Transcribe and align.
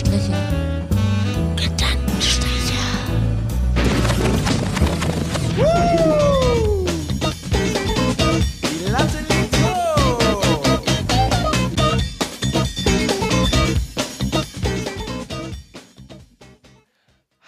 Gedankenstriche. 0.00 0.32
Gedankenstriche. 1.56 2.74
Die 8.62 8.90
Latte 8.90 9.18
liegt 9.28 9.56
hoch. 9.62 10.80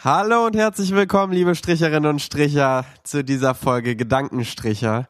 Hallo 0.05 0.47
und 0.47 0.57
herzlich 0.57 0.93
willkommen, 0.95 1.33
liebe 1.33 1.55
Stricherinnen 1.55 2.11
und 2.11 2.21
Stricher, 2.21 2.85
zu 3.03 3.25
dieser 3.25 3.55
Folge 3.55 3.97
Gedankenstricher. 3.97 5.07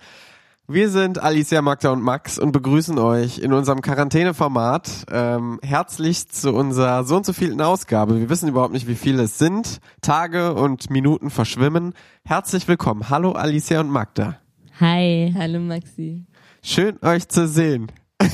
Wir 0.72 0.88
sind 0.88 1.22
Alicia, 1.22 1.60
Magda 1.60 1.90
und 1.90 2.00
Max 2.00 2.38
und 2.38 2.52
begrüßen 2.52 2.98
euch 2.98 3.40
in 3.40 3.52
unserem 3.52 3.82
Quarantäneformat 3.82 5.04
ähm, 5.12 5.60
herzlichst 5.62 6.34
zu 6.34 6.54
unserer 6.54 7.04
so 7.04 7.16
und 7.16 7.26
so 7.26 7.34
vielten 7.34 7.60
Ausgabe. 7.60 8.18
Wir 8.18 8.30
wissen 8.30 8.48
überhaupt 8.48 8.72
nicht, 8.72 8.88
wie 8.88 8.94
viele 8.94 9.24
es 9.24 9.36
sind. 9.36 9.80
Tage 10.00 10.54
und 10.54 10.88
Minuten 10.88 11.28
verschwimmen. 11.28 11.92
Herzlich 12.24 12.68
willkommen. 12.68 13.10
Hallo 13.10 13.32
Alicia 13.32 13.80
und 13.80 13.90
Magda. 13.90 14.38
Hi. 14.80 15.34
Hallo 15.36 15.60
Maxi. 15.60 16.24
Schön 16.62 16.98
euch 17.02 17.28
zu 17.28 17.46
sehen. 17.46 17.92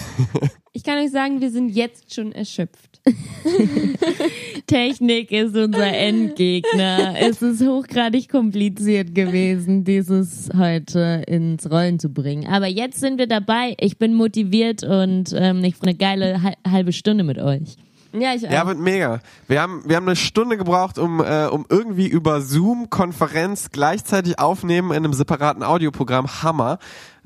Ich 0.74 0.84
kann 0.84 0.98
euch 0.98 1.10
sagen, 1.10 1.40
wir 1.40 1.50
sind 1.50 1.70
jetzt 1.70 2.14
schon 2.14 2.30
erschöpft. 2.30 2.87
Technik 4.66 5.30
ist 5.32 5.56
unser 5.56 5.86
Endgegner. 5.86 7.14
es 7.20 7.40
ist 7.42 7.62
hochgradig 7.66 8.28
kompliziert 8.28 9.14
gewesen, 9.14 9.84
dieses 9.84 10.48
heute 10.56 11.22
ins 11.26 11.70
Rollen 11.70 11.98
zu 11.98 12.08
bringen. 12.10 12.46
Aber 12.46 12.66
jetzt 12.66 13.00
sind 13.00 13.18
wir 13.18 13.26
dabei. 13.26 13.74
Ich 13.80 13.98
bin 13.98 14.14
motiviert 14.14 14.82
und 14.84 15.32
ähm, 15.34 15.64
ich 15.64 15.76
freue 15.76 15.88
eine 15.90 15.98
geile 15.98 16.42
hal- 16.42 16.56
halbe 16.70 16.92
Stunde 16.92 17.24
mit 17.24 17.38
euch. 17.38 17.76
Ja, 18.12 18.32
ich 18.34 18.46
auch. 18.46 18.50
Ja, 18.52 18.66
wird 18.66 18.78
mega. 18.78 19.20
Wir 19.48 19.60
haben, 19.60 19.82
wir 19.86 19.96
haben 19.96 20.06
eine 20.06 20.16
Stunde 20.16 20.56
gebraucht, 20.56 20.98
um, 20.98 21.20
äh, 21.20 21.46
um 21.46 21.66
irgendwie 21.68 22.06
über 22.08 22.40
Zoom-Konferenz 22.40 23.70
gleichzeitig 23.70 24.38
aufnehmen 24.38 24.90
in 24.92 24.96
einem 25.04 25.12
separaten 25.12 25.62
Audioprogramm. 25.62 26.26
Hammer. 26.42 26.78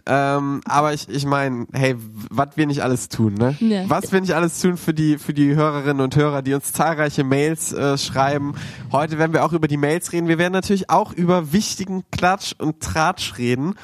Ähm, 0.04 0.60
aber 0.64 0.92
ich, 0.94 1.08
ich 1.08 1.24
meine, 1.26 1.66
hey, 1.72 1.94
was 2.30 2.48
wir 2.56 2.66
nicht 2.66 2.82
alles 2.82 3.08
tun, 3.08 3.34
ne? 3.34 3.56
Ja. 3.60 3.88
Was 3.88 4.10
wir 4.10 4.20
nicht 4.20 4.34
alles 4.34 4.60
tun 4.60 4.76
für 4.76 4.92
die, 4.92 5.16
für 5.18 5.32
die 5.32 5.54
Hörerinnen 5.54 6.00
und 6.00 6.16
Hörer, 6.16 6.42
die 6.42 6.54
uns 6.54 6.72
zahlreiche 6.72 7.22
Mails 7.22 7.72
äh, 7.72 7.96
schreiben. 7.96 8.54
Heute 8.90 9.18
werden 9.18 9.32
wir 9.32 9.44
auch 9.44 9.52
über 9.52 9.68
die 9.68 9.76
Mails 9.76 10.12
reden. 10.12 10.26
Wir 10.26 10.38
werden 10.38 10.52
natürlich 10.52 10.90
auch 10.90 11.12
über 11.12 11.52
wichtigen 11.52 12.02
Klatsch 12.10 12.54
und 12.58 12.80
Tratsch 12.80 13.38
reden. 13.38 13.74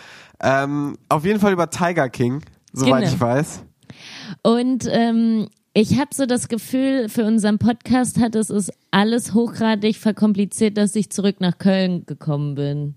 Ähm, 0.41 0.97
auf 1.09 1.25
jeden 1.25 1.41
Fall 1.41 1.53
über 1.53 1.71
Tiger 1.71 2.09
King, 2.09 2.43
soweit 2.73 3.03
Genau. 3.05 3.13
ich 3.15 3.21
weiß. 3.21 3.63
Und 4.43 4.87
ähm, 4.91 5.49
ich 5.81 5.97
habe 5.97 6.13
so 6.13 6.27
das 6.27 6.49
Gefühl, 6.49 7.09
für 7.09 7.25
unseren 7.25 7.59
Podcast 7.59 8.19
hat 8.19 8.35
es 8.35 8.51
ist 8.51 8.73
alles 8.91 9.33
hochgradig 9.33 9.95
verkompliziert, 9.95 10.77
dass 10.77 10.97
ich 10.97 11.11
zurück 11.11 11.37
nach 11.41 11.57
Köln 11.57 12.05
gekommen 12.05 12.57
bin. 12.57 12.95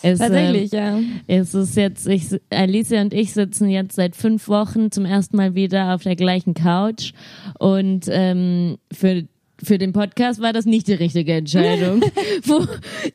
Es, 0.00 0.20
Tatsächlich, 0.20 0.72
ähm, 0.72 1.20
ja. 1.28 1.34
Es 1.38 1.52
ist 1.52 1.76
jetzt, 1.76 2.06
ich, 2.06 2.28
Alicia 2.48 3.02
und 3.02 3.12
ich 3.12 3.34
sitzen 3.34 3.68
jetzt 3.68 3.96
seit 3.96 4.16
fünf 4.16 4.48
Wochen 4.48 4.90
zum 4.90 5.04
ersten 5.04 5.36
Mal 5.36 5.54
wieder 5.54 5.94
auf 5.94 6.02
der 6.02 6.16
gleichen 6.16 6.54
Couch 6.54 7.12
und 7.58 8.06
ähm, 8.08 8.78
für 8.90 9.24
für 9.62 9.78
den 9.78 9.92
Podcast 9.92 10.40
war 10.40 10.52
das 10.52 10.66
nicht 10.66 10.88
die 10.88 10.94
richtige 10.94 11.34
Entscheidung. 11.34 12.02
Wo 12.44 12.66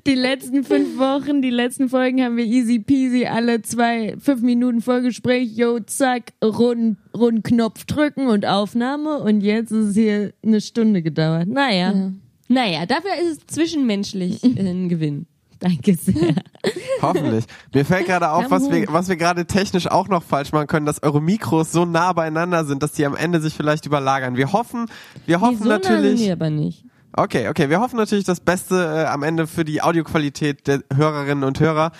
die 0.05 0.15
letzten 0.15 0.63
fünf 0.63 0.97
Wochen, 0.97 1.41
die 1.41 1.49
letzten 1.49 1.89
Folgen 1.89 2.23
haben 2.23 2.37
wir 2.37 2.45
easy 2.45 2.79
peasy 2.79 3.25
alle 3.25 3.61
zwei, 3.61 4.15
fünf 4.19 4.41
Minuten 4.41 4.81
Vorgespräch, 4.81 5.49
yo, 5.55 5.79
zack, 5.79 6.33
runden, 6.43 6.97
runden 7.15 7.43
Knopf 7.43 7.85
drücken 7.85 8.27
und 8.27 8.45
Aufnahme 8.45 9.19
und 9.19 9.41
jetzt 9.41 9.71
ist 9.71 9.89
es 9.89 9.95
hier 9.95 10.33
eine 10.43 10.61
Stunde 10.61 11.01
gedauert. 11.01 11.47
Naja, 11.47 11.91
ja. 11.91 12.11
Naja, 12.47 12.85
dafür 12.85 13.11
ist 13.21 13.41
es 13.41 13.47
zwischenmenschlich 13.47 14.43
ein 14.57 14.89
Gewinn. 14.89 15.27
Danke 15.59 15.95
sehr. 15.95 16.35
Hoffentlich. 17.01 17.45
Mir 17.73 17.85
fällt 17.85 18.07
gerade 18.07 18.29
auf, 18.31 18.49
was 18.49 18.69
wir, 18.69 18.85
was 18.89 19.07
wir 19.09 19.15
gerade 19.15 19.45
technisch 19.45 19.87
auch 19.87 20.07
noch 20.07 20.23
falsch 20.23 20.51
machen 20.51 20.67
können, 20.67 20.85
dass 20.85 21.01
eure 21.03 21.21
Mikros 21.21 21.71
so 21.71 21.85
nah 21.85 22.13
beieinander 22.13 22.65
sind, 22.65 22.83
dass 22.83 22.91
die 22.93 23.05
am 23.05 23.15
Ende 23.15 23.39
sich 23.41 23.53
vielleicht 23.53 23.85
überlagern. 23.85 24.35
Wir 24.35 24.51
hoffen, 24.53 24.87
wir 25.25 25.41
hoffen 25.41 25.57
Nee, 25.59 25.63
so 25.63 25.69
nah 25.69 25.75
sind 25.75 25.89
natürlich. 25.91 26.19
wir 26.21 26.33
aber 26.33 26.49
nicht. 26.49 26.83
Okay, 27.13 27.47
okay, 27.49 27.69
wir 27.69 27.79
hoffen 27.79 27.97
natürlich 27.97 28.25
das 28.25 28.39
Beste 28.39 28.75
äh, 28.75 29.05
am 29.07 29.23
Ende 29.23 29.47
für 29.47 29.65
die 29.65 29.81
Audioqualität 29.81 30.67
der 30.67 30.83
Hörerinnen 30.93 31.43
und 31.43 31.59
Hörer. 31.59 31.91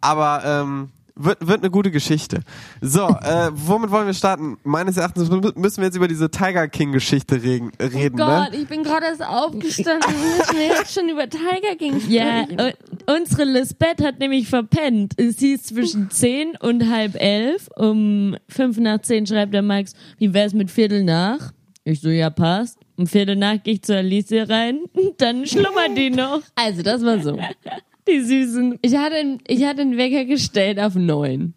Aber 0.00 0.42
ähm, 0.44 0.88
wird, 1.16 1.46
wird 1.46 1.60
eine 1.60 1.70
gute 1.70 1.90
Geschichte. 1.90 2.40
So, 2.80 3.06
äh, 3.22 3.50
womit 3.52 3.90
wollen 3.90 4.06
wir 4.06 4.14
starten? 4.14 4.56
Meines 4.64 4.96
Erachtens 4.96 5.30
mü- 5.30 5.56
müssen 5.58 5.76
wir 5.78 5.84
jetzt 5.84 5.96
über 5.96 6.08
diese 6.08 6.30
Tiger 6.30 6.66
King 6.68 6.92
Geschichte 6.92 7.42
reden, 7.42 7.70
reden 7.80 8.20
Oh 8.20 8.26
ne? 8.26 8.46
Gott, 8.50 8.58
ich 8.58 8.66
bin 8.66 8.82
gerade 8.82 9.06
erst 9.06 9.22
aufgestanden. 9.24 10.10
Müssen 10.38 10.56
wir 10.56 10.66
jetzt 10.66 10.92
schon 10.94 11.08
über 11.08 11.28
Tiger 11.28 11.76
King 11.78 12.00
Ja, 12.08 12.42
sprechen? 12.44 12.72
Unsere 13.06 13.44
Lisbeth 13.44 14.02
hat 14.02 14.18
nämlich 14.18 14.48
verpennt. 14.48 15.14
Es 15.16 15.38
hieß 15.38 15.64
zwischen 15.64 16.10
zehn 16.10 16.56
und 16.60 16.90
halb 16.90 17.20
elf. 17.20 17.68
Um 17.76 18.36
fünf 18.48 18.78
nach 18.78 19.00
zehn 19.02 19.26
schreibt 19.26 19.54
der 19.54 19.62
Max, 19.62 19.94
wie 20.18 20.32
wär's 20.32 20.54
mit 20.54 20.70
Viertel 20.70 21.04
nach? 21.04 21.52
Ich 21.84 22.00
so, 22.00 22.08
ja, 22.08 22.30
passt. 22.30 22.78
Um 22.96 23.06
Viertel 23.06 23.36
nach 23.36 23.62
gehe 23.62 23.74
ich 23.74 23.82
zu 23.82 23.96
Alicia 23.96 24.44
rein. 24.44 24.80
Dann 25.18 25.46
schlummert 25.46 25.96
die 25.96 26.10
noch. 26.10 26.42
Also, 26.54 26.82
das 26.82 27.04
war 27.04 27.20
so. 27.20 27.38
Die 28.08 28.20
Süßen. 28.20 28.78
Ich 28.82 28.96
hatte, 28.96 29.38
ich 29.46 29.64
hatte 29.64 29.78
den 29.78 29.96
Wecker 29.96 30.26
gestellt 30.26 30.78
auf 30.78 30.94
neun. 30.94 31.54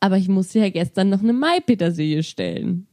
Aber 0.00 0.16
ich 0.16 0.28
musste 0.28 0.58
ja 0.58 0.70
gestern 0.70 1.08
noch 1.08 1.22
eine 1.22 1.32
Maipetersilie 1.32 2.24
stellen. 2.24 2.88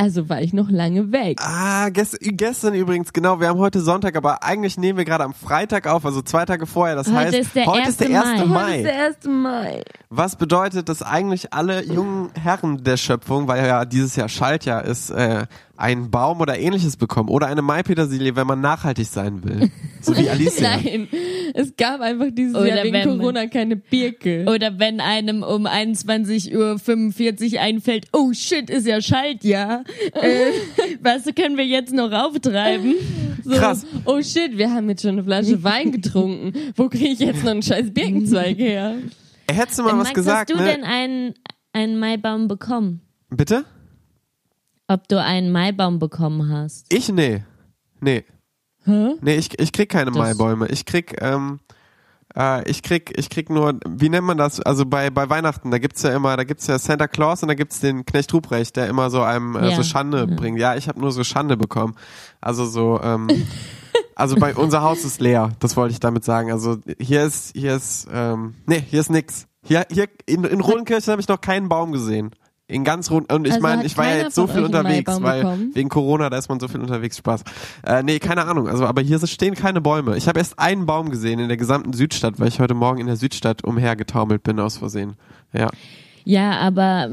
Also 0.00 0.28
war 0.28 0.40
ich 0.40 0.52
noch 0.52 0.70
lange 0.70 1.10
weg. 1.10 1.40
Ah, 1.42 1.88
gest 1.88 2.18
gestern 2.20 2.72
übrigens, 2.74 3.12
genau, 3.12 3.40
wir 3.40 3.48
haben 3.48 3.58
heute 3.58 3.80
Sonntag, 3.80 4.14
aber 4.14 4.44
eigentlich 4.44 4.78
nehmen 4.78 4.96
wir 4.96 5.04
gerade 5.04 5.24
am 5.24 5.34
Freitag 5.34 5.88
auf, 5.88 6.06
also 6.06 6.22
zwei 6.22 6.44
Tage 6.44 6.66
vorher. 6.66 6.94
Das 6.94 7.08
Heute 7.08 7.16
heißt, 7.16 7.34
ist 7.34 7.66
heute 7.66 7.88
ist 7.88 8.00
der 8.00 8.22
1. 8.22 8.40
1. 8.42 8.46
Mai. 8.46 8.46
Mai. 8.46 8.62
Heute 8.62 8.78
ist 8.78 8.84
der 8.84 9.06
1. 9.06 9.26
Mai. 9.26 9.82
Was 10.08 10.36
bedeutet, 10.36 10.88
dass 10.88 11.02
eigentlich 11.02 11.52
alle 11.52 11.84
jungen 11.84 12.30
Herren 12.40 12.84
der 12.84 12.96
Schöpfung, 12.96 13.48
weil 13.48 13.66
ja 13.66 13.84
dieses 13.84 14.14
Jahr 14.14 14.28
Schaltjahr 14.28 14.84
ist, 14.84 15.10
äh, 15.10 15.46
einen 15.78 16.10
Baum 16.10 16.40
oder 16.40 16.58
ähnliches 16.58 16.96
bekommen 16.96 17.28
oder 17.28 17.46
eine 17.46 17.62
Maipetersilie, 17.62 18.34
wenn 18.34 18.46
man 18.46 18.60
nachhaltig 18.60 19.06
sein 19.06 19.44
will. 19.44 19.70
So 20.00 20.16
wie 20.16 20.28
Alicia. 20.30 20.76
Nein, 20.76 21.08
es 21.54 21.76
gab 21.76 22.00
einfach 22.00 22.26
dieses 22.32 22.56
Oder 22.56 22.82
Jahr 22.82 22.84
wegen 22.84 23.18
Corona 23.18 23.46
keine 23.46 23.76
Birke. 23.76 24.44
Oder 24.52 24.78
wenn 24.80 25.00
einem 25.00 25.44
um 25.44 25.66
21.45 25.66 27.54
Uhr 27.54 27.60
einfällt, 27.60 28.06
oh 28.12 28.32
shit, 28.32 28.68
ist 28.70 28.86
ja 28.86 29.00
Schaltjahr. 29.00 29.84
Äh, 30.14 30.52
was 31.00 31.24
können 31.36 31.56
wir 31.56 31.66
jetzt 31.66 31.92
noch 31.92 32.10
auftreiben? 32.10 32.94
So, 33.44 33.50
Krass. 33.52 33.86
Oh 34.04 34.20
shit, 34.22 34.56
wir 34.56 34.72
haben 34.72 34.88
jetzt 34.88 35.02
schon 35.02 35.12
eine 35.12 35.24
Flasche 35.24 35.62
Wein 35.62 35.92
getrunken. 35.92 36.52
Wo 36.74 36.88
kriege 36.88 37.10
ich 37.10 37.18
jetzt 37.20 37.44
noch 37.44 37.52
einen 37.52 37.62
scheiß 37.62 37.92
Birkenzweig 37.92 38.56
her? 38.56 38.96
Hättest 39.50 39.78
du 39.78 39.82
mal 39.82 39.92
was 39.92 40.04
Max, 40.04 40.14
gesagt, 40.14 40.50
hast 40.50 40.58
du 40.58 40.62
ne? 40.62 40.70
denn 40.70 40.84
einen, 40.84 41.34
einen 41.72 41.98
Maibaum 41.98 42.48
bekommen? 42.48 43.02
Bitte? 43.30 43.64
Ob 44.88 45.06
du 45.08 45.20
einen 45.22 45.52
Maibaum 45.52 45.98
bekommen 45.98 46.50
hast? 46.50 46.92
Ich? 46.92 47.10
Nee. 47.12 47.44
Nee. 48.00 48.24
Hä? 48.84 49.14
Nee, 49.20 49.36
ich, 49.36 49.58
ich 49.58 49.72
krieg 49.72 49.90
keine 49.90 50.10
Das- 50.10 50.16
Maibäume. 50.18 50.66
Ich 50.68 50.86
krieg, 50.86 51.16
ähm, 51.20 51.60
äh, 52.34 52.68
ich 52.70 52.82
krieg, 52.82 53.12
ich 53.18 53.28
krieg 53.28 53.50
nur, 53.50 53.78
wie 53.86 54.08
nennt 54.08 54.26
man 54.26 54.38
das? 54.38 54.60
Also 54.60 54.86
bei, 54.86 55.10
bei 55.10 55.28
Weihnachten, 55.28 55.70
da 55.70 55.78
gibt's 55.78 56.02
ja 56.02 56.14
immer, 56.16 56.36
da 56.38 56.44
gibt's 56.44 56.66
ja 56.68 56.78
Santa 56.78 57.06
Claus 57.06 57.42
und 57.42 57.48
da 57.48 57.54
gibt's 57.54 57.80
den 57.80 58.06
Knecht 58.06 58.32
Ruprecht, 58.32 58.76
der 58.76 58.88
immer 58.88 59.10
so 59.10 59.20
einem 59.22 59.56
äh, 59.56 59.70
Ja. 59.70 59.76
so 59.76 59.82
Schande 59.82 60.20
Ja. 60.28 60.36
bringt. 60.36 60.58
Ja, 60.58 60.74
ich 60.74 60.88
habe 60.88 61.00
nur 61.00 61.12
so 61.12 61.22
Schande 61.22 61.58
bekommen. 61.58 61.94
Also 62.40 62.64
so, 62.64 62.98
ähm, 63.02 63.28
also 64.14 64.36
bei 64.36 64.54
unser 64.54 64.80
Haus 64.82 65.04
ist 65.04 65.20
leer, 65.20 65.50
das 65.60 65.76
wollte 65.76 65.92
ich 65.92 66.00
damit 66.00 66.24
sagen. 66.24 66.50
Also 66.50 66.78
hier 66.98 67.24
ist, 67.24 67.54
hier 67.54 67.76
ist, 67.76 68.08
ähm, 68.10 68.54
nee, 68.66 68.82
hier 68.88 69.00
ist 69.00 69.10
nix. 69.10 69.46
Hier, 69.66 69.86
hier 69.90 70.06
in, 70.24 70.44
in 70.44 70.60
Rodenkirchen 70.60 71.10
habe 71.10 71.20
ich 71.20 71.28
noch 71.28 71.42
keinen 71.42 71.68
Baum 71.68 71.92
gesehen. 71.92 72.30
In 72.70 72.84
ganz 72.84 73.10
rund 73.10 73.32
und 73.32 73.46
ich 73.46 73.54
Also 73.54 73.62
meine, 73.62 73.86
ich 73.86 73.96
war 73.96 74.06
ja 74.06 74.24
jetzt 74.24 74.34
so 74.34 74.46
viel 74.46 74.62
unterwegs, 74.62 75.10
weil 75.22 75.40
bekommen? 75.40 75.70
wegen 75.72 75.88
Corona, 75.88 76.28
da 76.28 76.36
ist 76.36 76.50
man 76.50 76.60
so 76.60 76.68
viel 76.68 76.80
unterwegs, 76.80 77.16
Spaß. 77.16 77.42
Äh, 77.86 78.02
nee, 78.02 78.18
keine 78.18 78.44
Ahnung, 78.44 78.68
also 78.68 78.84
aber 78.84 79.00
hier 79.00 79.18
stehen 79.26 79.54
keine 79.54 79.80
Bäume. 79.80 80.18
Ich 80.18 80.28
habe 80.28 80.38
erst 80.38 80.58
einen 80.58 80.84
Baum 80.84 81.08
gesehen 81.08 81.38
in 81.38 81.48
der 81.48 81.56
gesamten 81.56 81.94
Südstadt, 81.94 82.38
weil 82.38 82.48
ich 82.48 82.60
heute 82.60 82.74
Morgen 82.74 83.00
in 83.00 83.06
der 83.06 83.16
Südstadt 83.16 83.64
umhergetaumelt 83.64 84.42
bin 84.42 84.60
aus 84.60 84.76
Versehen. 84.76 85.14
Ja. 85.54 85.70
Ja, 86.26 86.58
aber 86.58 87.08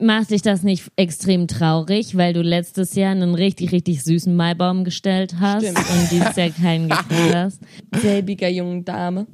macht 0.00 0.30
dich 0.30 0.40
das 0.40 0.62
nicht 0.62 0.90
extrem 0.96 1.46
traurig, 1.46 2.16
weil 2.16 2.32
du 2.32 2.40
letztes 2.40 2.94
Jahr 2.94 3.10
einen 3.10 3.34
richtig, 3.34 3.72
richtig 3.72 4.02
süßen 4.02 4.34
Maibaum 4.34 4.84
gestellt 4.84 5.34
hast 5.38 5.62
Stimmt. 5.64 5.78
und 5.78 6.10
dieses 6.10 6.36
Jahr 6.36 6.48
keinen 6.48 6.88
gekriegt 6.88 7.34
hast? 7.34 7.60
Selbiger 7.94 8.48
jungen 8.48 8.86
Dame. 8.86 9.26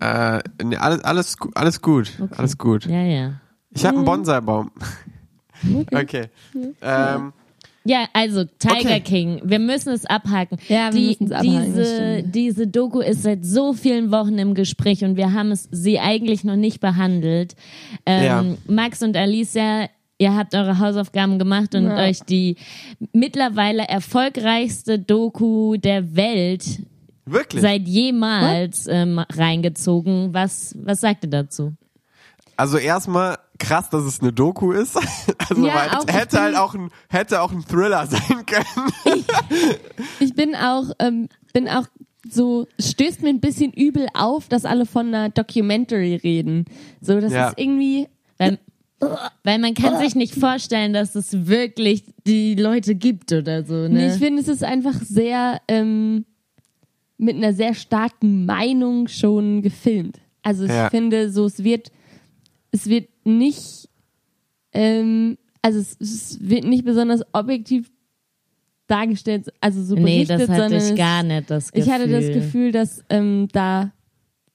Äh, 0.00 0.40
nee, 0.62 0.76
alles, 0.76 1.02
alles, 1.02 1.36
alles 1.54 1.80
gut. 1.80 2.12
Alles 2.36 2.58
gut. 2.58 2.84
Ja, 2.84 3.02
ja. 3.02 3.40
Ich 3.74 3.84
habe 3.84 3.96
einen 3.96 4.04
Bonsai-Baum. 4.04 4.70
Okay. 5.92 6.26
Ähm, 6.82 7.32
Ja, 7.84 8.04
also 8.12 8.44
Tiger 8.44 8.74
Okay. 8.80 9.00
King, 9.00 9.40
wir 9.44 9.58
müssen 9.58 9.92
es 9.92 10.04
abhaken. 10.06 10.58
Ja, 10.68 10.92
wir 10.92 11.00
Die, 11.00 11.06
müssen 11.08 11.24
es 11.26 11.32
abhaken, 11.32 11.64
diese, 11.66 12.22
diese 12.24 12.66
Doku 12.66 13.00
ist 13.00 13.22
seit 13.22 13.44
so 13.44 13.72
vielen 13.72 14.10
Wochen 14.10 14.38
im 14.38 14.54
Gespräch 14.54 15.02
und 15.04 15.16
wir 15.16 15.32
haben 15.32 15.50
es 15.50 15.68
sie 15.70 15.98
eigentlich 15.98 16.44
noch 16.44 16.56
nicht 16.56 16.80
behandelt. 16.80 17.54
Ähm, 18.06 18.24
Ja. 18.24 18.44
Max 18.66 19.02
und 19.02 19.16
Alicia 19.16 19.88
ihr 20.18 20.36
habt 20.36 20.54
eure 20.54 20.78
Hausaufgaben 20.78 21.38
gemacht 21.38 21.74
und 21.74 21.86
Ja. 21.86 21.96
euch 21.96 22.20
die 22.20 22.56
mittlerweile 23.12 23.88
erfolgreichste 23.88 24.98
Doku 24.98 25.76
der 25.78 26.14
Welt 26.14 26.82
Wirklich? 27.24 27.62
seit 27.62 27.88
jemals 27.88 28.86
ähm, 28.86 29.18
reingezogen. 29.18 30.34
Was, 30.34 30.74
was 30.82 31.00
sagt 31.00 31.24
ihr 31.24 31.30
dazu? 31.30 31.72
Also 32.56 32.76
erstmal 32.76 33.38
krass, 33.60 33.88
dass 33.90 34.02
es 34.04 34.20
eine 34.20 34.32
Doku 34.32 34.72
ist. 34.72 34.96
Also 35.48 35.66
Ja, 35.66 35.74
weil 35.74 35.88
es 35.98 36.04
ich 36.08 36.14
hätte 36.14 36.40
halt 36.40 36.56
auch 36.56 36.74
ein 36.74 36.90
hätte 37.08 37.40
auch 37.42 37.50
ein 37.52 37.64
Thriller 37.64 38.06
sein 38.06 38.44
können. 38.46 39.24
Ich 40.20 40.34
bin 40.34 40.54
auch, 40.54 40.84
ähm, 40.98 41.28
bin 41.52 41.68
auch 41.68 41.86
so, 42.28 42.66
stößt 42.78 43.22
mir 43.22 43.30
ein 43.30 43.40
bisschen 43.40 43.72
übel 43.72 44.06
auf, 44.14 44.48
dass 44.48 44.64
alle 44.64 44.86
von 44.86 45.08
einer 45.08 45.30
Documentary 45.30 46.14
reden. 46.16 46.66
So, 47.00 47.18
das 47.20 47.32
Ja. 47.32 47.48
ist 47.48 47.58
irgendwie, 47.58 48.06
Weil, 48.38 48.58
weil 49.44 49.58
man 49.58 49.74
kann 49.74 49.98
sich 49.98 50.14
nicht 50.14 50.34
vorstellen, 50.34 50.92
dass 50.92 51.14
es 51.14 51.46
wirklich 51.46 52.04
die 52.26 52.54
Leute 52.54 52.94
gibt 52.94 53.32
oder 53.32 53.64
so. 53.64 53.88
nee, 53.88 54.06
Ne? 54.06 54.12
ich 54.12 54.18
finde, 54.22 54.42
es 54.42 54.48
ist 54.48 54.62
einfach 54.62 54.94
sehr, 55.02 55.60
ähm, 55.68 56.26
mit 57.16 57.36
einer 57.36 57.52
sehr 57.52 57.74
starken 57.74 58.46
Meinung 58.46 59.08
schon 59.08 59.62
gefilmt. 59.62 60.18
Also 60.42 60.64
ich 60.64 60.70
Ja. 60.70 60.88
finde, 60.90 61.30
so, 61.30 61.46
es 61.46 61.62
wird, 61.64 61.90
es 62.72 62.86
wird 62.88 63.08
nicht, 63.24 63.88
ähm, 64.72 65.38
also 65.62 65.78
es, 65.78 65.96
es 66.00 66.38
wird 66.40 66.64
nicht 66.64 66.84
besonders 66.84 67.22
objektiv 67.32 67.90
dargestellt, 68.86 69.52
also 69.60 69.82
so 69.82 69.94
nee, 69.94 70.24
berichtet, 70.24 70.40
das 70.40 70.48
hatte 70.48 70.68
sondern 70.68 70.92
ich 70.92 70.98
gar 70.98 71.22
nicht, 71.22 71.50
das 71.50 71.72
Gefühl. 71.72 71.82
Ich 71.86 71.92
hatte 71.92 72.08
das 72.08 72.26
Gefühl, 72.26 72.72
dass 72.72 73.04
ähm, 73.08 73.48
da 73.52 73.92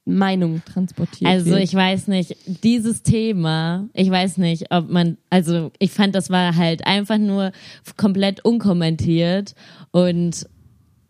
Meinung 0.05 0.61
transportiert 0.65 1.29
Also 1.29 1.51
wird. 1.51 1.63
ich 1.63 1.73
weiß 1.73 2.07
nicht, 2.07 2.35
dieses 2.63 3.01
Thema, 3.01 3.89
ich 3.93 4.09
weiß 4.09 4.37
nicht, 4.37 4.71
ob 4.71 4.89
man, 4.89 5.17
also 5.29 5.71
ich 5.79 5.91
fand, 5.91 6.13
das 6.13 6.29
war 6.29 6.55
halt 6.55 6.85
einfach 6.85 7.17
nur 7.17 7.51
komplett 7.97 8.45
unkommentiert 8.45 9.55
und 9.91 10.47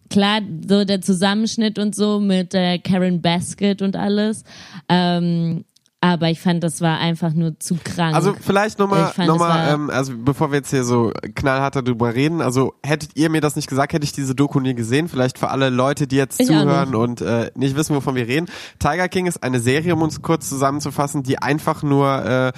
klar, 0.09 0.41
so 0.67 0.85
der 0.85 1.01
Zusammenschnitt 1.01 1.77
und 1.77 1.93
so 1.93 2.19
mit 2.21 2.53
äh, 2.53 2.77
Karen 2.79 3.21
Basket 3.21 3.81
und 3.81 3.97
alles, 3.97 4.43
ähm, 4.87 5.65
aber 6.13 6.29
ich 6.29 6.39
fand, 6.39 6.63
das 6.63 6.81
war 6.81 6.99
einfach 6.99 7.33
nur 7.33 7.59
zu 7.59 7.75
krank. 7.83 8.15
Also 8.15 8.33
vielleicht 8.39 8.79
nochmal, 8.79 9.11
noch 9.25 9.37
mal, 9.37 9.73
ähm, 9.73 9.89
also 9.89 10.13
bevor 10.17 10.51
wir 10.51 10.57
jetzt 10.57 10.69
hier 10.69 10.83
so 10.83 11.11
knallhart 11.35 11.75
darüber 11.75 12.13
reden, 12.13 12.41
also 12.41 12.73
hättet 12.83 13.11
ihr 13.15 13.29
mir 13.29 13.41
das 13.41 13.55
nicht 13.55 13.67
gesagt, 13.67 13.93
hätte 13.93 14.03
ich 14.03 14.11
diese 14.11 14.35
Doku 14.35 14.59
nie 14.59 14.75
gesehen. 14.75 15.07
Vielleicht 15.09 15.37
für 15.37 15.49
alle 15.49 15.69
Leute, 15.69 16.07
die 16.07 16.15
jetzt 16.17 16.39
Ich 16.39 16.47
zuhören 16.47 16.95
und 16.95 17.21
äh, 17.21 17.51
nicht 17.55 17.75
wissen, 17.75 17.95
wovon 17.95 18.15
wir 18.15 18.27
reden. 18.27 18.47
Tiger 18.79 19.07
King 19.09 19.25
ist 19.27 19.43
eine 19.43 19.59
Serie, 19.59 19.93
um 19.95 20.01
uns 20.01 20.21
kurz 20.21 20.47
zusammenzufassen, 20.49 21.23
die 21.23 21.39
einfach 21.39 21.83
nur 21.83 22.23
äh, 22.25 22.51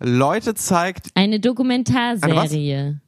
Leute 0.00 0.54
zeigt, 0.54 1.08
eine 1.14 1.40
Dokumentarserie. 1.40 3.00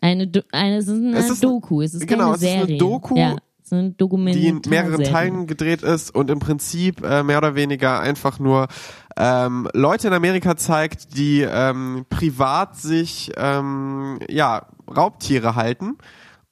Eine, 0.00 0.28
Do 0.28 0.40
eine, 0.52 0.76
es 0.76 0.86
ist 0.86 0.94
eine 0.94 1.16
Es 1.16 1.30
ist- 1.30 1.42
Doku, 1.42 1.82
es 1.82 1.94
ist 1.94 2.06
genau, 2.06 2.32
keine 2.32 2.36
es 2.36 2.42
ist 2.42 2.48
eine 2.48 2.60
Serie. 2.66 2.78
Doku, 2.78 3.16
ja, 3.18 3.36
ist 3.72 3.72
eine 3.72 4.32
die 4.32 4.48
in 4.48 4.62
mehreren. 4.68 5.04
Teilen 5.04 5.46
gedreht 5.46 5.82
ist 5.82 6.14
und 6.14 6.30
im 6.30 6.38
Prinzip 6.38 7.04
äh, 7.04 7.22
mehr 7.22 7.38
oder 7.38 7.54
weniger 7.54 8.00
einfach 8.00 8.38
nur 8.38 8.68
ähm, 9.16 9.68
Leute 9.74 10.08
in 10.08 10.14
Amerika 10.14 10.56
zeigt, 10.56 11.16
die 11.16 11.40
ähm, 11.40 12.06
privat 12.08 12.76
sich 12.76 13.32
ähm, 13.36 14.18
ja 14.28 14.66
Raubtiere 14.94 15.54
halten 15.54 15.98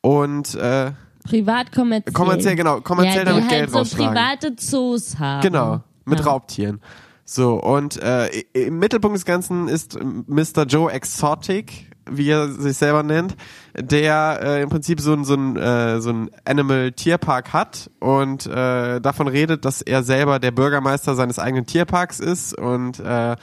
und 0.00 0.54
äh, 0.54 0.92
Privat 1.24 1.72
kommerziell. 1.72 2.12
kommerziell 2.12 2.56
genau 2.56 2.80
kommerziell 2.80 3.18
ja, 3.18 3.24
damit 3.24 3.42
halt 3.44 3.50
Geld 3.50 3.70
so 3.70 3.78
rausschlagen. 3.78 4.14
private 4.14 4.56
Zoos 4.56 5.18
haben. 5.18 5.42
Genau, 5.42 5.80
mit 6.04 6.20
Ja. 6.20 6.26
Raubtieren. 6.26 6.80
So, 7.24 7.54
und 7.54 8.00
äh, 8.00 8.28
im 8.52 8.78
Mittelpunkt 8.78 9.16
des 9.16 9.24
Ganzen 9.24 9.66
ist 9.66 9.98
Mr. 10.00 10.64
Joe 10.68 10.92
Exotic, 10.92 11.90
wie 12.10 12.30
er 12.30 12.48
sich 12.48 12.76
selber 12.76 13.02
nennt, 13.02 13.36
der 13.78 14.40
äh, 14.42 14.62
im 14.62 14.68
Prinzip 14.68 15.00
so 15.00 15.12
ein, 15.12 15.24
so 15.24 15.34
ein, 15.34 15.56
äh, 15.56 16.00
so 16.00 16.10
ein 16.10 16.30
Animal-Tierpark 16.44 17.52
hat 17.52 17.90
und 18.00 18.46
äh, 18.46 19.00
davon 19.00 19.28
redet, 19.28 19.64
dass 19.64 19.82
er 19.82 20.02
selber 20.02 20.38
der 20.38 20.50
Bürgermeister 20.50 21.14
seines 21.14 21.38
eigenen 21.38 21.66
Tierparks 21.66 22.20
ist 22.20 22.56
und 22.56 23.00
äh, 23.00 23.36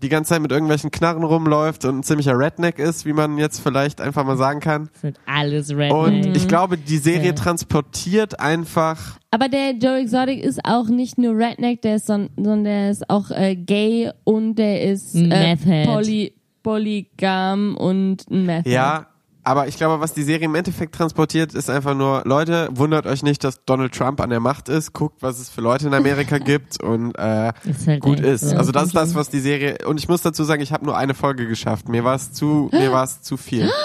die 0.00 0.08
ganze 0.08 0.28
Zeit 0.28 0.42
mit 0.42 0.52
irgendwelchen 0.52 0.92
Knarren 0.92 1.24
rumläuft 1.24 1.84
und 1.84 1.98
ein 1.98 2.02
ziemlicher 2.04 2.38
Redneck 2.38 2.78
ist, 2.78 3.04
wie 3.04 3.12
man 3.12 3.36
jetzt 3.36 3.60
vielleicht 3.60 4.00
einfach 4.00 4.24
mal 4.24 4.36
sagen 4.36 4.60
kann. 4.60 4.88
Das 4.92 5.00
sind 5.00 5.18
alles 5.26 5.70
Redneck. 5.70 5.92
Und 5.92 6.36
ich 6.36 6.46
glaube, 6.46 6.78
die 6.78 6.98
Serie 6.98 7.28
Ja. 7.28 7.32
transportiert 7.32 8.38
einfach 8.38 9.18
Aber 9.32 9.48
der 9.48 9.72
Joe 9.72 9.98
Exotic 9.98 10.42
ist 10.42 10.60
auch 10.64 10.86
nicht 10.88 11.18
nur 11.18 11.34
Redneck, 11.36 11.82
der 11.82 11.96
ist, 11.96 12.06
son 12.06 12.30
sondern 12.36 12.62
der 12.64 12.90
ist 12.90 13.10
auch 13.10 13.30
äh, 13.32 13.56
gay 13.56 14.10
und 14.24 14.54
der 14.54 14.82
ist 14.84 15.16
äh, 15.16 15.56
poly 15.84 16.32
polygam 16.62 17.76
und 17.76 18.28
ein 18.30 18.46
Meth. 18.46 18.66
Ja, 18.66 19.06
aber 19.44 19.66
ich 19.66 19.76
glaube, 19.78 19.98
was 20.00 20.12
die 20.12 20.24
Serie 20.24 20.44
im 20.44 20.54
Endeffekt 20.54 20.94
transportiert, 20.94 21.54
ist 21.54 21.70
einfach 21.70 21.94
nur, 21.94 22.20
Leute, 22.26 22.68
wundert 22.72 23.06
euch 23.06 23.22
nicht, 23.22 23.42
dass 23.44 23.64
Donald 23.64 23.94
Trump 23.94 24.20
an 24.20 24.28
der 24.28 24.40
Macht 24.40 24.68
ist, 24.68 24.92
guckt, 24.92 25.22
was 25.22 25.38
es 25.38 25.48
für 25.48 25.62
Leute 25.62 25.86
in 25.86 25.94
Amerika 25.94 26.36
gibt 26.52 26.82
und 26.82 27.16
äh, 27.18 27.52
Ist 27.64 27.86
halt 27.86 28.02
gut 28.02 28.20
ist. 28.20 28.42
so. 28.42 28.56
Also 28.56 28.72
das 28.72 28.88
ist 28.88 28.94
das, 28.96 29.14
was 29.14 29.30
die 29.30 29.40
Serie, 29.40 29.78
und 29.86 29.98
ich 29.98 30.06
muss 30.06 30.20
dazu 30.20 30.44
sagen, 30.44 30.60
ich 30.60 30.72
habe 30.72 30.84
nur 30.84 30.98
eine 30.98 31.14
Folge 31.14 31.46
geschafft. 31.46 31.88
Mir 31.88 32.04
war 32.04 32.14
es 32.14 32.32
zu, 32.32 32.68
mir 32.72 32.92
war 32.92 33.04
es 33.04 33.22
zu 33.22 33.36
viel. 33.38 33.70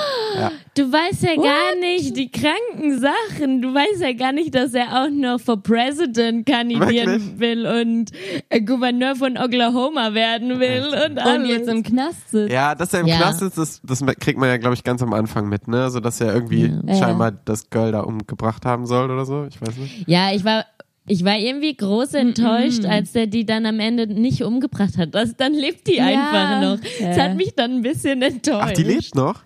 Du 0.75 0.91
weißt 0.91 1.21
ja 1.21 1.35
gar 1.35 1.75
nicht 1.79 2.17
die 2.17 2.31
kranken 2.31 2.99
Sachen. 2.99 3.61
Du 3.61 3.73
weißt 3.75 4.01
ja 4.01 4.13
gar 4.13 4.31
nicht, 4.31 4.55
dass 4.55 4.73
er 4.73 5.03
auch 5.03 5.09
noch 5.11 5.39
for 5.39 5.61
President 5.61 6.47
kandidieren 6.47 6.89
Wirklich? 7.11 7.39
will 7.39 7.67
und 7.67 8.11
äh, 8.49 8.59
Gouverneur 8.59 9.15
von 9.15 9.37
Oklahoma 9.37 10.15
werden 10.15 10.59
will 10.59 10.85
und 11.07 11.19
alles. 11.19 11.43
Und 11.43 11.45
jetzt 11.49 11.67
im 11.69 11.83
Knast 11.83 12.31
sitzt. 12.31 12.51
Ja, 12.51 12.73
dass 12.73 12.91
er 12.93 13.01
im 13.01 13.07
Ja. 13.07 13.17
Knast 13.17 13.43
ist, 13.43 13.57
das, 13.57 13.81
das 13.83 14.03
kriegt 14.19 14.39
man 14.39 14.49
ja, 14.49 14.57
glaube 14.57 14.73
ich, 14.73 14.83
ganz 14.83 15.03
am 15.03 15.13
Anfang 15.13 15.47
mit, 15.47 15.67
ne? 15.67 15.83
Also, 15.83 15.99
dass 15.99 16.19
er 16.19 16.33
irgendwie 16.33 16.73
Ja. 16.87 16.95
scheinbar 16.95 17.31
das 17.31 17.69
Girl 17.69 17.91
da 17.91 17.99
umgebracht 18.01 18.65
haben 18.65 18.87
soll 18.87 19.11
oder 19.11 19.25
so. 19.25 19.45
Ich 19.45 19.61
weiß 19.61 19.77
nicht. 19.77 20.07
ja, 20.07 20.33
ich 20.33 20.43
war 20.43 20.65
ich 21.05 21.23
war 21.25 21.37
irgendwie 21.37 21.75
groß 21.75 22.13
enttäuscht, 22.13 22.85
als 22.85 23.11
der 23.11 23.27
die 23.27 23.45
dann 23.45 23.65
am 23.65 23.79
Ende 23.81 24.07
nicht 24.07 24.41
umgebracht 24.41 24.97
hat. 24.97 25.13
Das, 25.13 25.35
dann 25.35 25.53
lebt 25.53 25.85
die 25.87 25.97
Ja. 25.97 26.05
einfach 26.05 26.61
noch. 26.61 26.79
Das 26.99 27.19
hat 27.19 27.35
mich 27.35 27.53
dann 27.55 27.75
ein 27.75 27.81
bisschen 27.83 28.21
enttäuscht. 28.21 28.63
Ach, 28.69 28.71
die 28.71 28.83
lebt 28.83 29.13
noch? 29.13 29.41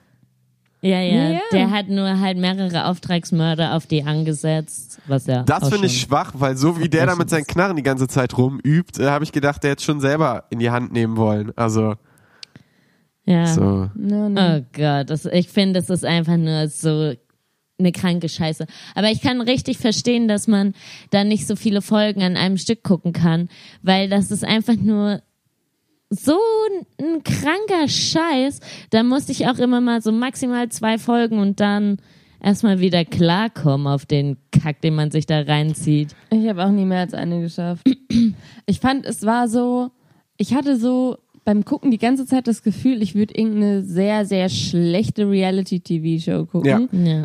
Ja, 0.81 1.01
ja, 1.01 1.31
Ja. 1.31 1.39
Der 1.51 1.71
hat 1.71 1.89
nur 1.89 2.19
halt 2.19 2.38
mehrere 2.38 2.85
Auftragsmörder 2.85 3.75
auf 3.75 3.88
die 3.88 4.03
angesetzt, 4.03 5.00
was 5.07 5.25
ja. 5.25 5.44
Das 5.44 5.69
finde 5.69 5.88
ich 5.88 6.01
schwach, 6.01 6.33
weil 6.35 6.56
so 6.56 6.79
wie 6.79 6.88
der 6.89 7.07
da 7.07 7.15
mit 7.15 7.29
seinen 7.29 7.47
Knarren 7.47 7.75
die 7.75 7.83
ganze 7.83 8.07
Zeit 8.07 8.38
rumübt, 8.38 9.00
äh, 9.00 9.07
habe 9.07 9.24
ich 9.24 9.31
gedacht, 9.31 9.63
der 9.63 9.71
hätte 9.71 9.83
schon 9.83 10.00
selber 10.00 10.45
in 10.50 10.59
die 10.59 10.69
Hand 10.69 10.91
nehmen 10.91 11.18
wollen. 11.18 11.51
Also, 11.56 11.95
Ja. 13.25 13.47
so. 13.47 13.89
No, 13.95 14.29
no. 14.29 14.39
Oh 14.39 14.65
Gott, 14.71 15.09
das, 15.09 15.25
ich 15.25 15.50
finde, 15.50 15.79
das 15.79 15.89
ist 15.89 16.05
einfach 16.05 16.38
nur 16.38 16.67
so 16.67 17.13
eine 17.79 17.91
kranke 17.91 18.29
Scheiße. 18.29 18.65
Aber 18.96 19.10
ich 19.12 19.22
kann 19.22 19.41
richtig 19.41 19.77
verstehen, 19.77 20.27
dass 20.27 20.48
man 20.48 20.74
da 21.12 21.24
nicht 21.24 21.46
so 21.46 21.55
viele 21.55 21.81
Folgen 21.81 22.24
an 22.24 22.36
einem 22.38 22.57
Stück 22.57 22.84
gucken 22.84 23.13
kann, 23.13 23.50
weil 23.81 24.10
das 24.10 24.31
ist 24.31 24.43
einfach 24.43 24.75
nur 24.75 25.22
so 26.10 26.38
ein, 27.00 27.24
kranker 27.24 27.88
Scheiß. 27.88 28.60
Da 28.90 29.04
musste 29.04 29.32
ich 29.32 29.48
auch 29.48 29.58
immer 29.60 29.82
mal 29.82 30.02
so 30.02 30.12
maximal 30.12 30.70
zwei 30.70 30.98
Folgen 30.98 31.40
und 31.40 31.60
dann 31.60 31.98
erstmal 32.42 32.80
wieder 32.80 33.04
klarkommen 33.04 33.88
auf 33.88 34.06
den 34.06 34.38
Kack, 34.52 34.82
den 34.82 34.96
man 34.96 35.12
sich 35.12 35.26
da 35.26 35.42
reinzieht. 35.42 36.16
Ich 36.30 36.48
habe 36.48 36.66
auch 36.66 36.72
nie 36.72 36.86
mehr 36.86 37.00
als 37.02 37.14
eine 37.14 37.42
geschafft. 37.42 37.88
Ich 38.66 38.80
fand, 38.82 39.06
es 39.06 39.26
war 39.26 39.48
so, 39.48 39.92
ich 40.38 40.54
hatte 40.54 40.76
so 40.78 41.18
beim 41.46 41.64
Gucken 41.64 41.92
die 41.92 41.98
ganze 41.98 42.26
Zeit 42.26 42.48
das 42.48 42.62
Gefühl, 42.64 43.02
ich 43.02 43.16
würde 43.16 43.34
irgendeine 43.36 43.84
sehr, 43.84 44.26
sehr 44.26 44.50
schlechte 44.50 45.30
Reality-TV-Show 45.30 46.46
gucken. 46.46 46.90
Ja. 46.92 47.10
Ja, 47.20 47.24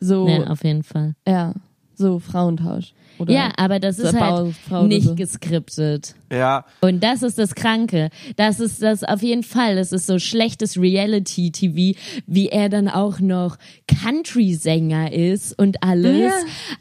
So, 0.00 0.26
ja 0.26 0.48
auf 0.48 0.64
jeden 0.64 0.82
Fall. 0.82 1.14
ja, 1.28 1.54
so 2.02 2.18
Frauentausch. 2.18 2.92
Oder 3.18 3.32
Ja, 3.32 3.52
aber 3.56 3.78
das 3.78 3.98
ist 3.98 4.18
halt 4.18 4.54
Frau 4.68 4.84
nicht 4.86 5.06
so. 5.06 5.14
geskriptet. 5.14 6.14
Ja, 6.32 6.64
Und 6.80 7.02
das 7.04 7.22
ist 7.22 7.38
das 7.38 7.54
Kranke. 7.54 8.08
Das 8.36 8.58
ist 8.58 8.82
das 8.82 9.04
auf 9.04 9.22
jeden 9.22 9.42
Fall. 9.42 9.76
Das 9.76 9.92
ist 9.92 10.06
so 10.06 10.18
schlechtes 10.18 10.78
Reality-TV, 10.80 11.98
wie 12.26 12.48
er 12.48 12.68
dann 12.68 12.88
auch 12.88 13.20
noch 13.20 13.58
Country-Sänger 13.86 15.12
ist 15.12 15.58
und 15.58 15.82
alles. 15.82 16.32
Ja. 16.32 16.32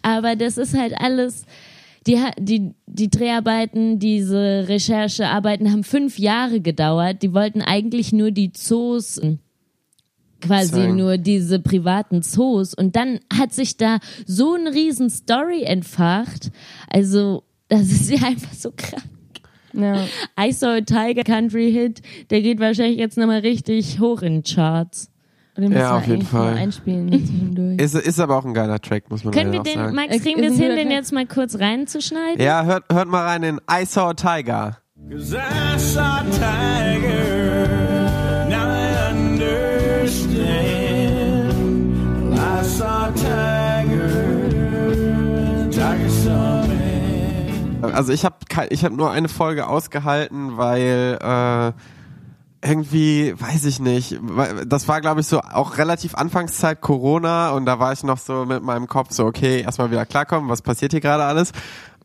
Aber 0.01 0.35
das 0.35 0.57
ist 0.57 0.75
halt 0.77 0.93
alles. 0.97 1.45
Die, 2.07 2.19
die, 2.39 2.73
die 2.87 3.09
Dreharbeiten, 3.11 3.99
diese 3.99 4.65
Recherchearbeiten 4.67 5.71
haben 5.71 5.83
fünf 5.83 6.17
Jahre 6.17 6.59
gedauert. 6.59 7.21
Die 7.21 7.33
wollten 7.33 7.61
eigentlich 7.61 8.11
nur 8.11 8.31
die 8.31 8.51
Zoos 8.51 9.21
quasi 10.41 10.71
Zeigen. 10.73 10.95
nur 10.97 11.17
diese 11.17 11.59
privaten 11.59 12.21
Zoos 12.21 12.73
und 12.73 12.95
dann 12.95 13.19
hat 13.33 13.53
sich 13.53 13.77
da 13.77 13.99
so 14.25 14.55
eine 14.55 14.73
riesen 14.73 15.09
Story 15.09 15.63
entfacht. 15.63 16.51
Also, 16.89 17.43
das 17.69 17.83
ist 17.91 18.09
ja 18.09 18.27
einfach 18.27 18.53
so 18.53 18.71
krank. 18.75 19.03
Ja. 19.73 20.03
I 20.39 20.51
Saw 20.51 20.77
a 20.77 20.81
Tiger 20.81 21.23
Country 21.23 21.71
Hit, 21.71 22.01
der 22.29 22.41
geht 22.41 22.59
wahrscheinlich 22.59 22.97
jetzt 22.97 23.17
nochmal 23.17 23.39
richtig 23.39 23.99
hoch 24.01 24.21
in 24.21 24.41
den 24.41 24.43
Charts. 24.43 25.07
Den 25.57 25.73
Ja, 25.73 25.97
auf 25.97 26.07
jeden 26.07 26.23
Fall. 26.25 26.55
einspielen 26.55 27.77
ist, 27.77 27.93
ist 27.93 28.19
aber 28.19 28.37
auch 28.37 28.45
ein 28.45 28.53
geiler 28.53 28.79
Track, 28.79 29.09
muss 29.11 29.23
man 29.23 29.33
Können 29.33 29.51
wir 29.51 29.61
den, 29.61 29.75
sagen. 29.75 29.95
Max, 29.95 30.15
Äh, 30.15 30.19
kriegen 30.19 30.41
wir 30.41 30.49
es 30.49 30.57
hin, 30.57 30.69
den 30.75 30.87
Track. 30.87 30.91
jetzt 30.91 31.11
mal 31.13 31.25
kurz 31.27 31.59
reinzuschneiden? 31.59 32.43
Ja, 32.43 32.63
hört, 32.63 32.85
hört 32.91 33.07
mal 33.09 33.25
rein 33.25 33.43
in 33.43 33.59
I 33.69 33.85
Saw 33.85 34.09
a 34.09 34.13
Tiger. 34.13 34.77
Cause 35.09 35.35
I 35.37 35.77
saw 35.77 35.99
a 36.01 36.23
tiger. 36.23 37.80
Also 47.83 48.13
ich 48.13 48.25
habe 48.25 48.35
ich 48.69 48.85
hab 48.85 48.91
nur 48.91 49.11
eine 49.11 49.29
Folge 49.29 49.67
ausgehalten, 49.67 50.57
weil 50.57 51.17
äh, 51.21 51.71
irgendwie, 52.67 53.33
weiß 53.39 53.65
ich 53.65 53.79
nicht, 53.79 54.19
das 54.67 54.87
war 54.87 55.01
glaube 55.01 55.21
ich 55.21 55.27
so 55.27 55.39
auch 55.39 55.77
relativ 55.77 56.15
Anfangszeit 56.15 56.79
Corona 56.81 57.51
und 57.51 57.65
da 57.65 57.79
war 57.79 57.91
ich 57.91 58.03
noch 58.03 58.19
so 58.19 58.45
mit 58.45 58.63
meinem 58.63 58.87
Kopf 58.87 59.11
so, 59.11 59.25
okay, 59.25 59.61
erstmal 59.61 59.89
wieder 59.89 60.05
klarkommen, 60.05 60.49
was 60.49 60.61
passiert 60.61 60.91
hier 60.91 61.01
gerade 61.01 61.23
alles 61.23 61.51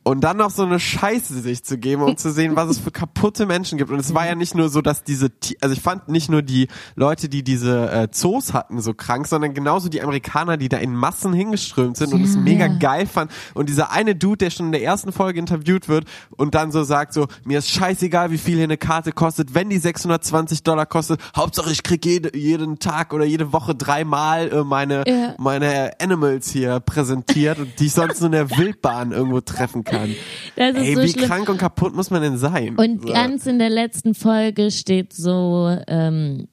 und 0.06 0.20
dann 0.20 0.36
noch 0.36 0.50
so 0.50 0.62
eine 0.62 0.78
Scheiße 0.78 1.40
sich 1.40 1.64
zu 1.64 1.78
geben, 1.78 2.02
um 2.02 2.16
zu 2.16 2.30
sehen, 2.30 2.54
was 2.54 2.68
es 2.68 2.78
für 2.78 2.92
kaputte 2.92 3.44
Menschen 3.44 3.76
gibt. 3.76 3.90
Und 3.90 3.98
es 3.98 4.14
war 4.14 4.24
ja 4.24 4.36
nicht 4.36 4.54
nur 4.54 4.68
so, 4.68 4.80
dass 4.80 5.02
diese, 5.02 5.32
also 5.60 5.74
ich 5.74 5.80
fand 5.82 6.06
nicht 6.06 6.30
nur 6.30 6.42
die 6.42 6.68
Leute, 6.94 7.28
die 7.28 7.42
diese 7.42 7.90
äh, 7.90 8.08
Zoos 8.12 8.54
hatten, 8.54 8.80
so 8.80 8.94
krank, 8.94 9.26
sondern 9.26 9.52
genauso 9.52 9.88
die 9.88 10.00
Amerikaner, 10.00 10.58
die 10.58 10.68
da 10.68 10.76
in 10.76 10.94
Massen 10.94 11.32
hingeströmt 11.32 11.96
sind 11.96 12.14
und 12.14 12.22
es 12.22 12.36
mega 12.36 12.68
geil 12.68 13.06
fanden. 13.06 13.34
Und 13.54 13.68
dieser 13.68 13.90
eine 13.90 14.14
Dude, 14.14 14.36
der 14.36 14.50
schon 14.50 14.66
in 14.66 14.72
der 14.72 14.84
ersten 14.84 15.10
Folge 15.10 15.40
interviewt 15.40 15.88
wird 15.88 16.04
und 16.36 16.54
dann 16.54 16.70
so 16.70 16.84
sagt 16.84 17.12
so, 17.12 17.26
mir 17.44 17.58
ist 17.58 17.70
scheißegal, 17.70 18.30
wie 18.30 18.38
viel 18.38 18.54
hier 18.54 18.62
eine 18.62 18.76
Karte 18.76 19.10
kostet, 19.10 19.54
wenn 19.54 19.70
die 19.70 19.78
620 19.78 20.62
Dollar 20.62 20.86
kostet, 20.86 21.20
Hauptsache 21.34 21.72
ich 21.72 21.82
krieg 21.82 22.06
jede, 22.06 22.36
jeden 22.38 22.78
Tag 22.78 23.12
oder 23.12 23.24
jede 23.24 23.52
Woche 23.52 23.74
dreimal 23.74 24.52
äh, 24.52 24.62
meine, 24.62 25.02
ja. 25.04 25.34
meine 25.38 25.94
Animals 26.00 26.48
hier 26.48 26.78
präsentiert 26.78 27.58
und 27.58 27.80
die 27.80 27.86
ich 27.86 27.92
sonst 27.92 28.20
nur 28.20 28.26
in 28.26 28.32
der 28.32 28.56
Wildbahn 28.56 29.10
irgendwo 29.10 29.40
treffen 29.40 29.82
kann 29.82 29.95
kann. 29.98 30.14
Ey, 30.56 30.94
so 30.94 31.02
wie 31.02 31.08
schlimm. 31.08 31.26
krank 31.26 31.48
und 31.48 31.58
kaputt 31.58 31.94
muss 31.94 32.10
man 32.10 32.22
denn 32.22 32.36
sein? 32.36 32.76
Und 32.76 33.02
so. 33.02 33.12
ganz 33.12 33.46
in 33.46 33.58
der 33.58 33.70
letzten 33.70 34.14
Folge 34.14 34.70
steht 34.70 35.12
so, 35.12 35.76
ähm, 35.86 36.48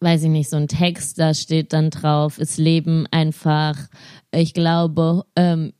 weiß 0.00 0.24
ich 0.24 0.30
nicht, 0.30 0.50
so 0.50 0.56
ein 0.56 0.68
Text, 0.68 1.18
da 1.18 1.34
steht 1.34 1.72
dann 1.72 1.90
drauf, 1.90 2.38
es 2.38 2.56
leben 2.56 3.06
einfach, 3.10 3.76
ich 4.32 4.54
glaube, 4.54 5.24
ähm, 5.36 5.72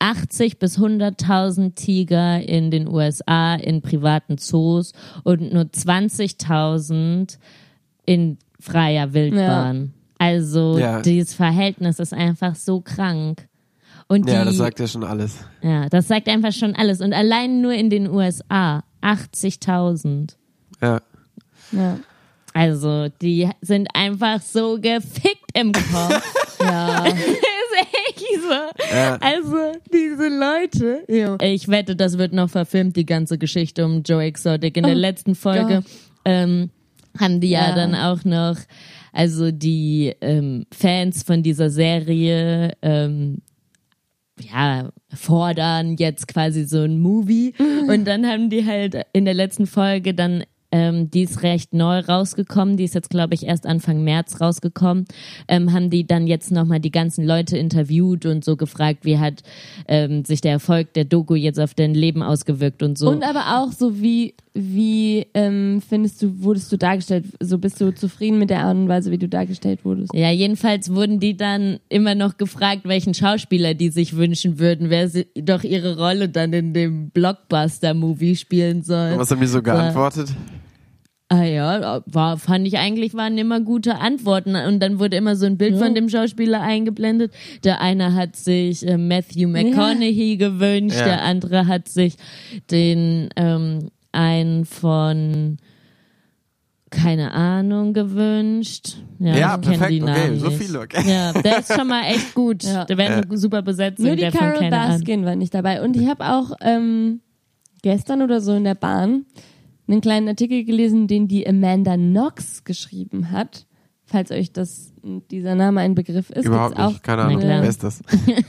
80 0.00 0.58
bis 0.58 0.78
100.000 0.78 1.74
Tiger 1.74 2.40
in 2.40 2.70
den 2.70 2.88
USA 2.88 3.54
in 3.56 3.82
privaten 3.82 4.38
Zoos 4.38 4.92
und 5.24 5.52
nur 5.52 5.64
20.000 5.64 7.38
in 8.06 8.38
freier 8.60 9.12
Wildbahn. 9.12 9.76
Ja. 9.76 9.90
Also 10.18 10.78
ja. 10.78 11.02
dieses 11.02 11.34
Verhältnis 11.34 11.98
ist 11.98 12.12
einfach 12.12 12.54
so 12.54 12.80
krank. 12.80 13.48
Und 14.08 14.28
ja, 14.28 14.40
die, 14.40 14.46
das 14.46 14.56
sagt 14.56 14.80
ja 14.80 14.88
schon 14.88 15.04
alles. 15.04 15.36
Ja, 15.62 15.88
das 15.88 16.08
sagt 16.08 16.28
einfach 16.28 16.52
schon 16.52 16.74
alles. 16.74 17.00
Und 17.00 17.12
allein 17.12 17.60
nur 17.60 17.74
in 17.74 17.90
den 17.90 18.08
USA 18.08 18.82
80.000. 19.02 20.34
Ja. 20.80 21.00
Ja. 21.72 21.98
Also, 22.54 23.08
die 23.20 23.48
sind 23.60 23.88
einfach 23.94 24.40
so 24.40 24.80
gefickt 24.80 25.50
im 25.54 25.72
Kopf. 25.72 26.56
ja. 26.60 27.04
ist 27.04 27.16
echt 28.08 28.24
so. 28.40 28.94
Ja. 28.96 29.16
Also, 29.20 29.78
diese 29.92 30.28
Leute. 30.28 31.04
Ja. 31.08 31.36
Ich 31.42 31.68
wette, 31.68 31.94
das 31.94 32.16
wird 32.16 32.32
noch 32.32 32.48
verfilmt, 32.48 32.96
die 32.96 33.06
ganze 33.06 33.36
Geschichte 33.36 33.84
um 33.84 34.02
Joe 34.02 34.24
Exotic. 34.24 34.76
In 34.76 34.84
der 34.84 34.96
oh, 34.96 34.98
letzten 34.98 35.34
Folge 35.34 35.84
ähm, 36.24 36.70
haben 37.18 37.40
die 37.40 37.50
ja. 37.50 37.68
ja. 37.68 37.74
dann 37.74 37.94
auch 37.94 38.24
noch, 38.24 38.56
also 39.12 39.50
die 39.50 40.14
ähm, 40.20 40.66
Fans 40.72 41.22
von 41.22 41.42
dieser 41.42 41.70
Serie, 41.70 42.72
ähm, 42.80 43.42
ja, 44.40 44.90
fordern 45.12 45.96
jetzt 45.96 46.28
quasi 46.28 46.64
so 46.64 46.82
ein 46.82 47.00
Movie. 47.00 47.54
Mhm. 47.58 47.88
Und 47.88 48.04
dann 48.06 48.26
haben 48.26 48.50
die 48.50 48.64
halt 48.64 48.96
in 49.12 49.24
der 49.24 49.34
letzten 49.34 49.66
Folge 49.66 50.14
dann 50.14 50.44
ähm, 50.70 51.10
die 51.10 51.22
ist 51.22 51.42
recht 51.42 51.72
neu 51.72 52.00
rausgekommen, 52.00 52.76
die 52.76 52.84
ist 52.84 52.94
jetzt 52.94 53.10
glaube 53.10 53.34
ich 53.34 53.46
erst 53.46 53.66
Anfang 53.66 54.04
März 54.04 54.40
rausgekommen, 54.40 55.06
ähm, 55.48 55.72
haben 55.72 55.90
die 55.90 56.06
dann 56.06 56.26
jetzt 56.26 56.50
nochmal 56.50 56.80
die 56.80 56.90
ganzen 56.90 57.24
Leute 57.24 57.56
interviewt 57.56 58.26
und 58.26 58.44
so 58.44 58.56
gefragt, 58.56 59.04
wie 59.04 59.18
hat 59.18 59.42
ähm, 59.86 60.24
sich 60.24 60.40
der 60.40 60.52
Erfolg 60.52 60.92
der 60.92 61.04
Doku 61.04 61.34
jetzt 61.34 61.58
auf 61.58 61.74
dein 61.74 61.94
Leben 61.94 62.22
ausgewirkt 62.22 62.82
und 62.82 62.98
so. 62.98 63.08
Und 63.08 63.24
aber 63.24 63.58
auch 63.58 63.72
so 63.72 64.00
wie 64.00 64.34
wie 64.58 65.26
ähm, 65.34 65.80
findest 65.86 66.20
du, 66.20 66.42
wurdest 66.42 66.72
du 66.72 66.76
dargestellt? 66.76 67.26
So 67.40 67.58
bist 67.58 67.80
du 67.80 67.94
zufrieden 67.94 68.38
mit 68.38 68.50
der 68.50 68.64
Art 68.64 68.76
und 68.76 68.88
Weise, 68.88 69.10
wie 69.12 69.18
du 69.18 69.28
dargestellt 69.28 69.84
wurdest? 69.84 70.12
Ja, 70.14 70.30
jedenfalls 70.30 70.92
wurden 70.92 71.20
die 71.20 71.36
dann 71.36 71.78
immer 71.88 72.16
noch 72.16 72.36
gefragt, 72.36 72.80
welchen 72.84 73.14
Schauspieler 73.14 73.74
die 73.74 73.90
sich 73.90 74.16
wünschen 74.16 74.58
würden, 74.58 74.90
wer 74.90 75.08
sie, 75.08 75.26
doch 75.36 75.62
ihre 75.62 75.96
Rolle 75.96 76.28
dann 76.28 76.52
in 76.52 76.74
dem 76.74 77.10
Blockbuster-Movie 77.10 78.36
spielen 78.36 78.82
soll. 78.82 79.12
Und 79.12 79.18
was 79.18 79.30
haben 79.30 79.40
die 79.40 79.46
so 79.46 79.62
geantwortet? 79.62 80.30
Ah 81.30 81.44
ja, 81.44 82.02
war, 82.06 82.38
fand 82.38 82.66
ich 82.66 82.78
eigentlich 82.78 83.12
waren 83.12 83.36
immer 83.36 83.60
gute 83.60 83.98
Antworten 83.98 84.56
und 84.56 84.80
dann 84.80 84.98
wurde 84.98 85.18
immer 85.18 85.36
so 85.36 85.44
ein 85.44 85.58
Bild 85.58 85.74
ja. 85.74 85.78
von 85.78 85.94
dem 85.94 86.08
Schauspieler 86.08 86.62
eingeblendet. 86.62 87.32
Der 87.64 87.82
eine 87.82 88.14
hat 88.14 88.34
sich 88.34 88.86
äh, 88.86 88.96
Matthew 88.96 89.46
McConaughey 89.46 90.36
ja. 90.38 90.48
gewünscht, 90.48 90.96
ja. 90.96 91.04
der 91.04 91.22
andere 91.22 91.66
hat 91.66 91.86
sich 91.88 92.14
den 92.70 93.28
ähm, 93.36 93.90
einen 94.12 94.64
von 94.64 95.58
keine 96.90 97.32
Ahnung 97.32 97.92
gewünscht. 97.92 98.96
Ja, 99.18 99.36
ja 99.36 99.56
perfekt, 99.58 100.02
okay, 100.02 100.36
so 100.38 100.50
viele, 100.50 100.80
okay. 100.80 101.02
Ja, 101.06 101.32
der 101.32 101.58
ist 101.58 101.72
schon 101.72 101.86
mal 101.86 102.04
echt 102.04 102.34
gut. 102.34 102.62
Ja. 102.64 102.84
Der 102.84 102.96
wäre 102.96 103.22
eine 103.22 103.38
super 103.38 103.62
Besetzung. 103.62 104.06
Nur 104.06 104.16
die 104.16 104.28
Carol 104.28 104.70
Baskin 104.70 105.24
war 105.24 105.36
nicht 105.36 105.54
dabei. 105.54 105.82
Und 105.82 105.96
ich 105.96 106.08
habe 106.08 106.24
auch 106.24 106.52
ähm, 106.60 107.20
gestern 107.82 108.22
oder 108.22 108.40
so 108.40 108.54
in 108.54 108.64
der 108.64 108.74
Bahn 108.74 109.26
einen 109.86 110.00
kleinen 110.00 110.28
Artikel 110.28 110.64
gelesen, 110.64 111.08
den 111.08 111.28
die 111.28 111.46
Amanda 111.46 111.96
Knox 111.96 112.64
geschrieben 112.64 113.30
hat. 113.30 113.66
Falls 114.10 114.30
euch 114.30 114.52
das 114.52 114.94
dieser 115.30 115.54
Name 115.54 115.80
ein 115.80 115.94
Begriff 115.94 116.30
ist. 116.30 116.46
Überhaupt 116.46 116.78
nicht, 116.78 116.86
auch 116.86 117.02
keine 117.02 117.22
Ahnung, 117.22 117.42
wer 117.42 117.62
ist 117.62 117.84
das? 117.84 118.00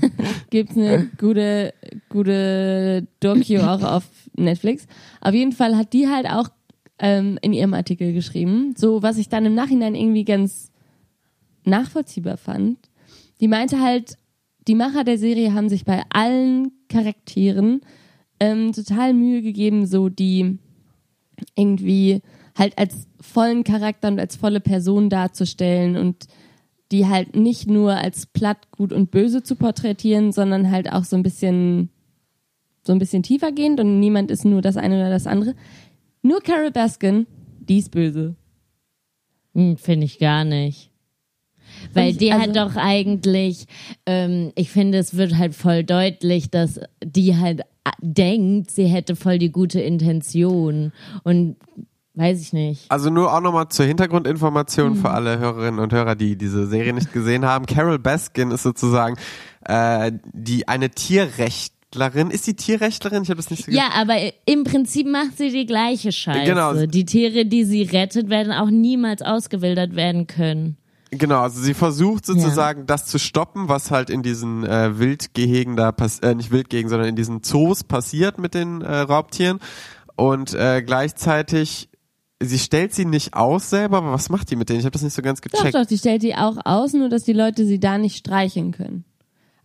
gibt's 0.49 0.77
eine 0.77 1.09
gute, 1.17 1.73
gute 2.07 3.05
Doku 3.19 3.57
auch 3.57 3.83
auf 3.83 4.05
Netflix. 4.37 4.87
Auf 5.19 5.33
jeden 5.33 5.51
Fall 5.51 5.75
hat 5.75 5.91
die 5.91 6.07
halt 6.07 6.27
auch 6.27 6.49
ähm, 6.99 7.37
in 7.41 7.51
ihrem 7.51 7.73
Artikel 7.73 8.13
geschrieben, 8.13 8.73
so 8.77 9.01
was 9.01 9.17
ich 9.17 9.27
dann 9.27 9.45
im 9.45 9.53
Nachhinein 9.53 9.95
irgendwie 9.95 10.23
ganz 10.23 10.71
nachvollziehbar 11.65 12.37
fand. 12.37 12.77
Die 13.41 13.49
meinte 13.49 13.81
halt, 13.81 14.17
die 14.67 14.75
Macher 14.75 15.03
der 15.03 15.17
Serie 15.17 15.53
haben 15.53 15.67
sich 15.67 15.83
bei 15.83 16.03
allen 16.09 16.71
Charakteren 16.87 17.81
ähm, 18.39 18.71
total 18.71 19.13
Mühe 19.13 19.41
gegeben, 19.41 19.85
so 19.85 20.07
die 20.07 20.57
irgendwie 21.55 22.21
halt 22.59 22.77
als 22.77 23.07
vollen 23.19 23.63
Charakter 23.63 24.09
und 24.09 24.19
als 24.19 24.35
volle 24.35 24.59
Person 24.59 25.09
darzustellen 25.09 25.95
und 25.95 26.27
die 26.91 27.07
halt 27.07 27.35
nicht 27.35 27.67
nur 27.67 27.93
als 27.93 28.25
platt, 28.25 28.69
gut 28.71 28.93
und 28.93 29.11
böse 29.11 29.43
zu 29.43 29.55
porträtieren, 29.55 30.31
sondern 30.31 30.69
halt 30.69 30.91
auch 30.91 31.03
so 31.03 31.15
ein 31.15 31.23
bisschen 31.23 31.89
so 32.83 32.93
ein 32.93 32.99
bisschen 32.99 33.23
tiefer 33.23 33.51
gehend 33.51 33.79
und 33.79 33.99
niemand 33.99 34.31
ist 34.31 34.45
nur 34.45 34.61
das 34.61 34.77
eine 34.77 34.95
oder 34.95 35.09
das 35.09 35.27
andere. 35.27 35.55
Nur 36.21 36.41
Carol 36.41 36.71
Baskin, 36.71 37.27
die 37.59 37.77
ist 37.77 37.91
böse. 37.91 38.35
Hm, 39.53 39.77
Finde 39.77 40.05
ich 40.05 40.19
gar 40.19 40.43
nicht. 40.43 40.89
Weil 41.93 42.13
die 42.13 42.31
also, 42.31 42.43
hat 42.43 42.55
doch 42.55 42.75
eigentlich, 42.75 43.65
ähm, 44.05 44.51
ich 44.55 44.71
finde, 44.71 44.97
es 44.97 45.15
wird 45.15 45.37
halt 45.37 45.53
voll 45.53 45.83
deutlich, 45.83 46.49
dass 46.49 46.79
die 47.03 47.37
halt 47.37 47.61
denkt, 48.01 48.71
sie 48.71 48.85
hätte 48.85 49.15
voll 49.15 49.37
die 49.37 49.51
gute 49.51 49.81
Intention. 49.81 50.91
Und 51.23 51.57
weiß 52.15 52.41
ich 52.41 52.53
nicht. 52.53 52.85
Also 52.89 53.09
nur 53.09 53.33
auch 53.33 53.41
nochmal 53.41 53.69
zur 53.69 53.85
Hintergrundinformation 53.85 54.93
mhm. 54.93 54.95
für 54.97 55.11
alle 55.11 55.39
Hörerinnen 55.39 55.79
und 55.79 55.93
Hörer, 55.93 56.15
die 56.15 56.35
diese 56.37 56.67
Serie 56.67 56.93
nicht 56.93 57.13
gesehen 57.13 57.45
haben. 57.45 57.65
Carol 57.65 57.99
Baskin 57.99 58.51
ist 58.51 58.63
sozusagen 58.63 59.15
äh, 59.65 60.11
die 60.33 60.67
eine 60.67 60.89
Tierrecht 60.89 61.73
Tierrechtlerin. 61.91 62.31
Ist 62.31 62.45
sie 62.45 62.53
Tierrechtlerin? 62.55 63.23
Ich 63.23 63.29
habe 63.29 63.37
das 63.37 63.49
nicht 63.49 63.65
so 63.65 63.71
Ja, 63.71 63.89
aber 63.95 64.15
im 64.45 64.63
Prinzip 64.63 65.07
macht 65.07 65.37
sie 65.37 65.51
die 65.51 65.65
gleiche 65.65 66.11
Scheiße. 66.11 66.45
Genau. 66.45 66.85
Die 66.85 67.05
Tiere, 67.05 67.45
die 67.45 67.63
sie 67.63 67.83
rettet, 67.83 68.29
werden 68.29 68.53
auch 68.53 68.69
niemals 68.69 69.21
ausgewildert 69.21 69.95
werden 69.95 70.27
können. 70.27 70.77
Genau, 71.11 71.41
also 71.41 71.59
sie 71.59 71.73
versucht 71.73 72.23
sozusagen 72.23 72.81
ja. 72.81 72.85
das 72.85 73.07
zu 73.07 73.17
stoppen, 73.17 73.67
was 73.67 73.89
halt 73.89 74.11
in 74.11 74.21
diesen 74.21 74.63
äh, 74.63 74.99
Wildgehegen 74.99 75.75
da 75.75 75.91
passiert, 75.91 76.23
äh, 76.23 76.35
nicht 76.35 76.51
Wildgehegen, 76.51 76.87
sondern 76.87 77.09
in 77.09 77.15
diesen 77.15 77.41
Zoos 77.41 77.83
passiert 77.83 78.37
mit 78.37 78.53
den 78.53 78.81
äh, 78.81 78.99
Raubtieren. 78.99 79.59
Und 80.15 80.53
äh, 80.53 80.83
gleichzeitig, 80.83 81.88
sie 82.41 82.59
stellt 82.59 82.93
sie 82.93 83.05
nicht 83.05 83.33
aus 83.33 83.69
selber, 83.69 83.97
aber 83.97 84.11
was 84.11 84.29
macht 84.29 84.51
die 84.51 84.55
mit 84.55 84.69
denen? 84.69 84.79
Ich 84.79 84.85
habe 84.85 84.93
das 84.93 85.03
nicht 85.03 85.13
so 85.13 85.21
ganz 85.21 85.41
gecheckt. 85.41 85.73
Doch, 85.73 85.81
doch, 85.81 85.85
die 85.85 85.97
stellt 85.97 86.23
die 86.23 86.35
auch 86.35 86.57
aus, 86.65 86.93
nur 86.93 87.09
dass 87.09 87.23
die 87.23 87.33
Leute 87.33 87.65
sie 87.65 87.79
da 87.79 87.97
nicht 87.97 88.17
streicheln 88.17 88.71
können 88.71 89.05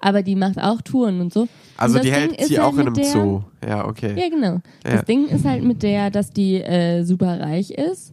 aber 0.04 0.22
die 0.22 0.36
macht 0.36 0.60
auch 0.60 0.82
Touren 0.82 1.22
und 1.22 1.32
so. 1.32 1.48
Also 1.78 1.96
und 1.96 2.04
die 2.04 2.12
hält 2.12 2.38
sie 2.38 2.58
halt 2.58 2.68
auch 2.68 2.74
in 2.74 2.80
einem 2.80 2.94
der, 2.94 3.04
Zoo. 3.04 3.40
Ja, 3.66 3.86
okay. 3.86 4.14
Ja, 4.20 4.28
genau. 4.28 4.60
Ja. 4.84 4.96
Das 4.96 5.04
Ding 5.06 5.26
ist 5.28 5.46
halt 5.46 5.64
mit 5.64 5.82
der, 5.82 6.10
dass 6.10 6.30
die 6.30 6.60
äh, 6.60 7.04
super 7.04 7.40
reich 7.40 7.70
ist 7.70 8.12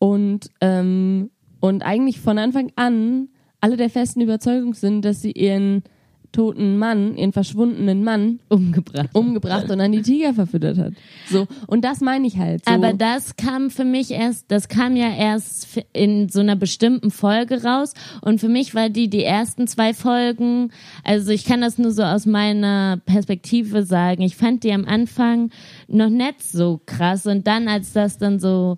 und, 0.00 0.50
ähm, 0.60 1.30
und 1.60 1.82
eigentlich 1.82 2.20
von 2.20 2.38
Anfang 2.38 2.72
an 2.74 3.28
alle 3.60 3.76
der 3.76 3.88
festen 3.88 4.20
Überzeugung 4.20 4.74
sind, 4.74 5.04
dass 5.04 5.20
sie 5.20 5.30
ihren 5.30 5.84
toten 6.32 6.78
Mann, 6.78 7.16
ihren 7.16 7.32
verschwundenen 7.32 8.04
Mann 8.04 8.40
umgebracht. 8.48 9.10
umgebracht 9.12 9.70
und 9.70 9.78
dann 9.78 9.92
die 9.92 10.02
Tiger 10.02 10.34
verfüttert 10.34 10.78
hat. 10.78 10.92
So 11.28 11.46
und 11.66 11.84
das 11.84 12.00
meine 12.00 12.26
ich 12.26 12.38
halt. 12.38 12.64
So. 12.64 12.72
Aber 12.72 12.92
das 12.92 13.36
kam 13.36 13.70
für 13.70 13.84
mich 13.84 14.10
erst, 14.10 14.50
das 14.50 14.68
kam 14.68 14.96
ja 14.96 15.14
erst 15.14 15.80
in 15.92 16.28
so 16.28 16.40
einer 16.40 16.56
bestimmten 16.56 17.10
Folge 17.10 17.62
raus 17.62 17.94
und 18.20 18.40
für 18.40 18.48
mich 18.48 18.74
war 18.74 18.88
die 18.88 19.08
die 19.08 19.24
ersten 19.24 19.66
zwei 19.66 19.94
Folgen, 19.94 20.70
also 21.04 21.30
ich 21.30 21.44
kann 21.44 21.60
das 21.60 21.78
nur 21.78 21.92
so 21.92 22.02
aus 22.02 22.26
meiner 22.26 23.00
Perspektive 23.06 23.84
sagen, 23.84 24.22
ich 24.22 24.36
fand 24.36 24.64
die 24.64 24.72
am 24.72 24.84
Anfang 24.84 25.50
noch 25.88 26.10
nicht 26.10 26.42
so 26.42 26.80
krass 26.84 27.26
und 27.26 27.46
dann 27.46 27.68
als 27.68 27.92
das 27.92 28.18
dann 28.18 28.38
so 28.38 28.76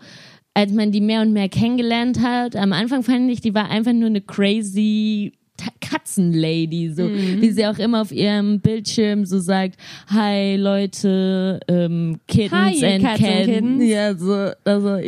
als 0.55 0.73
man 0.73 0.91
die 0.91 1.01
mehr 1.01 1.23
und 1.23 1.33
mehr 1.33 1.49
kennengelernt 1.49 2.21
hat, 2.21 2.57
am 2.57 2.73
Anfang 2.73 3.03
fand 3.03 3.31
ich, 3.31 3.41
die 3.41 3.55
war 3.55 3.71
einfach 3.71 3.93
nur 3.93 4.09
eine 4.09 4.21
crazy 4.21 5.33
Katzenlady, 5.81 6.93
so 6.95 7.09
wie 7.09 7.51
sie 7.51 7.67
auch 7.67 7.79
immer 7.79 8.03
auf 8.03 8.13
ihrem 8.13 8.61
Bildschirm 8.61 9.25
so 9.27 9.39
sagt, 9.41 9.77
hi 10.09 10.57
Leute, 10.57 11.61
ähm, 11.69 12.21
Kittens 12.29 12.53
Hi, 12.83 12.85
and 12.85 13.05
Cats. 13.05 13.83
Ja, 13.83 14.15
so, 14.17 14.51
also, 14.65 14.99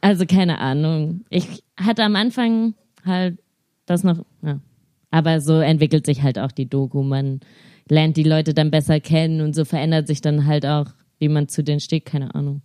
also 0.00 0.26
keine 0.26 0.58
Ahnung. 0.58 1.24
Ich 1.30 1.62
hatte 1.76 2.02
am 2.04 2.16
Anfang 2.16 2.74
halt 3.04 3.38
das 3.86 4.04
noch, 4.04 4.24
ja. 4.42 4.60
Aber 5.10 5.40
so 5.40 5.58
entwickelt 5.58 6.04
sich 6.04 6.22
halt 6.22 6.38
auch 6.38 6.52
die 6.52 6.68
Doku. 6.68 7.02
Man 7.02 7.40
lernt 7.88 8.16
die 8.18 8.22
Leute 8.24 8.52
dann 8.52 8.70
besser 8.70 9.00
kennen 9.00 9.40
und 9.40 9.54
so 9.54 9.64
verändert 9.64 10.06
sich 10.06 10.20
dann 10.20 10.44
halt 10.46 10.66
auch, 10.66 10.86
wie 11.18 11.28
man 11.30 11.48
zu 11.48 11.64
denen 11.64 11.80
steht, 11.80 12.04
keine 12.04 12.34
Ahnung. 12.34 12.60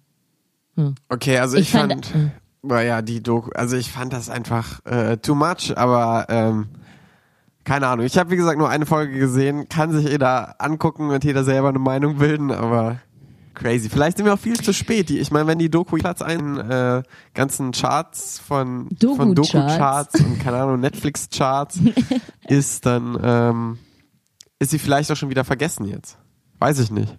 Okay, 1.09 1.37
also 1.37 1.55
ich, 1.55 1.63
Ich 1.63 1.69
fand- 1.69 2.05
fand, 2.05 2.31
naja, 2.63 3.01
die 3.01 3.21
Doku, 3.23 3.49
also 3.53 3.77
ich 3.77 3.89
fand 3.91 4.11
das 4.11 4.29
einfach 4.29 4.85
äh, 4.85 5.17
too 5.17 5.35
much, 5.35 5.71
aber 5.75 6.25
ähm, 6.29 6.67
keine 7.63 7.87
Ahnung. 7.87 8.05
Ich 8.05 8.17
habe 8.17 8.31
wie 8.31 8.35
gesagt 8.35 8.57
nur 8.57 8.69
eine 8.69 8.85
Folge 8.85 9.17
gesehen, 9.17 9.69
kann 9.69 9.91
sich 9.91 10.09
jeder 10.09 10.61
angucken 10.61 11.09
und 11.09 11.23
jeder 11.23 11.43
selber 11.43 11.69
eine 11.69 11.79
Meinung 11.79 12.17
bilden, 12.17 12.51
aber 12.51 12.99
crazy. 13.53 13.89
Vielleicht 13.89 14.17
sind 14.17 14.25
wir 14.25 14.33
auch 14.33 14.39
viel 14.39 14.59
zu 14.59 14.73
spät. 14.73 15.09
Die, 15.09 15.19
ich 15.19 15.31
meine, 15.31 15.47
wenn 15.47 15.59
die 15.59 15.69
Doku 15.69 15.97
Platz 15.97 16.21
ein 16.21 16.57
äh, 16.57 17.03
ganzen 17.33 17.71
Charts 17.71 18.39
von 18.39 18.89
von 18.99 19.35
Doku-Charts. 19.35 19.51
Doku-Charts 19.51 20.21
und 20.21 20.39
keine 20.39 20.57
Ahnung 20.57 20.79
Netflix-Charts 20.81 21.79
ist, 22.47 22.85
dann 22.85 23.17
ähm, 23.23 23.79
ist 24.59 24.71
sie 24.71 24.79
vielleicht 24.79 25.11
auch 25.11 25.15
schon 25.15 25.29
wieder 25.29 25.43
vergessen 25.43 25.85
jetzt. 25.85 26.17
Weiß 26.59 26.79
ich 26.79 26.91
nicht. 26.91 27.15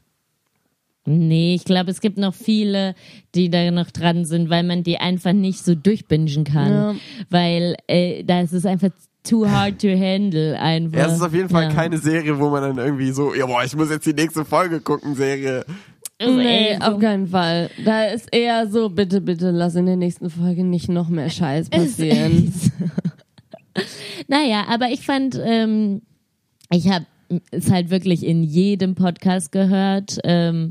Nee, 1.07 1.55
ich 1.55 1.65
glaube, 1.65 1.91
es 1.91 2.01
gibt 2.01 2.17
noch 2.17 2.33
viele, 2.33 2.95
die 3.35 3.51
da 3.51 3.71
noch 3.71 3.91
dran 3.91 4.25
sind, 4.25 4.49
weil 4.49 4.63
man 4.63 4.83
die 4.83 4.99
einfach 4.99 5.35
nicht 5.35 5.63
so 5.63 5.75
durchbingen 5.75 6.45
kann. 6.45 6.73
Ja. 6.73 6.95
Weil 7.29 7.77
äh, 7.89 8.25
da 8.25 8.41
ist 8.41 8.53
es 8.53 8.65
einfach 8.65 8.89
too 9.25 9.49
hard 9.49 9.81
to 9.81 9.89
handle 9.89 10.59
einfach. 10.61 10.99
Ja, 10.99 11.07
es 11.07 11.15
ist 11.15 11.23
auf 11.23 11.35
jeden 11.35 11.49
Fall 11.49 11.65
Ja. 11.65 11.71
keine 11.71 11.99
Serie, 11.99 12.39
wo 12.39 12.51
man 12.51 12.63
dann 12.63 12.79
irgendwie 12.79 13.11
so, 13.11 13.35
ja 13.35 13.47
boah, 13.47 13.65
ich 13.65 13.75
muss 13.77 13.91
jetzt 13.91 14.07
die 14.07 14.13
nächste 14.15 14.45
Folge 14.45 14.81
gucken, 14.81 15.15
Serie. 15.15 15.65
Also, 16.19 16.37
Nee, 16.37 16.77
so- 16.79 16.85
auf 16.93 17.01
keinen 17.01 17.27
Fall. 17.27 17.71
Da 17.85 18.05
ist 18.05 18.29
eher 18.33 18.69
so, 18.69 18.89
bitte, 18.89 19.21
bitte 19.21 19.51
lass 19.51 19.75
in 19.75 19.87
der 19.87 19.97
nächsten 19.97 20.31
Folge 20.31 20.63
nicht 20.63 20.89
noch 20.89 21.09
mehr 21.09 21.29
Scheiß 21.31 21.71
passieren. 21.71 22.53
Naja, 24.29 24.65
aber 24.69 24.91
ich 24.91 25.01
fand, 25.05 25.41
ähm, 25.45 26.03
ich 26.71 26.89
habe 26.89 27.07
es 27.51 27.71
halt 27.71 27.91
wirklich 27.91 28.25
in 28.25 28.43
jedem 28.45 28.95
Podcast 28.95 29.51
gehört, 29.51 30.19
ähm, 30.25 30.71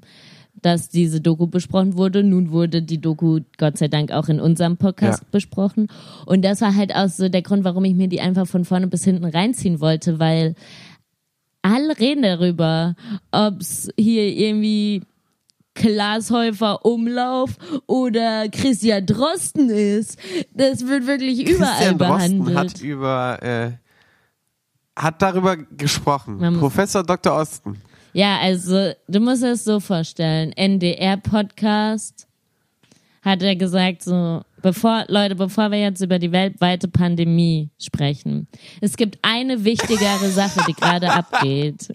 dass 0.66 0.90
diese 0.90 1.22
Doku 1.22 1.48
besprochen 1.48 1.96
wurde. 1.98 2.24
Nun 2.24 2.52
wurde 2.52 2.82
die 2.82 3.00
Doku 3.00 3.40
Gott 3.58 3.78
sei 3.78 3.88
Dank 3.88 4.12
auch 4.12 4.30
in 4.30 4.40
unserem 4.40 4.78
Podcast 4.78 5.22
Ja. 5.22 5.28
besprochen. 5.32 5.88
Und 6.26 6.44
das 6.44 6.62
war 6.62 6.76
halt 6.76 6.96
auch 6.96 7.10
so 7.10 7.30
der 7.30 7.42
Grund, 7.42 7.64
warum 7.64 7.86
ich 7.86 7.94
mir 7.96 8.08
die 8.08 8.22
einfach 8.22 8.48
von 8.48 8.66
vorne 8.66 8.88
bis 8.88 9.04
hinten 9.04 9.26
reinziehen 9.26 9.80
wollte, 9.80 10.20
weil 10.20 10.56
alle 11.62 11.98
reden 12.00 12.24
darüber, 12.24 12.96
ob's 13.32 13.90
hier 13.98 14.26
irgendwie 14.28 15.02
Klaas 15.76 16.30
Häufer 16.30 16.86
Umlauf 16.86 17.58
oder 17.88 18.48
Christian 18.50 19.06
Drosten 19.06 19.70
ist. 19.70 20.20
Das 20.54 20.86
wird 20.88 21.08
wirklich 21.08 21.48
überall 21.50 21.72
Christian 21.74 21.98
Drosten 21.98 22.44
behandelt. 22.44 22.76
hat 22.76 22.82
über, 22.82 23.40
äh, 23.42 23.72
hat 24.96 25.22
darüber 25.22 25.56
gesprochen. 25.58 26.38
Professor 26.60 27.02
Dr. 27.04 27.34
Osten. 27.36 27.78
Ja, 28.14 28.38
also 28.40 28.92
du 29.08 29.20
musst 29.20 29.44
es 29.44 29.64
so 29.64 29.80
vorstellen. 29.80 30.52
NDR-Podcast 30.54 32.28
hat 33.24 33.42
er 33.42 33.56
gesagt, 33.56 34.04
so, 34.04 34.42
bevor, 34.62 35.06
Leute, 35.08 35.36
bevor 35.36 35.72
wir 35.72 35.80
jetzt 35.80 36.02
über 36.02 36.20
die 36.20 36.32
weltweite 36.32 36.88
Pandemie 36.88 37.70
sprechen, 37.80 38.48
es 38.82 38.98
gibt 38.98 39.18
eine 39.22 39.64
wichtigere 39.64 40.30
Sache, 40.30 40.60
die 40.68 40.74
gerade 40.74 41.12
abgeht. 41.14 41.88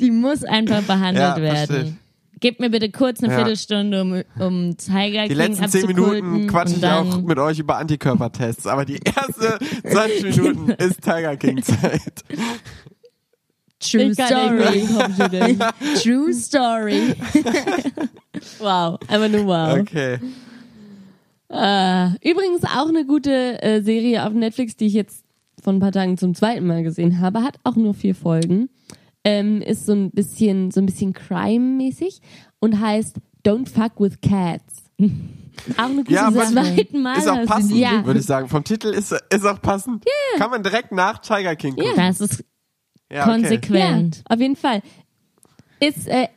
die 0.00 0.10
muss 0.10 0.44
einfach 0.44 0.82
behandelt 0.82 1.36
Ja, 1.38 1.42
werden. 1.42 1.98
Gib 2.40 2.58
mir 2.58 2.70
bitte 2.70 2.90
kurz 2.90 3.22
eine 3.22 3.32
Ja. 3.32 3.38
Viertelstunde, 3.38 4.02
um, 4.02 4.22
um 4.40 4.76
Tiger 4.76 5.22
Die 5.22 5.28
King 5.28 5.36
letzten 5.36 5.68
zehn 5.68 5.86
Minuten 5.86 6.48
quatsche 6.48 6.74
ich 6.76 6.84
auch 6.84 7.22
mit 7.22 7.38
euch 7.38 7.58
über 7.60 7.78
Antikörpertests, 7.78 8.66
aber 8.66 8.84
die 8.84 8.98
erste 9.04 9.58
20 9.88 10.36
Minuten 10.36 10.70
ist 10.78 11.00
Tiger 11.02 11.36
King 11.36 11.62
Zeit. 11.62 12.24
True 13.90 14.14
Story. 14.14 14.86
True 16.02 16.32
Story. 16.34 17.14
wow, 18.58 18.98
einfach 19.08 19.28
nur 19.28 19.46
wow. 19.46 19.78
Okay. 19.80 20.18
Äh, 21.48 22.06
übrigens 22.30 22.64
auch 22.64 22.88
eine 22.88 23.04
gute 23.04 23.62
äh, 23.62 23.82
Serie 23.82 24.24
auf 24.26 24.32
Netflix, 24.32 24.76
die 24.76 24.86
ich 24.86 24.94
jetzt 24.94 25.24
vor 25.62 25.72
ein 25.72 25.80
paar 25.80 25.92
Tagen 25.92 26.16
zum 26.16 26.34
zweiten 26.34 26.66
Mal 26.66 26.82
gesehen 26.82 27.20
habe, 27.20 27.42
hat 27.42 27.56
auch 27.64 27.76
nur 27.76 27.94
vier 27.94 28.14
Folgen. 28.14 28.68
Ähm, 29.24 29.60
ist 29.62 29.86
so 29.86 29.92
ein 29.92 30.10
bisschen, 30.10 30.70
so 30.70 30.80
ein 30.80 30.86
bisschen 30.86 31.12
Crime-mäßig 31.12 32.20
und 32.58 32.80
heißt 32.80 33.16
Don't 33.46 33.68
Fuck 33.68 34.00
with 34.00 34.20
Cats. 34.20 34.84
Auch 35.76 35.84
eine 35.84 35.96
gute 35.96 36.12
Ja. 36.14 36.32
Zweiten 36.32 37.02
Mal 37.02 37.18
Ist 37.18 37.28
auch 37.28 37.44
passend, 37.44 37.76
Ja. 37.76 38.04
würde 38.06 38.18
ich 38.18 38.26
sagen. 38.26 38.48
Vom 38.48 38.64
Titel 38.64 38.88
ist, 38.88 39.12
ist 39.12 39.44
auch 39.44 39.60
passend. 39.60 40.02
Kann 40.38 40.50
man 40.50 40.62
direkt 40.62 40.92
nach 40.92 41.18
Tiger 41.18 41.54
King 41.56 41.76
gucken. 41.76 41.92
Das 41.94 42.22
ist 42.22 42.42
Ja, 43.12 43.24
okay. 43.24 43.32
konsequent. 43.32 44.16
Ja, 44.16 44.22
auf 44.34 44.40
jeden 44.40 44.56
Fall. 44.56 44.82
Ist 45.80 46.08
äh, 46.08 46.28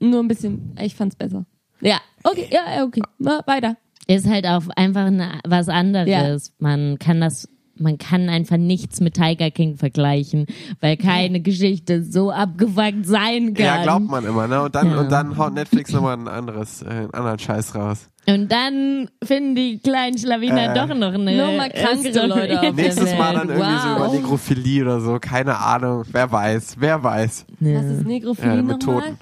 nur 0.00 0.20
ein 0.20 0.28
bisschen, 0.28 0.74
ich 0.80 0.94
fand's 0.96 1.14
besser. 1.14 1.46
Ja, 1.80 2.00
okay, 2.24 2.48
ja, 2.50 2.76
ja, 2.76 2.84
okay. 2.84 3.02
Na, 3.18 3.40
weiter. 3.46 3.76
Ist 4.06 4.28
halt 4.28 4.46
auch 4.46 4.64
einfach 4.76 5.06
eine, 5.06 5.40
was 5.46 5.68
anderes. 5.68 6.52
Man 6.58 6.98
kann 6.98 7.20
das, 7.20 7.48
man 7.76 7.98
kann 7.98 8.28
einfach 8.28 8.56
nichts 8.56 9.00
mit 9.00 9.14
Tiger 9.14 9.50
King 9.50 9.76
vergleichen, 9.76 10.46
weil 10.80 10.96
keine 10.96 11.40
Geschichte 11.40 12.02
so 12.04 12.30
abgefuckt 12.30 13.04
sein 13.06 13.54
kann. 13.54 13.64
Ja, 13.66 13.82
glaubt 13.82 14.08
man 14.08 14.24
immer, 14.24 14.46
ne? 14.48 14.62
Und 14.62 14.74
dann, 14.74 14.90
Ja. 14.90 15.00
und 15.00 15.10
dann 15.12 15.36
haut 15.36 15.54
Netflix 15.54 15.92
nochmal 15.92 16.16
ein 16.16 16.28
anderes, 16.28 16.82
äh, 16.82 16.86
einen 16.88 17.14
anderen 17.14 17.38
Scheiß 17.38 17.74
raus. 17.74 18.08
Und 18.26 18.50
dann 18.50 19.10
finden 19.22 19.54
die 19.54 19.78
kleinen 19.80 20.16
Schlawiner 20.16 20.72
Äh. 20.72 20.74
doch 20.74 20.94
noch 20.94 21.12
eine 21.12 21.36
Nur 21.36 21.52
mal 21.58 21.68
krankere. 21.68 22.26
Leute 22.26 22.54
auf 22.54 22.60
der 22.60 22.72
Nächstes 22.72 23.04
Welt. 23.10 23.18
Mal 23.18 23.34
dann 23.34 23.48
irgendwie 23.50 23.78
so 23.80 23.88
über 23.96 24.06
Wow. 24.06 24.12
Negrophilie 24.14 24.82
oder 24.82 25.00
so. 25.00 25.18
Keine 25.20 25.58
Ahnung. 25.58 26.04
Wer 26.10 26.32
weiß. 26.32 26.76
Wer 26.78 27.02
weiß. 27.02 27.44
Was 27.60 27.84
ist 27.84 28.06
Negrophilie 28.06 28.58
Äh, 28.60 28.62
mit? 28.62 28.80
Toten. 28.82 29.18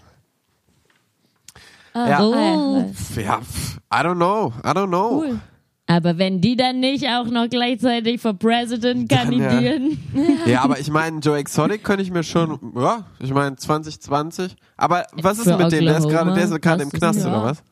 Ah, 1.95 2.09
Ja. 2.09 2.19
So. 2.21 2.33
ah, 2.35 2.85
ja. 3.17 3.23
Ja, 3.23 3.41
I 3.93 4.05
don't 4.07 4.15
know. 4.15 4.53
I 4.65 4.69
don't 4.69 4.87
know. 4.89 5.21
Cool. 5.25 5.41
Aber 5.97 6.19
wenn 6.19 6.41
die 6.41 6.57
dann 6.57 6.81
nicht 6.81 7.07
auch 7.09 7.27
noch 7.27 7.49
gleichzeitig 7.49 8.21
for 8.21 8.35
President 8.35 9.11
Dann, 9.13 9.33
ja. 9.33 9.49
kandidieren. 9.49 9.99
Ja, 10.47 10.63
aber 10.63 10.79
ich 10.81 10.91
meine, 10.91 11.19
Joe 11.21 11.37
Exotic 11.39 11.85
könnte 11.85 12.03
ich 12.03 12.11
mir 12.11 12.23
schon, 12.23 12.59
ja, 12.77 13.05
ich 13.21 13.33
meine 13.33 13.57
2020. 13.57 14.57
Aber 14.77 15.05
was 15.13 15.39
ist 15.39 15.45
Für 15.45 15.57
mit 15.57 15.71
dem? 15.73 15.85
Der 15.85 15.99
ist 15.99 16.05
Oklahoma? 16.05 16.31
gerade, 16.33 16.47
der 16.49 16.57
ist 16.57 16.63
gerade 16.63 16.83
im 16.83 16.91
Knast 16.91 17.21
ja. 17.21 17.29
oder 17.29 17.45
was? 17.45 17.63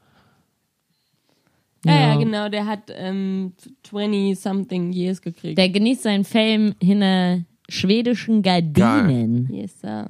Ja, 1.84 1.92
ja, 1.92 2.00
Ja. 2.12 2.16
genau, 2.16 2.48
der 2.48 2.66
hat 2.66 2.80
ähm, 2.94 3.52
20-something 3.90 4.92
years 4.92 5.20
gekriegt. 5.22 5.56
Der 5.58 5.68
genießt 5.70 6.02
seinen 6.02 6.24
Fame 6.24 6.74
hinter 6.80 7.40
schwedischen 7.68 8.42
Gardinen. 8.42 9.48
yes, 9.52 9.80
sir. 9.80 10.06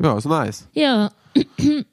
Ja, 0.00 0.16
ist 0.16 0.26
nice. 0.26 0.68
Ja. 0.72 1.10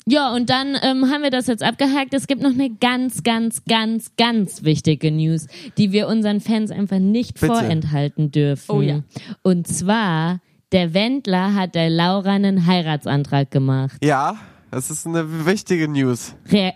Ja, 0.07 0.33
und 0.33 0.49
dann 0.49 0.75
ähm, 0.81 1.09
haben 1.11 1.23
wir 1.23 1.29
das 1.31 1.47
jetzt 1.47 1.61
abgehakt. 1.63 2.13
Es 2.13 2.25
gibt 2.27 2.41
noch 2.41 2.51
eine 2.53 2.69
ganz, 2.69 3.23
ganz, 3.23 3.63
ganz, 3.67 4.11
ganz 4.17 4.63
wichtige 4.63 5.11
News, 5.11 5.47
die 5.77 5.91
wir 5.91 6.07
unseren 6.07 6.41
Fans 6.41 6.71
einfach 6.71 6.99
nicht 6.99 7.33
Bitte. 7.39 7.47
vorenthalten 7.47 8.31
dürfen. 8.31 8.71
Oh 8.71 8.81
ja. 8.81 9.01
Und 9.43 9.67
zwar, 9.67 10.39
der 10.71 10.93
Wendler 10.93 11.53
hat 11.55 11.75
der 11.75 11.89
Laura 11.89 12.31
einen 12.31 12.65
Heiratsantrag 12.65 13.49
gemacht. 13.51 13.97
Ja, 14.03 14.35
das 14.71 14.89
ist 14.91 15.05
eine 15.07 15.45
wichtige 15.45 15.87
News. 15.87 16.35
Rea 16.51 16.73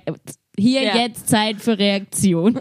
hier 0.57 0.83
Ja. 0.83 0.97
jetzt 0.97 1.29
Zeit 1.29 1.57
für 1.61 1.77
Reaktion. 1.79 2.59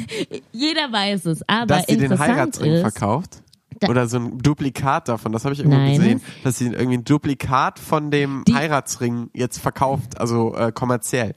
Jeder 0.52 0.92
weiß 0.92 1.26
es, 1.26 1.42
aber 1.48 1.66
Dass 1.66 1.86
sie 1.86 1.96
den 1.96 2.18
Heiratsring 2.18 2.72
ist, 2.74 2.80
verkauft? 2.82 3.42
Oder 3.88 4.06
so 4.08 4.18
ein 4.18 4.38
Duplikat 4.38 5.08
davon, 5.08 5.32
das 5.32 5.44
habe 5.44 5.54
ich 5.54 5.60
irgendwo 5.60 5.78
Nein. 5.78 5.96
gesehen, 5.96 6.20
dass 6.44 6.58
sie 6.58 6.66
irgendwie 6.66 6.98
ein 6.98 7.04
Duplikat 7.04 7.78
von 7.78 8.10
dem 8.10 8.44
Die- 8.46 8.54
Heiratsring 8.54 9.30
jetzt 9.32 9.58
verkauft, 9.58 10.20
also 10.20 10.54
äh, 10.54 10.70
kommerziell. 10.72 11.34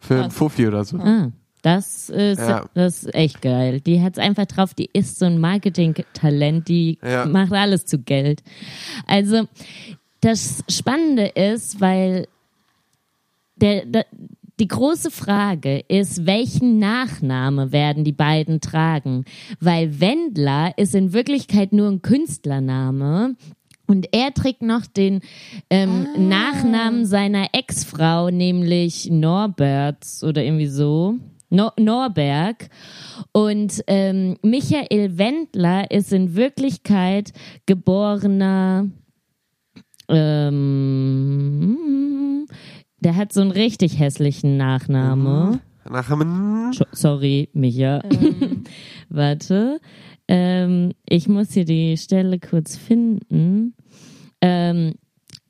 Für 0.00 0.14
ein 0.16 0.22
Krass. 0.24 0.34
Fuffi 0.34 0.68
oder 0.68 0.84
so. 0.84 0.98
Ah. 0.98 1.32
Das 1.62 2.08
ist, 2.08 2.38
Ja. 2.38 2.66
das 2.74 3.02
ist 3.02 3.14
echt 3.16 3.42
geil. 3.42 3.80
Die 3.80 4.00
hat's 4.00 4.18
einfach 4.18 4.46
drauf, 4.46 4.74
die 4.74 4.88
ist 4.92 5.18
so 5.18 5.24
ein 5.26 5.40
Marketing-Talent, 5.40 6.68
die 6.68 6.98
Ja. 7.02 7.26
macht 7.26 7.52
alles 7.52 7.84
zu 7.84 7.98
Geld. 7.98 8.44
Also, 9.06 9.48
das 10.20 10.62
Spannende 10.68 11.26
ist, 11.26 11.80
weil 11.80 12.28
der, 13.56 13.86
der, 13.86 14.06
die 14.58 14.68
große 14.68 15.10
Frage 15.10 15.78
ist, 15.88 16.26
welchen 16.26 16.78
Nachname 16.78 17.72
werden 17.72 18.04
die 18.04 18.12
beiden 18.12 18.60
tragen? 18.60 19.24
Weil 19.60 20.00
Wendler 20.00 20.76
ist 20.76 20.94
in 20.94 21.12
Wirklichkeit 21.12 21.72
nur 21.72 21.88
ein 21.88 22.02
Künstlername. 22.02 23.36
Und 23.86 24.08
er 24.12 24.34
trägt 24.34 24.60
noch 24.62 24.84
den 24.84 25.22
ähm, 25.70 26.06
Nachnamen 26.28 27.06
seiner 27.06 27.48
Ex-Frau, 27.52 28.28
nämlich 28.30 29.10
Norberts 29.10 30.22
oder 30.22 30.44
irgendwie 30.44 30.66
so. 30.66 31.14
No 31.50 31.70
Norberg. 31.78 32.68
Und 33.32 33.82
ähm, 33.86 34.36
Michael 34.42 35.16
Wendler 35.16 35.90
ist 35.90 36.12
in 36.12 36.34
Wirklichkeit 36.34 37.32
geborener. 37.64 38.88
Ähm, 40.10 41.78
der 43.00 43.16
hat 43.16 43.32
so 43.32 43.40
einen 43.40 43.50
richtig 43.50 43.98
hässlichen 43.98 44.56
Nachname. 44.56 45.60
Nach 45.88 46.10
einem 46.10 46.70
Scho- 46.72 46.86
Sorry, 46.92 47.48
Micha. 47.54 48.02
Warte. 49.08 49.80
Ähm, 50.28 50.92
ich 51.08 51.28
muss 51.28 51.52
hier 51.52 51.64
die 51.64 51.96
Stelle 51.96 52.38
kurz 52.38 52.76
finden. 52.76 53.74
Ähm, 54.42 54.94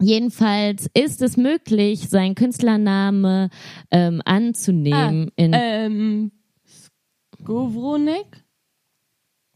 jedenfalls 0.00 0.88
ist 0.94 1.20
es 1.22 1.37
möglich, 1.37 2.08
seinen 2.08 2.37
Künstlername 2.37 3.50
ähm, 3.90 4.22
anzunehmen. 4.24 5.32
in, 5.34 5.50
Ähm, 5.54 6.30
Skowronek? 7.40 8.44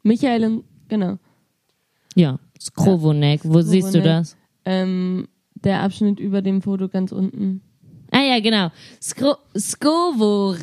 Michael 0.02 0.62
genau. 0.88 1.18
ja, 2.16 2.38
Skrovonek. 2.60 3.40
Wo 3.44 3.60
siehst 3.60 3.94
du 3.94 4.02
das? 4.02 4.36
Ähm, 4.64 5.28
der 5.54 5.82
Abschnitt 5.82 6.18
über 6.18 6.42
dem 6.42 6.62
Foto 6.62 6.88
ganz 6.88 7.12
unten. 7.12 7.62
Ah 8.12 8.20
ja, 8.20 8.38
genau. 8.40 8.70
Skro 9.02 9.36
Skovoronek 9.58 10.62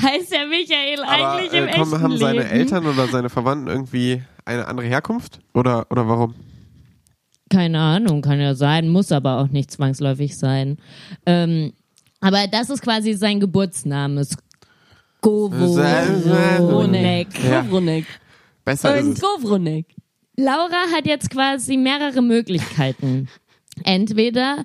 heißt 0.00 0.32
ja 0.32 0.46
Michael 0.46 1.02
Aber 1.02 1.32
eigentlich 1.34 1.52
im 1.52 1.66
äh, 1.66 1.72
kommen, 1.72 1.92
echten 1.92 2.02
haben 2.02 2.16
seine 2.18 2.38
Leben. 2.38 2.50
Eltern 2.50 2.86
oder 2.86 3.08
seine 3.08 3.28
Verwandten 3.28 3.68
irgendwie 3.68 4.22
eine 4.44 4.66
andere 4.66 4.86
Herkunft? 4.86 5.40
Oder, 5.54 5.86
oder 5.90 6.08
warum? 6.08 6.34
Keine 7.50 7.80
Ahnung, 7.80 8.22
kann 8.22 8.40
ja 8.40 8.54
sein, 8.54 8.88
muss 8.88 9.12
aber 9.12 9.38
auch 9.38 9.48
nicht 9.48 9.70
zwangsläufig 9.70 10.36
sein. 10.38 10.78
Ähm, 11.26 11.72
aber 12.20 12.46
das 12.46 12.70
ist 12.70 12.82
quasi 12.82 13.12
sein 13.14 13.40
Geburtsname. 13.40 14.24
Skoworonek. 15.22 17.28
Ja. 17.44 17.62
Skowronek. 17.64 18.06
Besser 18.64 18.98
Und 18.98 19.12
es. 19.12 19.18
Skowronek. 19.18 19.86
Laura 20.36 20.86
hat 20.94 21.06
jetzt 21.06 21.30
quasi 21.30 21.76
mehrere 21.76 22.22
Möglichkeiten. 22.22 23.28
Entweder 23.84 24.64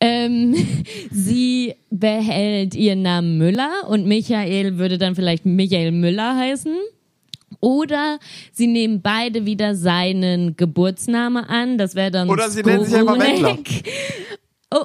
ähm, 0.00 0.54
sie 1.10 1.74
behält 1.90 2.74
ihren 2.74 3.02
Namen 3.02 3.38
Müller 3.38 3.88
und 3.88 4.06
Michael 4.06 4.78
würde 4.78 4.98
dann 4.98 5.14
vielleicht 5.14 5.46
Michael 5.46 5.92
Müller 5.92 6.36
heißen. 6.36 6.76
Oder 7.60 8.18
sie 8.52 8.66
nehmen 8.66 9.02
beide 9.02 9.46
wieder 9.46 9.74
seinen 9.74 10.56
Geburtsname 10.56 11.48
an. 11.48 11.78
Das 11.78 11.94
wäre 11.94 12.10
dann 12.10 12.28
Oder 12.28 12.50
sie 12.50 12.62
nennen 12.62 12.84
sich 12.84 12.94
einfach 12.94 13.16
Skowronek. 13.16 13.68
Oh. 14.74 14.84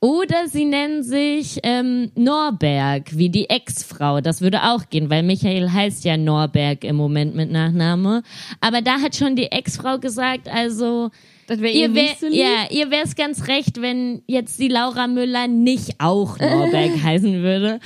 Oder 0.00 0.48
sie 0.48 0.64
nennen 0.64 1.02
sich 1.02 1.58
ähm, 1.62 2.10
Norberg, 2.14 3.16
wie 3.16 3.28
die 3.28 3.50
Ex-Frau. 3.50 4.22
Das 4.22 4.40
würde 4.40 4.62
auch 4.62 4.88
gehen, 4.88 5.10
weil 5.10 5.22
Michael 5.22 5.70
heißt 5.70 6.04
ja 6.04 6.16
Norberg 6.16 6.82
im 6.82 6.96
Moment 6.96 7.34
mit 7.34 7.50
Nachname. 7.50 8.22
Aber 8.60 8.80
da 8.80 9.00
hat 9.00 9.16
schon 9.16 9.36
die 9.36 9.52
Ex-Frau 9.52 9.98
gesagt, 9.98 10.48
also 10.48 11.10
Das 11.46 11.60
wäre 11.60 11.72
ihr 11.72 11.88
ihr 11.88 11.94
wär, 11.94 12.30
ja, 12.30 12.66
ihr 12.70 12.90
wär's 12.90 13.16
ganz 13.16 13.48
recht, 13.48 13.80
wenn 13.80 14.22
jetzt 14.26 14.58
die 14.58 14.68
Laura 14.68 15.06
Müller 15.06 15.48
nicht 15.48 16.00
auch 16.00 16.38
Norberg 16.40 17.02
heißen 17.02 17.42
würde. 17.42 17.80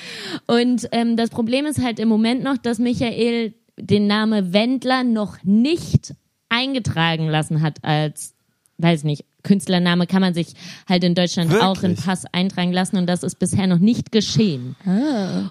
Und 0.46 0.88
ähm, 0.92 1.16
das 1.16 1.30
Problem 1.30 1.66
ist 1.66 1.82
halt 1.82 1.98
im 1.98 2.08
Moment 2.08 2.42
noch, 2.42 2.58
dass 2.58 2.78
Michael 2.78 3.54
den 3.78 4.06
Name 4.06 4.52
Wendler 4.52 5.04
noch 5.04 5.42
nicht 5.44 6.14
eingetragen 6.48 7.28
lassen 7.28 7.62
hat 7.62 7.84
als, 7.84 8.34
weiß 8.78 9.04
nicht, 9.04 9.24
Künstlername 9.48 10.06
kann 10.06 10.20
man 10.20 10.34
sich 10.34 10.48
halt 10.88 11.02
in 11.04 11.14
Deutschland 11.14 11.52
auch 11.54 11.76
in 11.78 11.90
Wirklich? 11.90 12.04
Pass 12.06 12.24
eintragen 12.32 12.72
lassen 12.72 12.98
und 12.98 13.06
das 13.06 13.22
ist 13.22 13.38
bisher 13.38 13.66
noch 13.66 13.78
nicht 13.78 14.12
geschehen. 14.12 14.76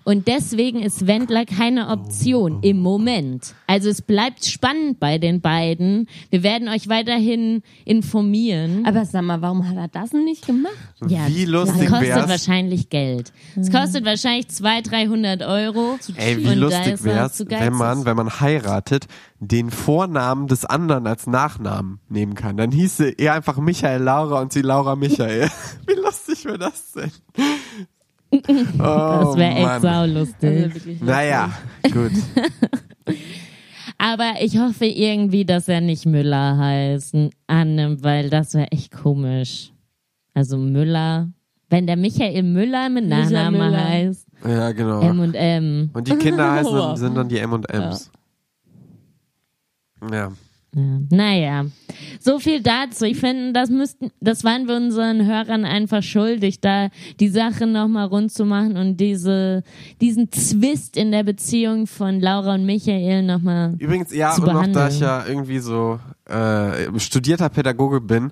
Und 0.03 0.27
deswegen 0.27 0.81
ist 0.83 1.07
Wendler 1.07 1.45
keine 1.45 1.89
Option 1.89 2.59
im 2.61 2.77
Moment. 2.79 3.55
Also 3.65 3.89
es 3.89 4.01
bleibt 4.01 4.45
spannend 4.45 4.99
bei 4.99 5.17
den 5.17 5.41
beiden. 5.41 6.07
Wir 6.29 6.43
werden 6.43 6.69
euch 6.69 6.87
weiterhin 6.89 7.63
informieren. 7.85 8.85
Aber 8.85 9.03
sag 9.05 9.23
mal, 9.23 9.41
warum 9.41 9.67
hat 9.67 9.75
er 9.75 9.87
das 9.87 10.11
denn 10.11 10.23
nicht 10.25 10.45
gemacht? 10.45 10.73
Wie 11.01 11.45
lustig 11.45 11.81
das 11.81 11.89
kostet 11.89 12.07
wär's? 12.09 12.29
wahrscheinlich 12.29 12.89
Geld. 12.89 13.33
Es 13.59 13.71
kostet 13.71 14.05
wahrscheinlich 14.05 14.47
200, 14.49 14.91
300 14.91 15.41
Euro. 15.43 15.97
Ey, 16.15 16.37
wie 16.37 16.47
Und 16.49 16.57
lustig 16.59 16.97
zu 16.97 17.45
geizig. 17.45 17.49
wenn 17.49 17.73
man, 17.73 18.05
wenn 18.05 18.15
man 18.15 18.39
heiratet, 18.39 19.07
den 19.39 19.69
Vornamen 19.69 20.47
des 20.47 20.65
anderen 20.65 21.05
als 21.07 21.27
Nachnamen 21.27 21.99
nehmen 22.09 22.33
kann. 22.35 22.57
Dann 22.57 22.71
hieße 22.71 23.09
er 23.17 23.33
einfach 23.33 23.57
Michael 23.57 24.01
Laura 24.01 24.41
und 24.41 24.51
sie 24.51 24.61
Laura 24.61 24.95
Michael. 24.95 25.49
wie 25.87 25.93
lustig 26.01 26.45
wäre 26.45 26.57
das 26.57 26.91
denn? 26.93 27.11
Oh, 28.29 28.43
Das 28.77 29.37
wäre 29.37 29.55
echt 29.55 29.81
saulustig. 29.81 30.75
Wirklich 30.75 31.01
Naja, 31.01 31.49
gut. 31.93 32.11
Aber 33.97 34.33
ich 34.41 34.59
hoffe 34.59 34.85
irgendwie, 34.85 35.45
dass 35.45 35.69
er 35.69 35.79
nicht 35.79 36.05
Müller 36.05 36.57
heißt, 36.57 37.15
annimmt, 37.47 38.03
weil 38.03 38.29
das 38.29 38.53
wäre 38.53 38.69
echt 38.71 38.91
komisch. 38.91 39.71
Also 40.33 40.57
Müller, 40.57 41.29
wenn 41.69 41.87
der 41.87 41.95
Michael 41.95 42.43
Müller 42.43 42.89
mit 42.89 43.05
Michael 43.05 43.23
Nachname 43.23 43.57
Müller. 43.57 43.83
heißt, 43.85 44.27
Ja, 44.45 44.71
genau. 44.73 45.01
M 45.01 45.19
und 45.21 45.33
M. 45.33 45.89
Und 45.93 46.07
die 46.07 46.15
Kinder 46.17 46.51
heißen, 46.51 46.97
sind 46.97 47.15
dann 47.15 47.29
die 47.29 47.39
M&Ms. 47.39 47.65
Ja. 47.71 47.97
Ja. 50.11 50.31
Naja, 51.09 51.65
so 52.19 52.39
viel 52.39 52.61
dazu. 52.61 53.05
Ich 53.05 53.19
finde, 53.19 53.51
das 53.51 53.69
müssten, 53.69 54.11
das 54.19 54.43
waren 54.43 54.67
wir 54.67 54.75
unseren 54.75 55.25
Hörern 55.25 55.65
einfach 55.65 56.03
schuldig, 56.03 56.59
da 56.61 56.89
die 57.19 57.29
Sache 57.29 57.65
nochmal 57.65 58.05
rund 58.05 58.31
zu 58.31 58.45
machen 58.45 58.77
und 58.77 58.97
diese, 58.97 59.63
diesen 60.01 60.31
Zwist 60.31 60.95
in 60.95 61.11
der 61.11 61.23
Beziehung 61.23 61.87
von 61.87 62.19
Laura 62.19 62.53
und 62.53 62.65
Michael 62.65 63.23
nochmal. 63.23 63.73
Übrigens, 63.79 64.13
ja, 64.13 64.33
zu 64.33 64.41
und 64.41 64.47
noch 64.47 64.53
da 64.53 64.59
behandeln. 64.59 64.89
ich 64.89 64.99
ja 64.99 65.25
irgendwie 65.25 65.59
so 65.59 65.99
äh, 66.25 66.99
studierter 66.99 67.49
Pädagoge 67.49 67.99
bin, 67.99 68.31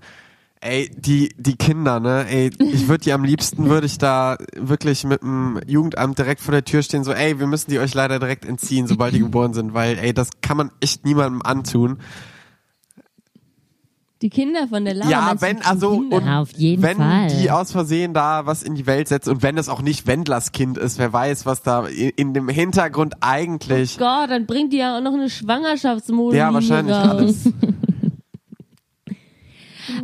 ey, 0.65 0.89
die, 0.97 1.33
die 1.37 1.55
Kinder, 1.55 1.99
ne, 1.99 2.25
ey, 2.27 2.49
ich 2.59 2.87
würde 2.87 3.03
die 3.03 3.13
am 3.13 3.23
liebsten, 3.23 3.65
würde 3.69 3.85
ich 3.85 3.97
da 3.97 4.37
wirklich 4.55 5.03
mit 5.03 5.21
dem 5.21 5.59
Jugendamt 5.67 6.17
direkt 6.17 6.41
vor 6.41 6.51
der 6.51 6.65
Tür 6.65 6.81
stehen, 6.81 7.03
so, 7.03 7.11
ey, 7.13 7.39
wir 7.39 7.47
müssen 7.47 7.69
die 7.69 7.79
euch 7.79 7.93
leider 7.93 8.19
direkt 8.19 8.45
entziehen, 8.45 8.87
sobald 8.87 9.13
die 9.13 9.19
geboren 9.27 9.53
sind, 9.53 9.73
weil, 9.73 9.97
ey, 9.99 10.13
das 10.13 10.29
kann 10.41 10.57
man 10.57 10.71
echt 10.81 11.05
niemandem 11.05 11.41
antun. 11.43 11.99
Die 14.21 14.29
Kinder 14.29 14.67
von 14.69 14.85
der 14.85 14.95
Laura. 14.95 15.11
Ja, 15.11 15.35
wenn, 15.39 15.61
also, 15.61 15.99
Kinder? 15.99 16.15
und 16.17 16.25
Ja, 16.25 16.41
auf 16.41 16.51
jeden 16.53 16.81
wenn 16.81 16.97
Fall. 16.97 17.27
die 17.27 17.51
aus 17.51 17.71
Versehen 17.71 18.13
da 18.13 18.45
was 18.45 18.63
in 18.63 18.73
die 18.73 18.87
Welt 18.87 19.07
setzt 19.09 19.27
und 19.27 19.43
wenn 19.43 19.57
es 19.57 19.69
auch 19.69 19.81
nicht 19.81 20.07
Wendlers 20.07 20.51
Kind 20.51 20.77
ist, 20.77 20.97
wer 20.97 21.11
weiß, 21.13 21.45
was 21.45 21.61
da 21.61 21.85
in, 21.85 22.09
in 22.15 22.33
dem 22.33 22.49
Hintergrund 22.49 23.15
eigentlich, 23.19 23.99
Gott, 23.99 24.31
dann 24.31 24.45
bringt 24.45 24.73
die 24.73 24.77
ja 24.77 24.97
auch 24.97 25.01
noch 25.01 25.13
eine 25.13 25.29
Schwangerschaftsmode 25.29 26.37
ja, 26.37 26.51
wahrscheinlich 26.53 26.95
raus. 26.95 27.09
alles. 27.09 27.43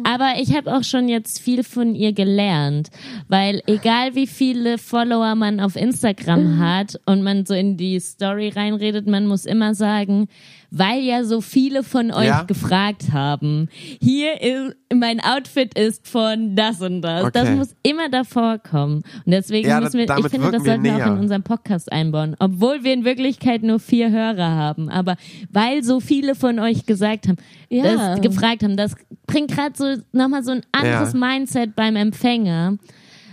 Aber 0.04 0.34
ich 0.39 0.56
habe 0.56 0.76
auch 0.76 0.84
schon 0.84 1.08
jetzt 1.08 1.39
viel 1.39 1.63
von 1.63 1.96
ihr 1.96 2.13
gelernt, 2.13 2.89
weil 3.28 3.62
egal 3.67 4.15
wie 4.15 4.28
viele 4.28 4.78
Follower 4.78 5.36
man 5.36 5.60
auf 5.60 5.76
Instagram 5.76 6.60
hat 6.60 7.00
und 7.06 7.24
man 7.24 7.46
so 7.46 7.54
in 7.54 7.78
die 7.78 8.00
Story 8.00 8.50
reinredet, 8.50 9.08
man 9.08 9.28
muss 9.28 9.46
immer 9.46 9.76
sagen, 9.76 10.28
weil 10.73 11.01
ja 11.03 11.23
so 11.25 11.41
viele 11.41 11.84
von 11.84 12.12
euch 12.12 12.25
Ja. 12.27 12.43
gefragt 12.43 13.12
haben, 13.12 13.67
hier 14.01 14.41
ist, 14.41 14.75
mein 14.93 15.19
Outfit 15.19 15.77
ist 15.77 16.07
von 16.07 16.55
das 16.55 16.79
und 16.81 17.01
das. 17.01 17.29
Das 17.34 17.47
Okay. 17.47 17.55
muss 17.55 17.75
immer 17.84 18.07
davor 18.10 18.57
kommen. 18.57 19.03
Und 19.25 19.31
deswegen 19.31 19.67
Ja, 19.67 19.81
müssen 19.81 19.97
wir, 19.97 20.05
ich 20.05 20.27
finde, 20.29 20.49
das 20.51 20.63
sollten 20.63 20.84
wir 20.84 20.93
auch 20.93 20.97
in 20.99 21.03
näher. 21.13 21.19
unserem 21.19 21.43
Podcast 21.43 21.91
einbauen. 21.91 22.36
Obwohl 22.39 22.84
wir 22.86 22.93
in 22.93 23.03
Wirklichkeit 23.03 23.63
nur 23.63 23.79
vier 23.79 24.12
Hörer 24.12 24.49
haben. 24.51 24.88
Aber 24.89 25.17
weil 25.51 25.84
so 25.84 25.99
viele 25.99 26.36
von 26.36 26.57
euch 26.60 26.86
gesagt 26.86 27.27
haben, 27.27 27.38
Ja. 27.69 28.15
das 28.15 28.21
gefragt 28.21 28.63
haben, 28.63 28.77
das 28.77 28.95
bringt 29.27 29.51
gerade 29.51 29.75
so 29.75 30.01
nochmal 30.17 30.43
so 30.43 30.51
ein 30.51 30.62
anderes 30.71 31.13
Ja. 31.13 31.19
Mindset 31.19 31.75
beim 31.75 31.95
Empfänger. 31.97 32.77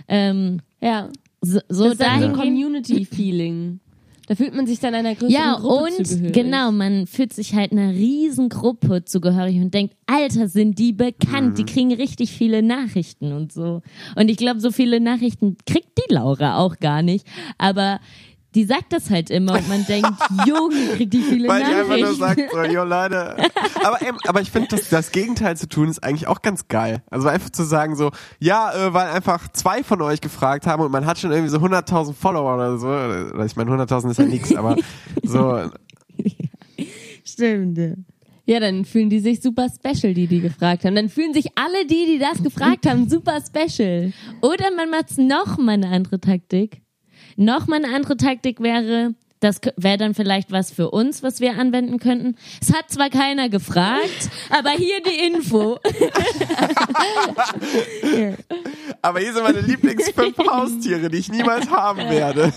Ähm, 0.09 0.59
Ja. 0.81 1.07
so 1.41 1.59
so 1.69 1.83
Das 1.85 1.93
ist 1.93 2.01
dahin 2.01 2.23
ein. 2.31 2.33
Community-Feeling. 2.33 3.79
Da 4.29 4.35
fühlt 4.35 4.53
man 4.55 4.67
sich 4.67 4.79
dann 4.79 4.93
einer 4.93 5.15
größeren 5.15 5.31
Ja, 5.31 5.55
Gruppe 5.55 5.85
und 5.97 6.05
zugehörig. 6.07 6.33
genau, 6.33 6.71
man 6.71 7.07
fühlt 7.07 7.33
sich 7.33 7.55
halt 7.55 7.71
einer 7.71 7.89
riesen 7.93 8.47
Gruppe 8.49 9.03
zugehörig 9.03 9.57
und 9.57 9.73
denkt, 9.73 9.95
Alter, 10.05 10.47
sind 10.47 10.77
die 10.77 10.93
bekannt, 10.93 11.49
Mhm. 11.49 11.55
die 11.55 11.65
kriegen 11.65 11.91
richtig 11.93 12.31
viele 12.31 12.61
Nachrichten 12.61 13.33
und 13.33 13.51
so. 13.51 13.81
Und 14.15 14.29
ich 14.29 14.37
glaube, 14.37 14.59
so 14.59 14.69
viele 14.71 14.99
Nachrichten 14.99 15.57
kriegt 15.65 15.97
die 15.97 16.13
Laura 16.13 16.59
auch 16.59 16.77
gar 16.79 17.01
nicht, 17.01 17.25
aber 17.57 17.99
die 18.59 18.65
sagt 18.65 18.91
das 18.91 19.09
halt 19.09 19.29
immer 19.29 19.53
und 19.53 19.69
man 19.69 19.85
denkt, 19.85 20.11
Junge, 20.45 20.87
kriegt 20.97 21.13
die 21.13 21.21
viele 21.21 21.47
Weil 21.47 21.63
die 21.63 21.71
einfach 21.71 21.97
nur 21.97 22.11
Nachrichten. 22.11 22.19
sagt, 22.19 22.51
so, 22.51 22.61
jo 22.63 22.83
Leute. 22.83 23.37
Aber, 23.85 24.01
ähm, 24.01 24.17
aber 24.27 24.41
ich 24.41 24.51
finde, 24.51 24.67
das, 24.67 24.89
das 24.89 25.13
Gegenteil 25.13 25.55
zu 25.55 25.69
tun 25.69 25.87
ist 25.87 26.03
eigentlich 26.03 26.27
auch 26.27 26.41
ganz 26.41 26.67
geil. 26.67 27.01
Also 27.09 27.29
einfach 27.29 27.49
zu 27.51 27.63
sagen 27.63 27.95
so, 27.95 28.11
ja, 28.39 28.73
äh, 28.73 28.93
weil 28.93 29.07
einfach 29.11 29.47
zwei 29.53 29.81
von 29.81 30.01
euch 30.01 30.19
gefragt 30.19 30.67
haben 30.67 30.83
und 30.83 30.91
man 30.91 31.05
hat 31.05 31.19
schon 31.19 31.31
irgendwie 31.31 31.49
so 31.49 31.59
100.000 31.59 32.13
Follower 32.13 32.55
oder 32.55 32.77
so. 32.77 32.87
Oder 32.87 33.45
Ich 33.45 33.55
meine, 33.55 33.71
100.000 33.71 34.11
ist 34.11 34.19
ja 34.19 34.25
nichts, 34.25 34.53
aber 34.53 34.75
so, 35.23 35.69
Stimmt. 37.23 37.77
ja. 37.77 37.93
Ja, 38.45 38.59
dann 38.59 38.83
fühlen 38.83 39.09
die 39.09 39.19
sich 39.19 39.41
super 39.41 39.67
special, 39.69 40.13
die 40.13 40.27
die 40.27 40.41
gefragt 40.41 40.83
haben. 40.83 40.95
Dann 40.95 41.07
fühlen 41.07 41.33
sich 41.33 41.55
alle 41.55 41.85
die, 41.85 42.07
die 42.07 42.19
das 42.19 42.43
gefragt 42.43 42.87
haben, 42.87 43.07
super 43.07 43.37
special. 43.45 44.11
Oder 44.41 44.65
man 44.75 44.89
macht 44.89 45.17
noch 45.17 45.57
mal 45.59 45.73
eine 45.73 45.87
andere 45.89 46.19
Taktik. 46.19 46.81
Noch 47.39 47.67
mal 47.67 47.77
eine 47.77 47.95
andere 47.95 48.17
Taktik 48.17 48.59
wäre, 48.59 49.15
das 49.39 49.61
wäre 49.77 49.97
dann 49.97 50.13
vielleicht 50.13 50.51
was 50.51 50.71
für 50.71 50.91
uns, 50.91 51.23
was 51.23 51.39
wir 51.39 51.57
anwenden 51.57 51.97
könnten. 51.97 52.35
Es 52.61 52.73
hat 52.73 52.89
zwar 52.89 53.09
keiner 53.09 53.47
gefragt, 53.47 54.29
aber 54.49 54.71
hier 54.71 55.01
die 55.01 55.25
Info. 55.25 55.79
aber 59.01 59.19
hier 59.21 59.31
sind 59.33 59.43
meine 59.43 59.61
Lieblings 59.61 60.09
fünf 60.09 60.37
Haustiere, 60.37 61.07
die 61.07 61.19
ich 61.19 61.31
niemals 61.31 61.69
haben 61.69 62.09
werde. 62.09 62.51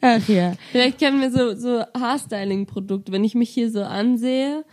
Ach 0.00 0.28
ja. 0.28 0.52
Vielleicht 0.70 1.00
können 1.00 1.20
wir 1.20 1.32
so, 1.32 1.56
so 1.56 1.82
Haarstyling-Produkte, 2.00 3.10
wenn 3.10 3.24
ich 3.24 3.34
mich 3.34 3.50
hier 3.50 3.72
so 3.72 3.82
ansehe, 3.82 4.64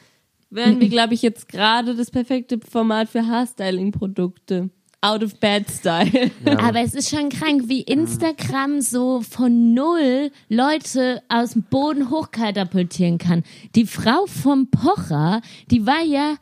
wären 0.52 0.80
wir, 0.80 0.90
glaube 0.90 1.16
ich, 1.16 1.24
jetzt 1.24 1.48
gerade 1.48 1.96
das 1.96 2.12
perfekte 2.12 2.60
Format 2.60 3.10
für 3.10 3.26
Haarstyling-Produkte. 3.26 4.70
Out 5.04 5.22
of 5.22 5.40
bed 5.40 5.70
style. 5.70 6.32
Aber 6.46 6.80
es 6.80 6.94
ist 6.94 7.10
schon 7.10 7.28
krank, 7.28 7.64
wie 7.68 7.82
Instagram 7.82 8.80
so 8.80 9.22
von 9.22 9.74
null 9.74 10.32
Leute 10.48 11.22
aus 11.28 11.52
dem 11.52 11.64
Boden 11.64 12.10
hochkatapultieren 12.10 13.18
kann. 13.18 13.44
Die 13.76 13.86
Frau 13.86 14.26
vom 14.28 14.70
Pocher, 14.72 15.42
die 15.70 15.86
war 15.86 16.04
ja 16.04 16.36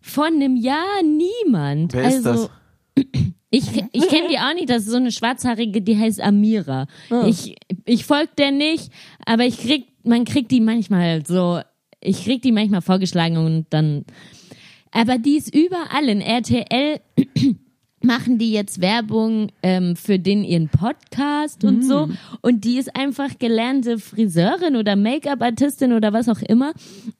vor 0.00 0.24
einem 0.24 0.56
Jahr 0.56 1.02
niemand. 1.02 1.92
Wer 1.92 2.08
ist 2.08 2.26
also, 2.26 2.48
Ich, 3.50 3.64
ich 3.92 4.08
kenne 4.08 4.28
die 4.28 4.38
auch 4.38 4.52
nicht, 4.52 4.68
das 4.68 4.82
ist 4.82 4.90
so 4.90 4.96
eine 4.96 5.10
schwarzhaarige, 5.10 5.80
die 5.80 5.96
heißt 5.96 6.20
Amira. 6.20 6.86
Ich, 7.26 7.56
ich 7.86 8.04
folge 8.04 8.30
der 8.36 8.50
nicht, 8.50 8.92
aber 9.24 9.46
ich 9.46 9.58
krieg, 9.58 9.86
man 10.02 10.26
kriegt 10.26 10.50
die 10.50 10.60
manchmal 10.60 11.24
so, 11.24 11.60
ich 12.00 12.24
krieg 12.24 12.42
die 12.42 12.52
manchmal 12.52 12.82
vorgeschlagen 12.82 13.38
und 13.38 13.66
dann, 13.70 14.04
aber 14.92 15.16
die 15.16 15.38
ist 15.38 15.54
überall 15.54 16.10
in 16.10 16.20
RTL 16.20 17.00
machen 18.02 18.38
die 18.38 18.52
jetzt 18.52 18.80
Werbung 18.80 19.48
ähm, 19.62 19.96
für 19.96 20.18
den 20.18 20.44
ihren 20.44 20.68
Podcast 20.68 21.64
und 21.64 21.84
so 21.84 22.08
und 22.42 22.64
die 22.64 22.78
ist 22.78 22.94
einfach 22.94 23.38
gelernte 23.38 23.98
Friseurin 23.98 24.76
oder 24.76 24.94
Make-up-Artistin 24.96 25.92
oder 25.92 26.12
was 26.12 26.28
auch 26.28 26.40
immer 26.40 26.72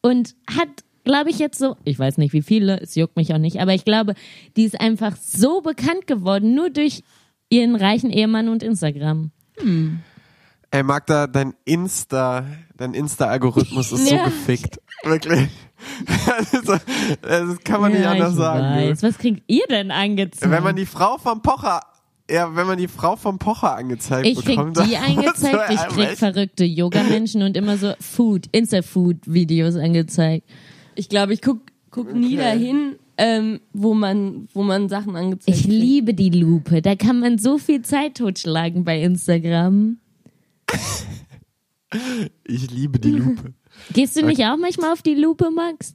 und 0.03 0.35
hat 0.49 0.69
glaube 1.05 1.31
ich 1.31 1.39
jetzt 1.39 1.59
so, 1.59 1.77
ich 1.85 1.99
weiß 1.99 2.19
nicht 2.19 2.33
wie 2.33 2.43
viele, 2.43 2.79
es 2.81 2.95
juckt 2.95 3.17
mich 3.17 3.33
auch 3.35 3.39
nicht, 3.39 3.61
aber 3.61 3.73
ich 3.75 3.85
glaube, 3.85 4.15
die 4.57 4.65
ist 4.65 4.81
einfach 4.81 5.17
so 5.17 5.63
bekannt 5.63 6.07
geworden, 6.07 6.55
nur 6.55 6.71
durch 6.71 7.03
ihren 7.49 7.75
reichen 7.77 8.11
Ehemann 8.11 8.49
und 8.49 8.63
Instagram. 8.63 9.31
Ey, 10.71 10.83
Magda, 10.83 11.27
dein 11.27 11.55
Insta, 11.65 12.45
dein 12.77 12.93
Insta-Algorithmus 12.93 13.91
ist 13.91 14.07
so 14.07 14.15
Ja. 14.15 14.25
gefickt. 14.27 14.79
Wirklich. 15.03 15.49
Das 17.23 17.59
kann 17.65 17.81
man 17.81 17.93
nicht 17.93 18.07
anders 18.07 18.33
ich 18.33 18.37
sagen. 18.39 18.61
Weiß. 18.91 19.03
Was 19.03 19.19
kriegt 19.19 19.43
ihr 19.47 19.65
denn 19.69 19.91
angezeigt? 19.91 20.51
Wenn 20.51 20.63
man 20.63 20.77
die 20.77 20.87
Frau 20.87 21.19
vom 21.19 21.43
Pocher, 21.43 21.81
ja, 22.31 22.55
wenn 22.55 22.67
man 22.67 22.79
die 22.79 22.89
Frau 22.89 23.17
vom 23.17 23.39
Pocher 23.39 23.75
angezeigt 23.77 24.27
ich 24.27 24.37
krieg 24.45 24.57
bekommt, 24.57 24.77
die 24.87 24.93
dann- 24.95 25.17
angezeigt, 25.19 25.71
ich 25.73 25.81
krieg 25.95 26.09
echt? 26.11 26.19
verrückte 26.19 26.65
Yoga-Menschen 26.65 27.43
und 27.43 27.57
immer 27.57 27.77
so 27.79 27.93
Food, 28.01 28.47
Insta-Food-Videos 28.53 29.77
angezeigt. 29.77 30.47
Ich 30.95 31.09
glaube, 31.09 31.33
ich 31.33 31.43
guck, 31.43 31.61
guck 31.91 32.13
nie 32.15 32.37
dahin, 32.37 32.97
ähm, 33.17 33.61
wo 33.73 33.95
man, 33.95 34.49
wo 34.53 34.63
man 34.63 34.89
Sachen 34.89 35.17
angezeigt 35.17 35.57
Ich 35.57 35.65
kriegt. 35.65 35.75
liebe 35.81 36.15
die 36.15 36.31
Lupe. 36.31 36.83
Da 36.83 36.95
kann 36.97 37.21
man 37.21 37.39
so 37.39 37.59
viel 37.59 37.83
Zeit 37.83 38.17
totschlagen 38.19 38.85
bei 38.85 39.01
Instagram. 39.01 39.99
Ich 42.45 42.71
liebe 42.71 42.99
die 42.99 43.13
Lupe. 43.13 43.55
Gehst 43.93 44.17
du 44.17 44.23
nicht 44.25 44.45
auch 44.45 44.57
manchmal 44.59 44.93
auf 44.93 45.03
die 45.03 45.15
Lupe, 45.15 45.51
Max? 45.51 45.95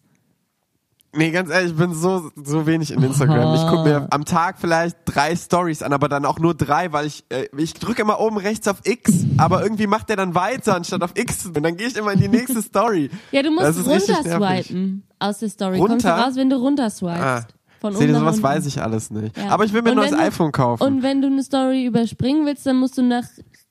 Nee, 1.15 1.29
ganz 1.29 1.51
ehrlich, 1.51 1.73
ich 1.73 1.77
bin 1.77 1.93
so, 1.93 2.31
so 2.43 2.65
wenig 2.65 2.89
in 2.89 3.03
Instagram. 3.03 3.53
Ich 3.53 3.67
gucke 3.69 3.83
mir 3.87 4.07
am 4.11 4.25
Tag 4.25 4.57
vielleicht 4.59 4.97
drei 5.05 5.35
Stories 5.35 5.83
an, 5.83 5.93
aber 5.93 6.09
dann 6.09 6.25
auch 6.25 6.39
nur 6.39 6.55
drei, 6.55 6.91
weil 6.91 7.05
ich, 7.05 7.23
äh, 7.29 7.45
ich 7.55 7.75
drücke 7.75 8.01
immer 8.01 8.19
oben 8.19 8.37
rechts 8.37 8.67
auf 8.67 8.77
X, 8.83 9.23
aber 9.37 9.61
irgendwie 9.61 9.85
macht 9.85 10.09
der 10.09 10.15
dann 10.15 10.33
weiter, 10.33 10.75
anstatt 10.75 11.03
auf 11.03 11.11
X. 11.15 11.45
Und 11.45 11.61
dann 11.61 11.77
gehe 11.77 11.85
ich 11.87 11.95
immer 11.97 12.13
in 12.13 12.19
die 12.19 12.29
nächste 12.29 12.61
Story. 12.63 13.11
Ja, 13.31 13.43
du 13.43 13.51
musst 13.51 13.85
runterswipen 13.87 15.03
aus 15.19 15.37
der 15.37 15.49
Story. 15.49 15.77
Kommst 15.77 16.03
du 16.03 16.09
Runter? 16.09 16.23
raus, 16.25 16.35
wenn 16.35 16.49
du 16.49 16.55
runterswipest. 16.55 17.21
Ah, 17.23 17.45
Von 17.79 17.93
seht 17.95 18.09
ihr, 18.09 18.15
sowas 18.15 18.35
unten. 18.37 18.43
weiß 18.47 18.65
ich 18.65 18.81
alles 18.81 19.11
nicht. 19.11 19.37
Ja. 19.37 19.49
Aber 19.49 19.65
ich 19.65 19.73
will 19.73 19.83
mir 19.83 19.91
ein 19.91 19.97
neues 19.97 20.09
du- 20.11 20.17
iPhone 20.17 20.51
kaufen. 20.51 20.81
Und 20.81 21.03
wenn 21.03 21.21
du 21.21 21.27
eine 21.27 21.43
Story 21.43 21.85
überspringen 21.85 22.47
willst, 22.47 22.65
dann 22.65 22.77
musst 22.77 22.97
du 22.97 23.03
nach 23.03 23.25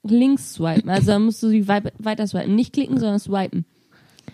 links 0.04 0.54
swipen. 0.54 0.88
Also 0.90 1.08
dann 1.08 1.24
musst 1.24 1.42
du 1.42 1.48
sie 1.48 1.66
wei- 1.68 1.82
weiter 1.98 2.26
swipen. 2.26 2.54
Nicht 2.54 2.72
klicken, 2.72 2.98
sondern 2.98 3.18
swipen. 3.18 3.64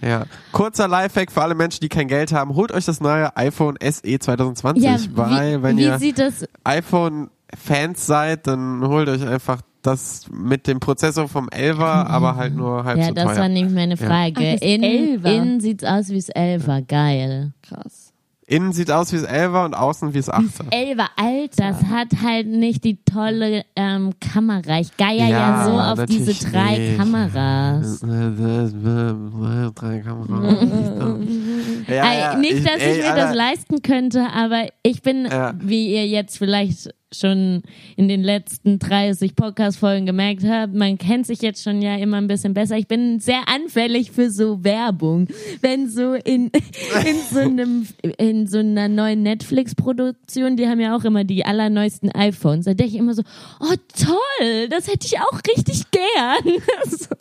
Ja. 0.03 0.27
Kurzer 0.53 0.87
Lifehack 0.87 1.33
für 1.33 1.43
alle 1.43 1.55
Menschen, 1.55 1.81
die 1.81 1.89
kein 1.89 2.09
Geld 2.09 2.33
haben. 2.33 2.55
Holt 2.55 2.71
euch 2.73 2.85
das 2.85 3.01
neue 3.01 3.35
iPhone 3.37 3.77
SE 3.81 4.19
2020, 4.19 5.11
weil 5.17 5.59
wie, 5.59 5.63
wenn 5.63 5.77
wie 5.77 5.83
ihr 5.85 5.99
sieht 5.99 6.19
das? 6.19 6.47
iPhone-Fans 6.65 8.07
seid, 8.07 8.47
dann 8.47 8.87
holt 8.87 9.09
euch 9.09 9.27
einfach 9.27 9.61
das 9.83 10.27
mit 10.31 10.67
dem 10.67 10.81
Prozessor 10.81 11.29
vom 11.29 11.49
11er, 11.49 11.81
aber 12.07 12.37
halt 12.37 12.55
nur 12.55 12.85
halb 12.85 12.99
Ja, 12.99 13.07
so 13.09 13.15
das 13.15 13.25
teuer. 13.25 13.37
war 13.39 13.49
nämlich 13.49 13.75
meine 13.75 13.97
Frage. 13.97 14.35
Ach, 14.37 14.53
das 14.53 14.61
In, 14.61 14.83
innen 14.83 15.61
sieht's 15.61 15.85
aus 15.85 16.09
wie 16.11 16.17
das 16.17 16.29
Elfer. 16.29 16.83
Geil. 16.83 17.53
Krass. 17.63 18.08
Innen 18.49 18.73
sieht 18.73 18.91
aus 18.91 19.13
wie 19.13 19.17
das 19.17 19.29
11er 19.29 19.67
und 19.67 19.75
außen 19.75 20.15
wie 20.15 20.19
das 20.25 20.31
8er. 20.33 20.73
Elfer, 20.73 21.11
Alter. 21.17 21.69
Das 21.69 21.85
hat 21.85 22.09
halt 22.23 22.47
nicht 22.47 22.83
die 22.83 22.97
tolle 23.05 23.65
ähm, 23.77 24.15
Kamera. 24.21 24.81
Ich 24.81 24.97
geier 24.97 25.29
ja, 25.29 25.29
Ja, 25.29 25.65
so 25.65 26.03
auf 26.03 26.07
diese 26.07 26.33
drei 26.51 26.79
nicht. 26.79 26.99
Kameras. 26.99 28.01
Drei 29.75 30.01
Kameras. 30.01 30.57
ja, 31.89 32.13
ja, 32.15 32.37
nicht, 32.37 32.67
dass 32.67 32.77
ich, 32.77 32.83
ey, 32.83 32.97
mir 32.99 33.11
Alter, 33.11 33.27
das 33.27 33.35
leisten 33.35 33.83
könnte, 33.83 34.27
aber 34.35 34.69
ich 34.83 35.03
bin, 35.03 35.29
wie 35.61 35.93
ihr 35.93 36.07
jetzt 36.07 36.39
vielleicht 36.39 36.95
schon 37.13 37.63
in 37.97 38.09
den 38.09 38.23
letzten 38.23 38.79
30 38.79 39.35
Podcast-Folgen 39.35 40.07
gemerkt 40.07 40.45
habt, 40.45 40.75
man 40.75 40.99
kennt 40.99 41.27
sich 41.27 41.41
jetzt 41.41 41.63
schon 41.63 41.81
ja 41.81 41.97
immer 41.97 42.19
ein 42.19 42.27
bisschen 42.27 42.55
besser. 42.55 42.77
Ich 42.77 42.87
bin 42.87 43.21
sehr 43.21 43.49
anfällig 43.49 44.11
für 44.11 44.31
so 44.31 44.63
Werbung. 44.65 45.29
Wenn 45.61 45.89
so 45.89 46.15
in, 46.15 46.51
in 47.07 47.17
so 47.31 47.41
einem, 47.41 47.87
in 48.19 48.47
so 48.47 48.59
einer 48.59 48.89
neuen 48.89 49.23
Netflix-Produktion, 49.23 50.57
die 50.57 50.69
haben 50.69 50.81
ja 50.81 50.97
auch 50.97 51.05
immer 51.05 51.25
die 51.25 51.45
allerneuesten 51.45 52.11
iPhones, 52.13 52.67
da 52.67 52.75
denke 52.75 52.93
ich 52.93 52.99
immer 52.99 53.15
so, 53.15 53.23
oh 53.61 53.75
toll, 53.97 54.69
das 54.69 54.89
hätte 54.89 55.07
ich 55.07 55.19
auch 55.19 55.41
richtig 55.57 55.85
gern. 55.91 56.59
So. 56.89 57.15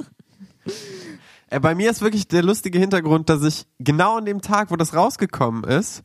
Äh, 1.50 1.60
Bei 1.60 1.76
mir 1.76 1.90
ist 1.90 2.02
wirklich 2.02 2.28
der 2.28 2.44
lustige 2.44 2.80
Hintergrund, 2.80 3.30
dass 3.30 3.44
ich 3.44 3.66
genau 3.80 4.18
an 4.18 4.26
dem 4.26 4.42
Tag, 4.42 4.72
wo 4.72 4.76
das 4.76 4.94
rausgekommen 4.94 5.64
ist, 5.64 6.04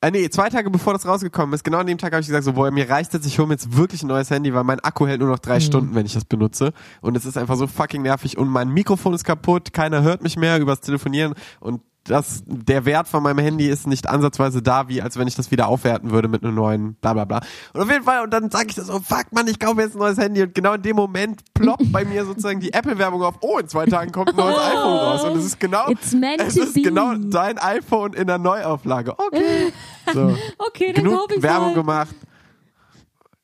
äh, 0.00 0.10
nee, 0.10 0.28
zwei 0.30 0.48
Tage 0.48 0.70
bevor 0.70 0.92
das 0.92 1.06
rausgekommen 1.06 1.54
ist, 1.54 1.64
genau 1.64 1.78
an 1.78 1.86
dem 1.86 1.98
Tag 1.98 2.12
habe 2.12 2.20
ich 2.20 2.28
gesagt, 2.28 2.44
so, 2.44 2.52
boah, 2.52 2.70
mir 2.70 2.88
reicht 2.88 3.14
jetzt, 3.14 3.26
ich 3.26 3.38
hole 3.38 3.48
mir 3.48 3.54
jetzt 3.54 3.76
wirklich 3.76 4.02
ein 4.02 4.08
neues 4.08 4.30
Handy, 4.30 4.54
weil 4.54 4.64
mein 4.64 4.80
Akku 4.80 5.06
hält 5.06 5.20
nur 5.20 5.28
noch 5.28 5.40
drei 5.40 5.58
Stunden, 5.60 5.94
wenn 5.94 6.06
ich 6.06 6.14
das 6.14 6.24
benutze. 6.24 6.72
Und 7.00 7.16
es 7.16 7.24
ist 7.24 7.36
einfach 7.36 7.56
so 7.56 7.66
fucking 7.66 8.02
nervig 8.02 8.38
und 8.38 8.48
mein 8.48 8.68
Mikrofon 8.68 9.14
ist 9.14 9.24
kaputt, 9.24 9.72
keiner 9.72 10.02
hört 10.02 10.22
mich 10.22 10.36
mehr 10.36 10.58
übers 10.60 10.80
Telefonieren 10.80 11.34
und 11.60 11.82
das, 12.08 12.42
der 12.46 12.84
Wert 12.84 13.08
von 13.08 13.22
meinem 13.22 13.38
Handy 13.38 13.68
ist 13.68 13.86
nicht 13.86 14.08
ansatzweise 14.08 14.62
da, 14.62 14.88
wie 14.88 15.02
als 15.02 15.18
wenn 15.18 15.28
ich 15.28 15.34
das 15.34 15.50
wieder 15.50 15.68
aufwerten 15.68 16.10
würde 16.10 16.28
mit 16.28 16.42
einem 16.42 16.54
neuen 16.54 16.94
bla 16.94 17.12
bla 17.12 17.24
bla. 17.24 17.40
Und 17.72 17.82
auf 17.82 17.90
jeden 17.90 18.04
Fall, 18.04 18.24
und 18.24 18.30
dann 18.32 18.50
sage 18.50 18.66
ich 18.70 18.74
das 18.74 18.86
so, 18.86 19.00
fuck 19.00 19.26
man, 19.32 19.46
ich 19.46 19.58
kaufe 19.58 19.80
jetzt 19.80 19.94
ein 19.94 19.98
neues 19.98 20.18
Handy 20.18 20.42
und 20.42 20.54
genau 20.54 20.74
in 20.74 20.82
dem 20.82 20.96
Moment 20.96 21.42
ploppt 21.54 21.92
bei 21.92 22.04
mir 22.04 22.24
sozusagen 22.24 22.60
die 22.60 22.72
Apple-Werbung 22.72 23.22
auf, 23.22 23.36
oh, 23.40 23.58
in 23.58 23.68
zwei 23.68 23.86
Tagen 23.86 24.12
kommt 24.12 24.30
ein 24.30 24.36
neues 24.36 24.56
iPhone 24.58 24.98
raus. 24.98 25.24
Und 25.24 25.36
es 25.38 25.44
ist 25.44 25.60
genau, 25.60 25.86
es 25.90 26.56
ist 26.56 26.74
be. 26.74 26.82
genau 26.82 27.14
dein 27.14 27.58
iPhone 27.58 28.14
in 28.14 28.26
der 28.26 28.38
Neuauflage. 28.38 29.12
Okay. 29.18 29.72
So. 30.14 30.34
Okay, 30.56 30.94
dann 30.94 31.04
Genug 31.04 31.30
ich 31.36 31.42
Werbung 31.42 31.68
mal. 31.68 31.74
gemacht. 31.74 32.14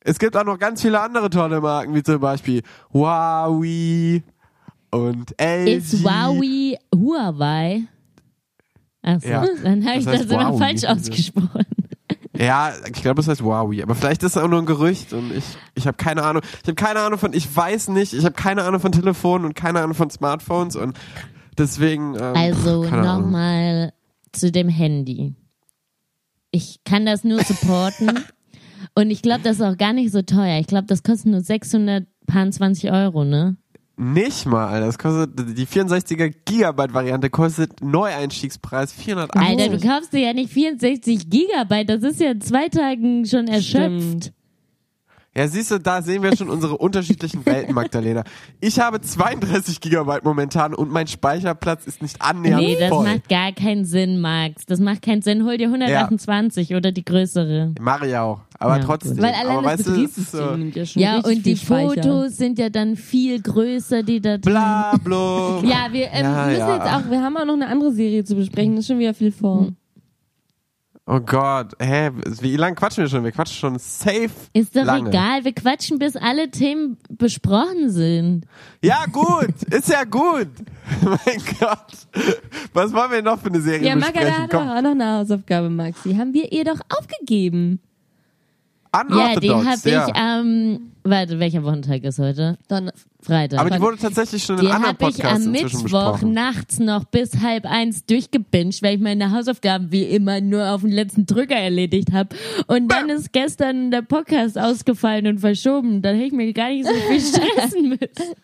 Es 0.01 0.19
gibt 0.19 0.35
auch 0.35 0.45
noch 0.45 0.59
ganz 0.59 0.81
viele 0.81 0.99
andere 0.99 1.29
tolle 1.29 1.61
Marken, 1.61 1.95
wie 1.95 2.03
zum 2.03 2.21
Beispiel 2.21 2.63
Huawei 2.91 4.23
und 4.91 5.35
LG. 5.39 5.77
Ist 5.77 6.03
Huawei 6.03 6.79
Huawei? 6.95 7.83
Achso, 9.05 9.29
Ja. 9.29 9.47
dann 9.63 9.85
habe 9.87 9.97
Das 9.97 10.05
ich 10.05 10.07
heißt 10.09 10.25
das 10.25 10.31
immer 10.31 10.57
falsch 10.59 10.85
ausgesprochen. 10.85 11.67
Ja, 12.37 12.73
ich 12.87 13.01
glaube, 13.01 13.17
das 13.17 13.29
heißt 13.29 13.43
Huawei. 13.43 13.83
Aber 13.83 13.95
vielleicht 13.95 14.23
ist 14.25 14.35
es 14.37 14.43
auch 14.43 14.49
nur 14.49 14.59
ein 14.59 14.67
Gerücht 14.67 15.13
und 15.13 15.31
ich, 15.33 15.45
ich 15.77 15.87
habe 15.87 15.97
keine 15.97 16.25
Ahnung. 16.25 16.43
Ich 16.63 16.69
habe 16.69 16.75
keine 16.75 16.99
Ahnung 17.01 17.19
von, 17.19 17.33
ich 17.33 17.55
weiß 17.55 17.89
nicht, 17.91 18.13
ich 18.13 18.25
habe 18.25 18.35
keine 18.35 18.65
Ahnung 18.65 18.81
von 18.81 18.91
Telefonen 18.91 19.45
und 19.45 19.55
keine 19.55 19.81
Ahnung 19.81 19.95
von 19.95 20.11
Smartphones 20.11 20.75
und 20.75 20.97
deswegen. 21.57 22.15
Ähm, 22.17 22.35
Also 22.35 22.83
nochmal 22.85 23.93
zu 24.33 24.51
dem 24.51 24.69
Handy. 24.69 25.35
Ich 26.51 26.81
kann 26.85 27.07
das 27.07 27.23
nur 27.25 27.41
supporten. 27.43 28.11
und 28.97 29.11
ich 29.11 29.23
glaube, 29.23 29.43
das 29.45 29.57
ist 29.57 29.63
auch 29.63 29.77
gar 29.77 29.93
nicht 29.93 30.11
so 30.11 30.23
teuer. 30.23 30.59
Ich 30.59 30.67
glaube, 30.67 30.87
das 30.87 31.03
kostet 31.05 31.27
nur 31.27 31.41
620 31.41 32.91
Euro, 32.91 33.25
ne? 33.25 33.57
Nicht 33.97 34.47
mal, 34.47 34.81
das 34.81 34.99
kostet, 34.99 35.57
die 35.57 35.67
64er 35.67 36.33
Gigabyte 36.45 36.93
Variante 36.93 37.31
kostet 37.31 37.81
Neueinstiegspreis 37.81 38.93
480. 38.93 39.41
Alter, 39.41 39.77
du 39.77 39.87
kaufst 39.87 40.13
dir 40.13 40.21
ja 40.21 40.33
nicht 40.33 40.53
64 40.53 41.31
Gigabyte. 41.31 41.89
Das 41.89 42.03
ist 42.03 42.21
ja 42.21 42.33
in 42.33 42.41
zwei 42.41 42.69
Tagen 42.69 43.25
schon 43.25 43.47
erschöpft. 43.47 44.25
Stimmt. 44.25 44.33
Ja, 45.37 45.49
siehst 45.49 45.73
du, 45.73 45.79
da 45.81 46.01
sehen 46.01 46.23
wir 46.23 46.37
schon 46.37 46.49
unsere 46.49 46.77
unterschiedlichen 46.79 47.45
Welten, 47.45 47.75
Magdalena. 47.75 48.23
Ich 48.61 48.79
habe 48.79 49.01
32 49.01 49.81
Gigabyte 49.81 50.23
momentan 50.25 50.75
und 50.75 50.93
mein 50.93 51.09
Speicherplatz 51.09 51.87
ist 51.87 52.03
nicht 52.03 52.23
annähernd 52.23 52.63
Nee, 52.63 52.77
das 52.79 52.89
voll. 52.89 53.05
macht 53.05 53.29
gar 53.29 53.51
keinen 53.53 53.85
Sinn, 53.85 54.21
Max. 54.21 54.65
Das 54.67 54.79
macht 54.79 55.03
keinen 55.03 55.23
Sinn. 55.23 55.45
Hol 55.45 55.57
dir 55.59 55.67
128 55.67 56.75
oder 56.77 56.93
die 56.93 57.05
größere. 57.05 57.73
Mache 57.81 58.07
ich 58.07 58.17
auch. 58.17 58.41
Aber 58.61 58.77
Ja, 58.79 58.85
trotzdem. 58.85 59.19
Weil 59.19 59.33
allein 59.35 59.57
aber 59.59 59.63
das 59.77 59.87
weißt 59.87 59.89
du, 59.89 60.03
ist 60.05 60.31
so 60.31 60.57
nimmt 60.57 60.77
ja 60.77 60.87
schon 60.87 61.03
Ja, 61.03 61.19
und 61.19 61.45
die 61.45 61.57
Speicher. 61.57 62.03
Fotos 62.03 62.37
sind 62.37 62.59
ja 62.61 62.69
dann 62.71 62.95
viel 62.95 63.43
größer, 63.43 64.05
die 64.05 64.21
da 64.21 64.39
drin. 64.39 64.53
bla, 64.53 64.97
bla. 65.03 65.61
Ja, 65.65 65.89
wir 65.93 66.07
ähm, 66.13 66.25
Ja, 66.25 66.47
müssen 66.47 66.59
ja. 66.61 66.77
jetzt 66.77 66.87
auch, 66.95 67.11
wir 67.11 67.21
haben 67.23 67.37
auch 67.37 67.45
noch 67.45 67.55
eine 67.55 67.67
andere 67.67 67.91
Serie 67.93 68.23
zu 68.25 68.37
besprechen, 68.37 68.77
das 68.77 68.85
ist 68.85 68.89
schon 68.89 69.01
wieder 69.01 69.15
viel 69.15 69.33
vor. 69.33 69.69
Oh 71.07 71.21
Gott, 71.21 71.73
hä, 71.79 72.11
wie 72.41 72.57
lange 72.57 72.77
quatschen 72.77 73.05
wir 73.05 73.11
schon? 73.11 73.25
Wir 73.25 73.33
quatschen 73.33 73.57
schon 73.59 73.79
safe 73.79 74.31
Ist 74.55 74.75
doch 74.75 74.85
lange. 74.85 75.11
egal, 75.11 75.45
wir 75.45 75.53
quatschen, 75.53 75.99
bis 75.99 76.17
alle 76.17 76.51
Themen 76.51 76.97
besprochen 77.11 77.91
sind. 77.91 78.47
Ja, 78.83 79.05
gut, 79.13 79.53
ist 79.71 79.91
ja 79.91 80.05
gut. 80.05 80.49
mein 81.03 81.43
Gott. 81.61 81.87
Was 82.73 82.91
wollen 82.95 83.11
wir 83.11 83.23
noch 83.23 83.39
für 83.39 83.49
eine 83.49 83.61
Serie 83.61 83.87
Ja, 83.87 83.97
Magda 83.97 84.13
besprechen? 84.21 84.43
hat 84.43 84.53
doch 84.55 84.59
Komm, 84.61 84.69
auch 84.71 84.81
noch 84.83 84.91
eine 84.93 85.19
Hausaufgabe, 85.19 85.69
Maxi. 85.69 86.15
Haben 86.15 86.33
wir 86.33 86.51
ihr 86.51 86.65
doch 86.65 86.81
aufgegeben. 86.89 87.81
Ja, 88.95 89.03
die 89.39 89.51
Unorthodox, 89.51 89.67
habe 89.67 89.91
ja. 89.91 90.09
ich 90.09 90.15
am, 90.15 90.93
warte, 91.05 91.39
welcher 91.39 91.63
Wochentag 91.63 92.03
ist 92.03 92.19
heute? 92.19 92.59
Donner 92.69 92.93
Freitag. 93.21 93.61
Aber 93.61 93.71
die 93.71 93.81
wurde 93.81 93.99
tatsächlich 93.99 94.43
schon 94.43 94.57
in 94.59 94.63
Die 94.63 94.71
anderen 94.71 94.97
habe 94.99 95.11
ich 95.11 95.17
Podcasts 95.17 95.47
am 95.47 95.53
Mittwoch 95.53 96.23
nachts 96.23 96.79
noch 96.79 97.05
bis 97.05 97.41
halb 97.41 97.67
eins 97.67 98.05
durchgebinged, 98.07 98.83
weil 98.83 98.97
ich 98.97 99.01
meine 99.01 99.31
Hausaufgaben 99.31 99.93
wie 99.93 100.05
immer 100.05 100.41
nur 100.41 100.71
auf 100.71 100.81
den 100.81 100.91
letzten 100.91 101.27
Drücker 101.27 101.57
erledigt 101.57 102.13
habe. 102.13 102.35
Und 102.67 102.89
dann 102.89 103.09
ist 103.11 103.33
gestern 103.33 103.91
der 103.91 104.03
Podcast 104.03 104.59
ausgefallen 104.59 105.27
und 105.27 105.39
verschoben. 105.39 106.03
Dann 106.03 106.17
hätte 106.17 106.27
ich 106.27 106.33
mir 106.33 106.53
gar 106.53 106.71
nicht 106.71 106.87
so 106.87 106.95
viel 106.95 107.21
stressen 107.55 107.89
müssen. 107.91 108.35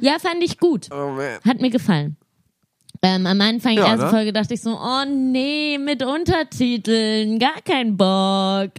Ja, 0.00 0.18
fand 0.18 0.42
ich 0.42 0.58
gut. 0.58 0.88
Oh 0.92 1.10
man. 1.10 1.40
Hat 1.44 1.60
mir 1.60 1.70
gefallen. 1.70 2.16
Ähm, 3.06 3.26
am 3.26 3.40
Anfang 3.40 3.74
Ja, 3.74 3.86
erste 3.86 4.06
ne? 4.06 4.10
Folge 4.10 4.32
dachte 4.32 4.54
ich 4.54 4.60
so, 4.60 4.70
oh 4.70 5.04
nee, 5.08 5.78
mit 5.78 6.02
Untertiteln, 6.02 7.38
gar 7.38 7.60
kein 7.64 7.96
Bock. 7.96 8.72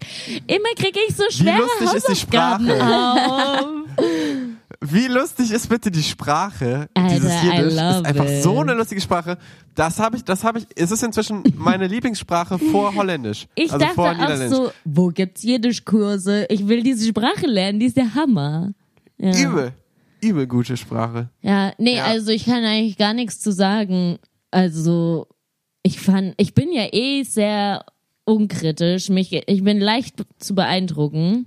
Immer 0.48 0.74
kriege 0.76 1.00
ich 1.08 1.16
so 1.16 1.24
schwere 1.30 1.60
lustig 1.60 1.94
ist 1.94 2.08
die 2.08 2.12
Hausaufgaben 2.12 2.66
Sprache? 2.68 3.64
auf. 3.64 3.66
Wie 4.82 5.08
lustig 5.08 5.52
ist 5.52 5.70
bitte 5.70 5.90
die 5.90 6.04
Sprache? 6.04 6.90
Alter, 6.94 7.16
dieses 7.16 7.42
Jiddisch 7.42 7.74
ist 7.74 7.80
einfach 7.80 8.26
it. 8.26 8.44
so 8.44 8.60
eine 8.60 8.74
lustige 8.74 9.02
Sprache. 9.02 9.38
Das 9.74 9.98
habe 9.98 10.18
ich, 10.18 10.24
das 10.24 10.44
habe 10.44 10.60
ich, 10.60 10.68
es 10.76 10.92
ist 10.92 11.04
inzwischen 11.04 11.44
meine 11.56 11.88
Lieblingssprache 11.88 12.60
vor 12.60 12.94
Holländisch. 12.96 13.48
Ich 13.56 13.72
also 13.72 13.86
vor 13.96 14.14
dachte 14.14 14.46
auch 14.46 14.50
so, 14.50 14.72
wo 14.84 15.08
gibt's 15.08 15.42
Jiddischkurse? 15.44 16.48
Ich 16.50 16.68
will 16.68 16.84
diese 16.84 17.08
Sprache 17.08 17.48
lernen, 17.48 17.80
die 17.80 17.88
ist 17.88 17.98
der 17.98 18.14
Hammer. 18.14 18.72
Ja. 19.18 19.36
Übel, 19.36 19.74
übel 20.22 20.48
gute 20.48 20.78
Sprache. 20.78 21.30
Ja, 21.42 21.74
nee, 21.78 21.98
Ja. 21.98 22.06
also 22.06 22.32
ich 22.32 22.46
kann 22.46 22.64
eigentlich 22.64 22.98
gar 22.98 23.14
nichts 23.14 23.40
zu 23.40 23.52
sagen. 23.52 24.18
Also, 24.52 25.28
ich 25.84 26.00
fand, 26.00 26.34
ich 26.38 26.54
bin 26.54 26.72
ja 26.72 26.88
eh 26.92 27.24
sehr 27.24 27.86
unkritisch. 28.26 29.10
Mich, 29.10 29.32
ich 29.34 29.64
bin 29.64 29.80
leicht 29.80 30.16
zu 30.40 30.56
beeindrucken. 30.56 31.46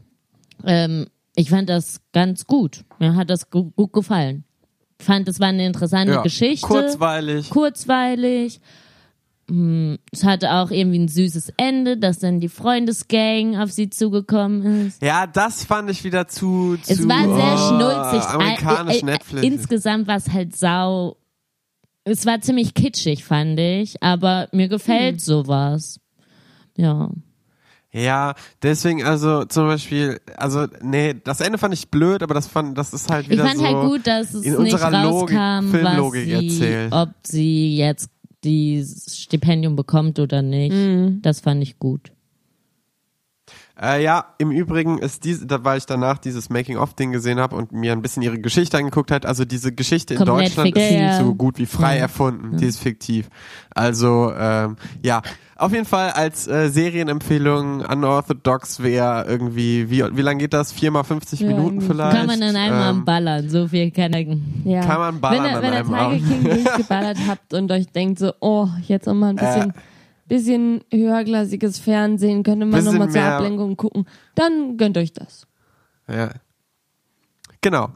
Ähm, 0.64 1.06
ich 1.36 1.50
fand 1.50 1.68
das 1.68 2.00
ganz 2.12 2.46
gut. 2.46 2.84
Mir 2.98 3.14
hat 3.16 3.30
das 3.30 3.50
gu 3.50 3.70
gut 3.70 3.92
gefallen. 3.92 4.44
Ich 4.98 5.06
fand, 5.06 5.28
es 5.28 5.40
war 5.40 5.48
eine 5.48 5.64
interessante 5.66 6.12
Ja, 6.14 6.22
Geschichte. 6.22 6.66
kurzweilig. 6.66 7.48
kurzweilig. 7.50 8.60
Hm, 9.50 9.98
Es 10.12 10.22
hatte 10.24 10.52
auch 10.52 10.70
irgendwie 10.70 11.00
ein 11.00 11.08
süßes 11.08 11.52
Ende, 11.56 11.96
dass 11.98 12.20
dann 12.20 12.38
die 12.38 12.48
Freundesgang 12.48 13.56
auf 13.56 13.72
sie 13.72 13.90
zugekommen 13.90 14.86
ist. 14.86 15.02
Ja, 15.02 15.26
das 15.26 15.64
fand 15.64 15.90
ich 15.90 16.04
wieder 16.04 16.28
zu, 16.28 16.76
zu 16.82 16.92
Es 16.92 17.08
war 17.08 17.24
sehr 17.24 17.54
oh, 17.54 17.68
schnulzig. 17.68 18.28
Amerikanisch, 18.30 18.96
Äh, 18.96 19.00
äh, 19.00 19.04
Netflix. 19.04 19.42
Insgesamt 19.46 20.06
war 20.06 20.16
es 20.16 20.30
halt 20.32 20.56
sau. 20.56 21.16
Es 22.04 22.24
war 22.26 22.40
ziemlich 22.40 22.74
kitschig, 22.74 23.24
fand 23.24 23.58
ich, 23.58 24.02
aber 24.02 24.48
mir 24.52 24.68
gefällt 24.68 25.14
Hm. 25.14 25.18
sowas. 25.18 25.98
Ja. 26.76 27.10
Ja, 27.92 28.34
deswegen 28.62 29.02
also 29.02 29.44
zum 29.46 29.66
Beispiel, 29.66 30.20
also 30.36 30.66
nee, 30.80 31.12
das 31.24 31.40
Ende 31.40 31.58
fand 31.58 31.74
ich 31.74 31.90
blöd, 31.90 32.22
aber 32.22 32.34
das 32.34 32.46
fand, 32.46 32.78
das 32.78 32.92
ist 32.92 33.10
halt 33.10 33.24
Ich 33.24 33.30
wieder 33.32 33.44
fand 33.44 33.58
so 33.58 33.64
halt 33.66 33.80
gut, 33.88 34.06
dass 34.06 34.32
es 34.32 34.44
in 34.44 34.52
nicht 34.62 34.72
unserer 34.74 35.02
Logik, 35.02 35.36
rauskam, 35.36 35.64
was 35.64 35.70
Filmlogik 35.72 36.24
sie, 36.24 36.32
erzählt. 36.32 36.92
ob 36.92 37.08
sie 37.24 37.76
jetzt 37.76 38.08
dieses 38.44 39.18
Stipendium 39.18 39.76
bekommt 39.76 40.18
oder 40.18 40.42
nicht. 40.42 40.72
Mhm. 40.74 41.20
Das 41.22 41.40
fand 41.40 41.62
ich 41.62 41.78
gut. 41.78 42.12
Äh, 43.80 44.02
ja, 44.04 44.34
im 44.38 44.50
Übrigen 44.50 44.98
ist 44.98 45.24
diese, 45.24 45.46
da, 45.46 45.64
weil 45.64 45.78
ich 45.78 45.86
danach 45.86 46.18
dieses 46.18 46.50
Making-of-Ding 46.50 47.12
gesehen 47.12 47.40
habe 47.40 47.56
und 47.56 47.72
mir 47.72 47.92
ein 47.92 48.02
bisschen 48.02 48.22
ihre 48.22 48.38
Geschichte 48.38 48.76
angeguckt 48.76 49.10
hat, 49.10 49.24
also 49.24 49.44
diese 49.46 49.72
Geschichte 49.72 50.14
in 50.14 50.18
Komplett 50.18 50.48
Deutschland 50.48 50.76
ist 50.76 50.82
fiktiv. 50.82 51.00
nicht 51.00 51.16
so 51.18 51.34
gut 51.34 51.58
wie 51.58 51.66
frei 51.66 51.94
Ja. 51.96 52.02
erfunden, 52.02 52.58
die 52.58 52.66
ist 52.66 52.78
fiktiv. 52.78 53.30
Also, 53.70 54.32
ähm, 54.36 54.76
ja, 55.02 55.22
auf 55.60 55.72
jeden 55.72 55.84
Fall 55.84 56.10
als 56.10 56.48
äh, 56.48 56.70
Serienempfehlung 56.70 57.84
Unorthodox 57.84 58.82
wäre 58.82 59.26
irgendwie, 59.28 59.90
wie, 59.90 60.04
wie 60.16 60.22
lang 60.22 60.38
geht 60.38 60.54
das? 60.54 60.72
Viermal 60.72 61.04
50 61.04 61.40
Ja, 61.40 61.48
Minuten 61.48 61.80
vielleicht? 61.80 62.16
Kann 62.16 62.26
man 62.26 62.40
in 62.40 62.56
einem 62.56 62.98
ähm, 62.98 63.04
ballern, 63.04 63.48
so 63.48 63.68
viel 63.68 63.90
kann 63.90 64.12
er. 64.12 64.36
Ja. 64.64 64.80
Kann 64.80 64.98
man 64.98 65.20
ballern 65.20 65.44
wenn 65.44 65.50
ihr, 65.50 65.56
an 65.56 65.90
wenn 65.90 66.00
ihr 66.00 66.18
Tiger. 66.18 66.34
King 66.34 66.44
durchgeballert 66.44 67.18
habt 67.28 67.54
und 67.54 67.70
euch 67.70 67.86
denkt 67.88 68.18
so, 68.18 68.32
oh, 68.40 68.68
jetzt 68.86 69.06
noch 69.06 69.14
mal 69.14 69.30
ein 69.30 69.36
bisschen, 69.36 69.74
bisschen 70.26 70.84
höherklassiges 70.90 71.78
Fernsehen, 71.78 72.42
könnte 72.42 72.64
man 72.64 72.82
noch 72.82 72.92
Bisschen 72.92 72.98
mal 72.98 73.10
zur 73.10 73.22
Ablenkung 73.22 73.76
gucken, 73.76 74.06
dann 74.34 74.78
gönnt 74.78 74.96
euch 74.96 75.12
das. 75.12 75.46
Ja. 76.08 76.30
Genau. 77.60 77.90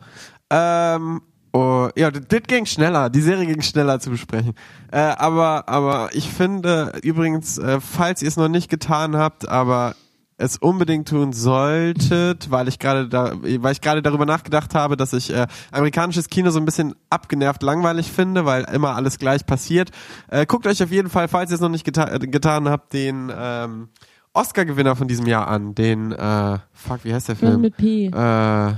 Ähm, 0.50 1.22
oh, 1.54 1.88
ja, 1.96 2.10
das 2.10 2.42
ging 2.46 2.66
schneller. 2.66 3.08
Die 3.08 3.20
Serie 3.20 3.46
ging 3.46 3.62
schneller 3.62 4.00
zu 4.00 4.10
besprechen. 4.10 4.54
Äh, 4.90 4.98
aber, 4.98 5.68
aber 5.68 6.10
ich 6.12 6.28
finde 6.28 6.92
übrigens, 7.02 7.58
äh, 7.58 7.80
falls 7.80 8.22
ihr 8.22 8.28
es 8.28 8.36
noch 8.36 8.48
nicht 8.48 8.68
getan 8.68 9.16
habt, 9.16 9.48
aber 9.48 9.94
es 10.36 10.56
unbedingt 10.58 11.08
tun 11.08 11.32
solltet, 11.32 12.50
weil 12.50 12.66
ich 12.66 12.80
gerade 12.80 13.08
da, 13.08 13.34
weil 13.40 13.72
ich 13.72 13.80
gerade 13.80 14.02
darüber 14.02 14.26
nachgedacht 14.26 14.74
habe, 14.74 14.96
dass 14.96 15.12
ich 15.12 15.32
äh, 15.32 15.46
amerikanisches 15.70 16.28
Kino 16.28 16.50
so 16.50 16.58
ein 16.58 16.64
bisschen 16.64 16.94
abgenervt 17.08 17.62
langweilig 17.62 18.10
finde, 18.10 18.44
weil 18.44 18.64
immer 18.64 18.96
alles 18.96 19.18
gleich 19.18 19.46
passiert. 19.46 19.90
Äh, 20.28 20.46
guckt 20.46 20.66
euch 20.66 20.82
auf 20.82 20.90
jeden 20.90 21.08
Fall, 21.08 21.28
falls 21.28 21.50
ihr 21.50 21.54
es 21.54 21.60
noch 21.60 21.68
nicht 21.68 21.84
geta 21.84 22.12
äh, 22.12 22.18
getan 22.18 22.68
habt, 22.68 22.92
den 22.92 23.32
ähm, 23.36 23.88
Oscar-Gewinner 24.32 24.96
von 24.96 25.06
diesem 25.06 25.26
Jahr 25.26 25.46
an, 25.46 25.76
den 25.76 26.10
äh, 26.10 26.58
fuck, 26.72 27.04
wie 27.04 27.14
heißt 27.14 27.28
der 27.28 27.36
Film 27.36 27.52
Film? 27.52 27.60
mit 27.60 27.76
P. 27.76 28.06
Äh, 28.06 28.74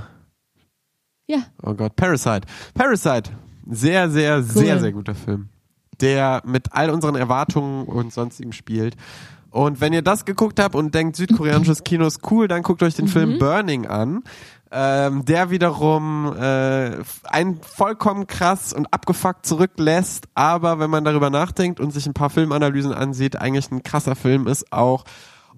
Ja. 1.27 1.39
Oh 1.61 1.73
Gott, 1.73 1.95
Parasite. 1.95 2.47
Parasite. 2.73 3.31
Sehr, 3.69 4.09
sehr, 4.09 4.41
sehr, 4.41 4.79
sehr 4.79 4.91
guter 4.93 5.13
Film. 5.13 5.49
Der 5.99 6.41
mit 6.45 6.73
all 6.73 6.89
unseren 6.89 7.15
Erwartungen 7.15 7.85
und 7.85 8.13
sonstigem 8.13 8.53
spielt. 8.53 8.95
Und 9.49 9.81
wenn 9.81 9.93
ihr 9.93 10.01
das 10.01 10.25
geguckt 10.25 10.59
habt 10.59 10.75
und 10.75 10.93
denkt, 10.93 11.15
südkoreanisches 11.15 11.83
Kino 11.83 12.05
ist 12.05 12.19
cool, 12.31 12.47
dann 12.47 12.61
guckt 12.61 12.83
euch 12.83 12.95
den 12.95 13.07
Film 13.07 13.39
Burning 13.39 13.87
an. 13.87 14.23
Ähm, 14.69 15.23
der 15.23 15.49
wiederum 15.49 16.33
äh, 16.37 16.97
einen 17.23 17.61
vollkommen 17.61 18.27
krass 18.27 18.73
und 18.73 18.93
abgefuckt 18.93 19.45
zurücklässt, 19.45 20.27
aber 20.35 20.79
wenn 20.79 20.89
man 20.89 21.05
darüber 21.05 21.29
nachdenkt 21.29 21.79
und 21.79 21.91
sich 21.91 22.05
ein 22.05 22.13
paar 22.13 22.29
Filmanalysen 22.29 22.91
ansieht, 22.91 23.37
eigentlich 23.37 23.71
ein 23.71 23.81
krasser 23.83 24.15
Film 24.15 24.45
ist 24.45 24.73
auch. 24.73 25.05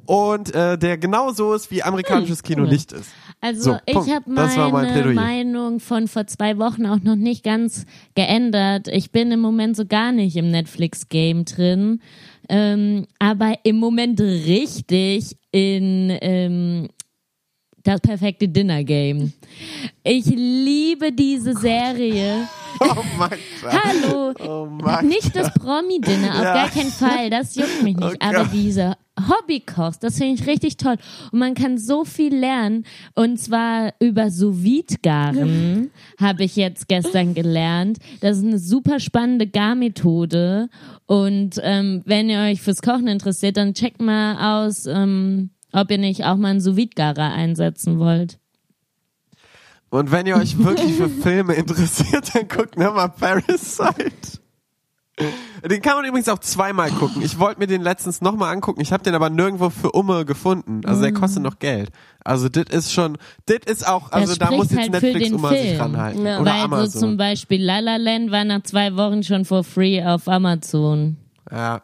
Und 0.09 0.55
äh, 0.55 0.75
der 0.75 0.97
genauso 0.97 1.53
ist, 1.53 1.69
wie 1.69 1.83
amerikanisches 1.83 2.41
Kino 2.41 2.63
cool. 2.63 2.69
nicht 2.69 2.91
ist. 2.93 3.11
Also 3.41 3.73
So, 3.73 3.77
ich 3.85 3.95
habe 3.95 4.23
mein 4.25 4.71
meine 4.71 4.91
Plädoyer. 4.91 5.13
Meinung 5.13 5.79
von 5.79 6.07
vor 6.07 6.25
zwei 6.25 6.57
Wochen 6.57 6.87
auch 6.87 6.97
noch 7.03 7.15
nicht 7.15 7.43
ganz 7.43 7.85
geändert. 8.15 8.87
Ich 8.87 9.11
bin 9.11 9.31
im 9.31 9.39
Moment 9.39 9.75
so 9.77 9.85
gar 9.85 10.11
nicht 10.11 10.35
im 10.35 10.49
Netflix-Game 10.49 11.45
drin, 11.45 12.01
ähm, 12.49 13.05
aber 13.19 13.53
im 13.61 13.75
Moment 13.75 14.19
richtig 14.19 15.37
in 15.51 16.17
ähm, 16.21 16.87
das 17.83 18.01
perfekte 18.01 18.47
Dinner-Game. 18.47 19.31
Ich 20.03 20.25
liebe 20.25 21.11
diese 21.11 21.53
Serie. 21.53 22.47
Oh 22.81 23.03
mein 23.17 23.31
Gott. 23.61 23.73
Hallo, 23.83 24.33
Oh 24.39 24.65
mein 24.69 25.05
nicht 25.07 25.35
das 25.35 25.53
Promi-Dinner, 25.55 26.35
auf 26.37 26.43
Ja. 26.43 26.53
gar 26.53 26.69
keinen 26.69 26.91
Fall, 26.91 27.29
das 27.29 27.55
juckt 27.55 27.83
mich 27.83 27.97
nicht. 27.97 28.13
Oh 28.23 28.25
aber 28.25 28.45
diese 28.53 28.95
Hobbykochst. 29.27 30.03
Das 30.03 30.17
finde 30.17 30.41
ich 30.41 30.47
richtig 30.47 30.77
toll. 30.77 30.95
Und 31.31 31.39
man 31.39 31.53
kann 31.53 31.77
so 31.77 32.05
viel 32.05 32.35
lernen. 32.35 32.85
Und 33.15 33.39
zwar 33.39 33.93
über 33.99 34.29
sous 34.31 34.57
garen 35.01 35.91
habe 36.19 36.43
ich 36.43 36.55
jetzt 36.55 36.87
gestern 36.87 37.33
gelernt. 37.33 37.97
Das 38.21 38.37
ist 38.37 38.45
eine 38.45 38.59
super 38.59 38.99
spannende 38.99 39.47
Garmethode. 39.47 40.69
Und 41.05 41.59
ähm, 41.63 42.01
wenn 42.05 42.29
ihr 42.29 42.39
euch 42.39 42.61
fürs 42.61 42.81
Kochen 42.81 43.07
interessiert, 43.07 43.57
dann 43.57 43.73
checkt 43.73 44.01
mal 44.01 44.65
aus, 44.65 44.85
ähm, 44.85 45.49
ob 45.71 45.91
ihr 45.91 45.97
nicht 45.97 46.25
auch 46.25 46.37
mal 46.37 46.49
einen 46.49 46.61
sous 46.61 46.77
garer 46.95 47.33
einsetzen 47.33 47.99
wollt. 47.99 48.39
Und 49.89 50.11
wenn 50.11 50.27
ihr 50.27 50.35
euch 50.35 50.57
wirklich 50.57 50.93
für 50.93 51.09
Filme 51.21 51.55
interessiert, 51.55 52.35
dann 52.35 52.47
guckt 52.47 52.77
nochmal 52.77 53.09
Parasite. 53.09 54.39
Den 55.69 55.81
kann 55.81 55.95
man 55.97 56.05
übrigens 56.05 56.29
auch 56.29 56.39
zweimal 56.39 56.89
gucken. 56.91 57.21
Ich 57.21 57.37
wollte 57.39 57.59
mir 57.59 57.67
den 57.67 57.81
letztens 57.81 58.21
nochmal 58.21 58.53
angucken. 58.53 58.79
Ich 58.81 58.93
habe 58.93 59.03
den 59.03 59.13
aber 59.15 59.29
nirgendwo 59.29 59.69
für 59.69 59.91
Umme 59.91 60.23
gefunden. 60.25 60.81
Also 60.85 61.01
der 61.01 61.13
kostet 61.13 61.43
noch 61.43 61.59
Geld. 61.59 61.89
Also 62.23 62.47
das 62.47 62.65
ist 62.69 62.93
schon, 62.93 63.17
das 63.45 63.59
ist 63.65 63.87
auch, 63.87 64.11
also 64.11 64.35
da 64.35 64.51
muss 64.51 64.71
jetzt 64.71 64.79
halt 64.79 64.91
Netflix 64.91 65.31
Umme 65.31 65.49
sich 65.49 65.79
ranhalten. 65.79 66.25
Ja. 66.25 66.39
Oder 66.39 66.51
Weil 66.53 66.61
Amazon. 66.61 66.89
so 66.89 66.99
zum 66.99 67.17
Beispiel 67.17 67.61
La 67.63 67.79
La 67.79 67.97
Land 67.97 68.31
war 68.31 68.45
nach 68.45 68.63
zwei 68.63 68.95
Wochen 68.95 69.23
schon 69.23 69.43
for 69.45 69.63
free 69.63 70.03
auf 70.03 70.27
Amazon. 70.27 71.17
Ja. 71.51 71.81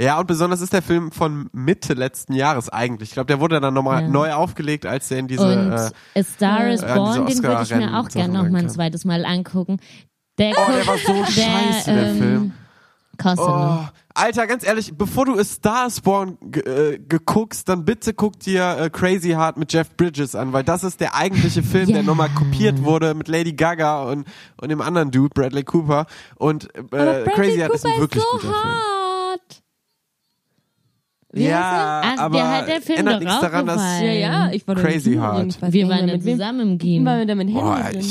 Ja, 0.00 0.20
und 0.20 0.28
besonders 0.28 0.60
ist 0.60 0.72
der 0.72 0.82
Film 0.82 1.10
von 1.10 1.48
Mitte 1.52 1.94
letzten 1.94 2.34
Jahres 2.34 2.68
eigentlich. 2.68 3.08
Ich 3.08 3.14
glaube, 3.14 3.26
der 3.26 3.40
wurde 3.40 3.60
dann 3.60 3.74
nochmal 3.74 4.02
Ja. 4.02 4.08
neu 4.08 4.32
aufgelegt, 4.32 4.86
als 4.86 5.08
der 5.08 5.18
in 5.18 5.26
diese. 5.26 5.42
Und 5.44 5.72
äh, 5.72 5.90
A 6.20 6.22
Star 6.22 6.68
is 6.70 6.80
Ja, 6.82 6.94
Born, 6.94 7.26
den 7.26 7.42
würde 7.42 7.62
ich 7.64 7.74
mir 7.74 7.98
auch 7.98 8.08
gerne 8.08 8.32
Sachen 8.32 8.44
noch 8.44 8.50
mal 8.52 8.58
ein 8.60 8.70
zweites 8.70 9.04
Mal 9.04 9.24
angucken. 9.24 9.78
Der, 10.38 10.50
oh, 10.56 10.72
der 10.72 10.86
war 10.86 10.98
so 10.98 11.12
der, 11.12 11.26
scheiße, 11.26 11.92
der 11.94 12.06
ähm, 12.10 12.18
Film. 12.18 12.52
kostet 13.22 13.38
Oh, 13.46 13.50
noch. 13.50 13.92
Alter, 14.16 14.46
ganz 14.46 14.64
ehrlich, 14.64 14.92
bevor 14.96 15.24
du 15.26 15.36
A 15.38 15.44
Star 15.44 15.86
is 15.88 16.00
Born 16.00 16.38
ge- 16.40 16.62
äh, 16.94 16.98
geguckst, 16.98 17.68
dann 17.68 17.84
bitte 17.84 18.14
guck 18.14 18.38
dir 18.40 18.76
äh, 18.78 18.90
Crazy 18.90 19.30
Heart 19.30 19.56
mit 19.56 19.72
Jeff 19.72 19.90
Bridges 19.96 20.36
an, 20.36 20.52
weil 20.52 20.62
das 20.62 20.84
ist 20.84 21.00
der 21.00 21.16
eigentliche 21.16 21.62
Film, 21.64 21.86
der 21.88 21.96
Ja. 21.98 22.02
nochmal 22.02 22.28
kopiert 22.30 22.82
wurde 22.84 23.14
mit 23.14 23.26
Lady 23.28 23.52
Gaga 23.52 24.04
und, 24.04 24.26
und 24.60 24.68
dem 24.68 24.80
anderen 24.80 25.10
Dude, 25.10 25.30
Bradley 25.34 25.64
Cooper. 25.64 26.06
Und 26.36 26.68
äh, 26.92 27.24
Crazy 27.34 27.58
Heart 27.58 27.74
ist 27.74 27.84
ein 27.86 27.90
Cooper 27.92 28.00
wirklich 28.02 28.22
so 28.22 28.30
guter 28.38 28.42
Film. 28.52 28.54
hart. 28.54 29.62
Wie 31.32 31.44
Ja, 31.46 32.02
Ach, 32.04 32.18
aber 32.18 32.36
der 32.38 32.50
hat 32.50 32.68
der 32.68 32.82
Film 32.82 32.98
ändert 33.00 33.14
doch 33.16 33.20
nichts 33.20 33.40
daran, 33.40 33.66
dass. 33.66 33.80
Ja, 34.00 34.06
ja, 34.12 34.50
ich 34.52 34.68
war 34.68 34.76
Crazy 34.76 35.14
Heart. 35.14 35.58
Wir 35.72 35.88
waren 35.88 35.90
war 36.02 36.06
ja 36.06 36.12
mit 36.14 36.24
wem? 36.24 36.38
zusammen 36.38 36.60
im 36.60 36.70
War 36.70 36.78
Kino. 36.78 37.24
mit 37.34 37.36
mit 37.48 37.54
Boah, 37.54 37.78
Henry 37.82 38.04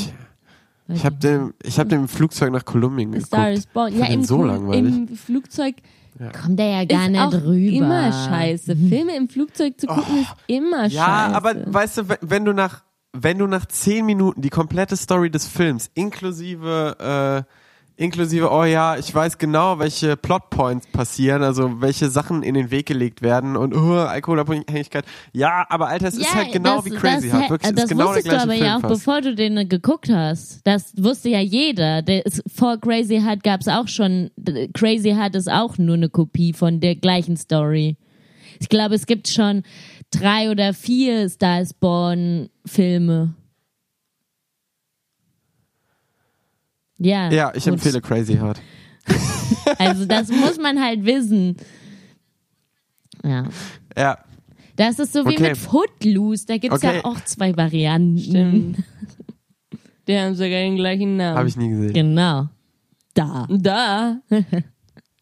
ich, 0.88 1.04
habe 1.04 1.16
den, 1.16 1.54
ich 1.62 1.78
hab 1.78 1.88
den 1.88 2.00
im 2.02 2.08
Flugzeug 2.08 2.52
nach 2.52 2.64
Kolumbien 2.64 3.12
geguckt. 3.12 3.28
Star 3.28 3.50
is 3.52 3.66
Born. 3.66 3.96
Ja, 3.98 4.06
im, 4.06 4.24
so 4.24 4.42
langweilig. 4.44 4.94
im 4.94 5.16
Flugzeug 5.16 5.76
Kommt 6.42 6.60
der 6.60 6.66
ja 6.68 6.84
gar 6.84 7.06
ist 7.06 7.10
nicht 7.10 7.20
auch 7.20 7.32
rüber. 7.32 7.76
immer 7.76 8.12
scheiße. 8.12 8.76
Filme 8.76 9.16
im 9.16 9.28
Flugzeug 9.28 9.80
zu 9.80 9.88
gucken 9.88 10.20
ist 10.20 10.30
immer 10.46 10.84
Oh. 10.84 10.88
Ja, 10.88 11.04
scheiße. 11.32 11.34
aber 11.36 11.54
weißt 11.74 11.98
du, 11.98 12.08
wenn- 12.08 12.18
wenn 12.20 12.44
du 12.44 12.52
nach 12.52 12.84
wenn 13.16 13.38
du 13.38 13.46
nach 13.46 13.66
zehn 13.66 14.04
Minuten 14.06 14.40
die 14.42 14.50
komplette 14.50 14.96
Story 14.96 15.30
des 15.30 15.46
Films 15.46 15.88
inklusive 15.94 17.44
äh, 17.46 17.52
inklusive 17.96 18.50
oh 18.50 18.64
ja, 18.64 18.96
ich 18.96 19.14
weiß 19.14 19.38
genau, 19.38 19.78
welche 19.78 20.16
Plotpoints 20.16 20.86
passieren, 20.88 21.42
also 21.42 21.80
welche 21.80 22.10
Sachen 22.10 22.42
in 22.42 22.54
den 22.54 22.70
Weg 22.70 22.86
gelegt 22.86 23.22
werden 23.22 23.56
und 23.56 23.74
oh, 23.74 23.94
Alkoholabhängigkeit. 23.94 25.04
Ja, 25.32 25.64
aber 25.68 25.88
Alter, 25.88 26.08
es 26.08 26.16
ist 26.16 26.34
halt 26.34 26.52
genau 26.52 26.76
das, 26.76 26.86
wie 26.86 26.90
Crazy 26.90 27.28
das, 27.28 27.38
Heart, 27.38 27.50
wirklich, 27.50 27.70
es 27.70 27.74
das 27.74 27.84
ist 27.84 27.90
genau 27.90 28.04
der 28.04 28.16
wusstest 28.16 28.28
gleiche 28.28 28.38
du 28.38 28.42
aber 28.42 28.52
Film 28.52 28.66
ja 28.66 28.76
auch, 28.76 28.80
fast. 28.80 28.94
bevor 28.94 29.20
du 29.20 29.34
den 29.34 29.56
äh, 29.56 29.64
geguckt 29.64 30.08
hast. 30.10 30.60
Das 30.64 30.92
wusste 30.96 31.28
ja 31.28 31.40
jeder. 31.40 32.02
Der 32.02 32.26
ist, 32.26 32.42
vor 32.52 32.78
Crazy 32.78 33.20
Heart 33.20 33.42
gab's 33.44 33.68
auch 33.68 33.88
schon. 33.88 34.30
Crazy 34.72 35.10
Heart 35.10 35.36
ist 35.36 35.50
auch 35.50 35.78
nur 35.78 35.94
eine 35.94 36.08
Kopie 36.08 36.52
von 36.52 36.80
der 36.80 36.96
gleichen 36.96 37.36
Story. 37.36 37.96
Ich 38.60 38.68
glaube, 38.68 38.94
es 38.94 39.06
gibt 39.06 39.28
schon 39.28 39.62
drei 40.10 40.50
oder 40.50 40.74
vier 40.74 41.28
Star 41.28 41.62
Born 41.80 42.48
Filme. 42.66 43.34
Ja. 46.98 47.30
ja, 47.30 47.52
ich 47.54 47.64
gut. 47.64 47.74
empfehle 47.74 48.00
Crazy 48.00 48.34
Heart. 48.34 48.60
Also 49.78 50.04
das 50.06 50.28
muss 50.28 50.58
man 50.58 50.80
halt 50.82 51.04
wissen. 51.04 51.56
Ja. 53.22 53.44
Ja, 53.96 54.18
Das 54.76 54.98
ist 54.98 55.12
so 55.12 55.24
wie 55.24 55.34
Okay. 55.34 55.48
mit 55.50 55.56
Footloose. 55.58 56.46
Da 56.46 56.56
gibt's 56.58 56.76
Okay. 56.82 56.96
ja 56.96 57.04
auch 57.04 57.20
zwei 57.24 57.56
Varianten. 57.56 58.18
Stimmt. 58.18 58.78
Die 60.06 60.18
haben 60.18 60.34
sogar 60.34 60.50
den 60.50 60.76
gleichen 60.76 61.16
Namen. 61.16 61.38
habe 61.38 61.48
ich 61.48 61.56
nie 61.56 61.68
gesehen. 61.70 61.92
Genau. 61.92 62.48
Da. 63.14 63.46
Da. 63.50 64.18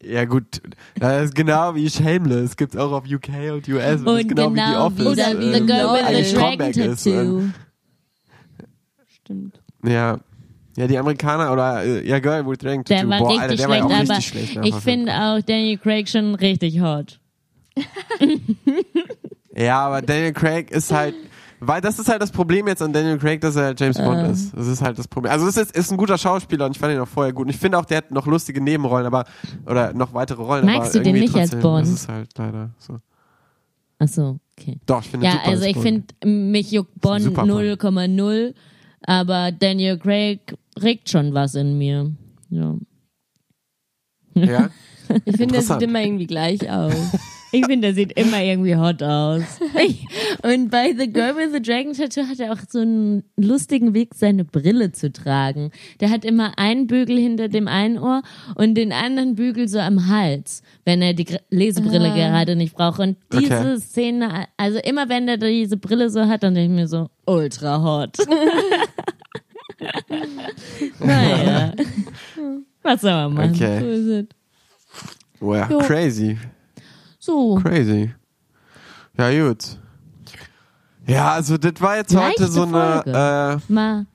Ja 0.05 0.25
gut, 0.25 0.61
das 0.99 1.27
ist 1.27 1.35
genau 1.35 1.75
wie 1.75 1.89
Shameless, 1.89 2.57
gibt's 2.57 2.75
auch 2.75 2.91
auf 2.91 3.05
UK 3.05 3.29
und 3.53 3.69
US 3.69 4.01
und, 4.01 4.07
Und 4.09 4.19
ist 4.19 4.27
genau, 4.27 4.53
wie 4.53 4.59
The 4.59 4.75
Office. 4.75 5.05
Oder 5.07 5.31
äh, 5.31 5.53
The 5.53 5.65
Girl 5.65 5.93
with 5.93 6.29
the 6.29 6.35
Dragon 6.35 6.71
Tattoo. 6.73 7.43
Stimmt. 9.07 9.61
Ja. 9.85 10.19
Ja, 10.75 10.87
die 10.87 10.97
Amerikaner 10.97 11.51
oder 11.53 11.83
äh, 11.83 12.07
ja, 12.07 12.19
Girl 12.19 12.45
with 12.47 12.57
Dragon 12.57 12.83
Der 12.85 12.97
Tattoo. 12.97 13.09
war 13.09 13.19
Boah, 13.19 13.27
richtig 13.29 13.41
Alter, 13.43 13.55
der 13.55 13.69
war 13.69 13.75
ja 13.77 13.83
schlecht, 13.83 14.11
auch 14.11 14.17
richtig 14.17 14.27
schlecht. 14.53 14.59
ich 14.65 14.75
finde 14.75 15.11
auch 15.13 15.41
Daniel 15.41 15.77
Craig 15.77 16.09
schon 16.09 16.35
richtig 16.35 16.81
hot. 16.81 17.19
Ja, 19.55 19.85
aber 19.85 20.01
Daniel 20.01 20.33
Craig 20.33 20.71
ist 20.71 20.91
halt, 20.91 21.13
weil 21.59 21.79
das 21.79 21.99
ist 21.99 22.09
halt 22.09 22.21
das 22.23 22.31
Problem 22.31 22.67
jetzt 22.67 22.81
an 22.81 22.91
Daniel 22.91 23.19
Craig, 23.19 23.39
dass 23.39 23.55
er 23.55 23.75
James 23.77 23.97
Bond 23.99 24.23
Ähm. 24.25 24.31
ist. 24.31 24.51
Das 24.57 24.65
ist 24.65 24.81
halt 24.81 24.97
das 24.97 25.07
Problem. 25.07 25.31
Also 25.31 25.47
es 25.47 25.57
ist, 25.57 25.77
ist 25.77 25.91
ein 25.91 25.97
guter 25.97 26.17
Schauspieler 26.17 26.65
und 26.65 26.71
ich 26.71 26.79
fand 26.79 26.91
ihn 26.93 26.99
auch 26.99 27.07
vorher 27.07 27.33
gut. 27.33 27.45
Und 27.45 27.49
ich 27.51 27.57
finde 27.57 27.77
auch, 27.77 27.85
der 27.85 27.97
hat 27.97 28.09
noch 28.09 28.25
lustige 28.25 28.59
Nebenrollen, 28.61 29.05
aber 29.05 29.25
oder 29.67 29.93
noch 29.93 30.11
weitere 30.15 30.41
Rollen. 30.41 30.65
Magst 30.65 30.95
du 30.95 31.01
den 31.01 31.13
nicht 31.13 31.35
als 31.35 31.51
trotzdem, 31.51 31.61
Bond? 31.61 31.85
Das 31.85 31.93
ist 31.93 32.09
halt 32.09 32.29
leider 32.35 32.71
so. 32.79 32.97
Ach 33.99 34.07
so, 34.07 34.39
okay. 34.59 34.79
Doch, 34.87 35.01
ich 35.03 35.09
finde 35.11 35.27
Ja, 35.27 35.33
also 35.45 35.63
als 35.63 35.75
ich 35.75 35.77
finde, 35.77 36.05
mich 36.27 36.71
juckt 36.71 36.99
Bond. 36.99 37.23
0,0, 37.23 38.53
aber 39.03 39.51
Daniel 39.51 39.99
Craig 39.99 40.39
regt 40.81 41.09
schon 41.09 41.33
was 41.33 41.55
in 41.55 41.77
mir. 41.77 42.11
Ja. 42.49 42.75
Ja? 44.35 44.69
Ich 45.25 45.35
finde, 45.35 45.55
der 45.55 45.61
sieht 45.61 45.81
immer 45.81 46.01
irgendwie 46.01 46.27
gleich 46.27 46.69
aus. 46.71 46.93
Ich 47.55 47.63
finde, 47.67 47.89
der 47.89 47.93
sieht 47.93 48.13
immer 48.13 48.41
irgendwie 48.41 48.75
hot 48.75 49.03
aus. 49.03 49.43
Und 50.41 50.71
bei 50.71 50.95
The 50.97 51.07
Girl 51.13 51.35
with 51.35 51.53
the 51.53 51.61
Dragon 51.61 51.93
Tattoo 51.93 52.23
hat 52.27 52.39
er 52.39 52.51
auch 52.51 52.57
so 52.67 52.79
einen 52.79 53.25
lustigen 53.37 53.93
Weg, 53.93 54.15
seine 54.15 54.43
Brille 54.43 54.91
zu 54.91 55.11
tragen. 55.11 55.69
Der 55.99 56.09
hat 56.09 56.25
immer 56.25 56.57
einen 56.57 56.87
Bügel 56.87 57.15
hinter 57.19 57.49
dem 57.49 57.67
einen 57.67 57.99
Ohr 57.99 58.23
und 58.55 58.73
den 58.73 58.91
anderen 58.91 59.35
Bügel 59.35 59.67
so 59.67 59.77
am 59.77 60.07
Hals, 60.07 60.63
wenn 60.83 61.03
er 61.03 61.13
die 61.13 61.27
Lesebrille 61.51 62.09
Ah. 62.11 62.15
gerade 62.15 62.55
nicht 62.55 62.73
braucht. 62.73 62.99
Und 62.99 63.17
diese 63.31 63.45
Okay. 63.55 63.77
Szene, 63.81 64.47
also 64.57 64.79
immer 64.79 65.07
wenn 65.09 65.27
er 65.27 65.37
diese 65.37 65.77
Brille 65.77 66.09
so 66.09 66.21
hat, 66.25 66.41
dann 66.41 66.55
denke 66.55 66.73
ich 66.73 66.79
mir 66.81 66.87
so, 66.87 67.11
ultra 67.27 67.83
hot. 67.83 68.17
naja. 70.99 71.73
Was 72.81 73.01
soll 73.01 73.11
man 73.11 73.33
machen? 73.33 73.53
So 73.55 73.63
Okay. 73.65 73.93
ist 73.95 74.07
es. 74.07 74.25
Ja, 75.41 75.69
Jo. 75.69 75.77
crazy. 75.79 76.37
So. 77.19 77.55
Crazy. 77.55 78.13
Ja, 79.17 79.47
gut. 79.47 79.77
Ja, 81.07 81.31
also 81.33 81.57
das 81.57 81.73
war 81.81 81.97
jetzt 81.97 82.13
Leichte 82.13 82.43
heute 82.43 82.51
so 82.51 82.63
eine, 82.63 82.71
Folge. 83.03 83.61
Mal. 83.67 84.05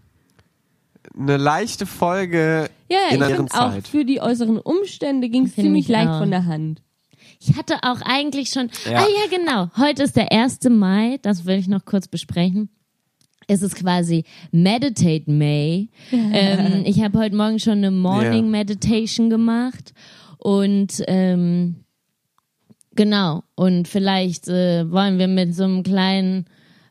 äh, 1.14 1.18
eine 1.20 1.36
leichte 1.36 1.84
Folge 1.86 2.70
Ja, 2.90 2.98
in 3.10 3.16
ich 3.16 3.22
einer 3.22 3.36
finde 3.36 3.52
auch 3.54 3.72
Zeit. 3.72 3.88
für 3.88 4.04
die 4.04 4.20
äußeren 4.20 4.58
Umstände 4.58 5.28
ging 5.28 5.46
es 5.46 5.54
ziemlich 5.54 5.84
ich 5.84 5.88
leicht 5.88 6.08
auch. 6.08 6.18
von 6.20 6.30
der 6.30 6.46
Hand. 6.46 6.82
Ich 7.40 7.56
hatte 7.56 7.76
auch 7.82 8.00
eigentlich 8.02 8.50
schon. 8.50 8.70
Ja. 8.90 8.98
Ah 9.00 9.06
ja, 9.06 9.36
genau. 9.38 9.70
Heute 9.76 10.02
ist 10.02 10.16
der 10.16 10.32
1. 10.32 10.58
Mai. 10.70 11.18
Das 11.22 11.44
will 11.44 11.56
ich 11.56 11.68
noch 11.68 11.84
kurz 11.84 12.08
besprechen. 12.08 12.68
Es 13.50 13.62
ist 13.62 13.76
quasi 13.76 14.24
Meditate 14.52 15.30
May. 15.30 15.88
ähm, 16.12 16.82
ich 16.84 17.02
habe 17.02 17.18
heute 17.18 17.34
Morgen 17.34 17.58
schon 17.58 17.78
eine 17.78 17.90
Morning 17.90 18.44
Ja. 18.44 18.50
Meditation 18.50 19.30
gemacht 19.30 19.94
und 20.36 21.02
ähm, 21.08 21.76
genau. 22.94 23.42
Und 23.54 23.88
vielleicht 23.88 24.48
äh, 24.48 24.90
wollen 24.90 25.18
wir 25.18 25.28
mit 25.28 25.54
so 25.54 25.64
einem 25.64 25.82
kleinen 25.82 26.44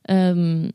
ähm, 0.09 0.71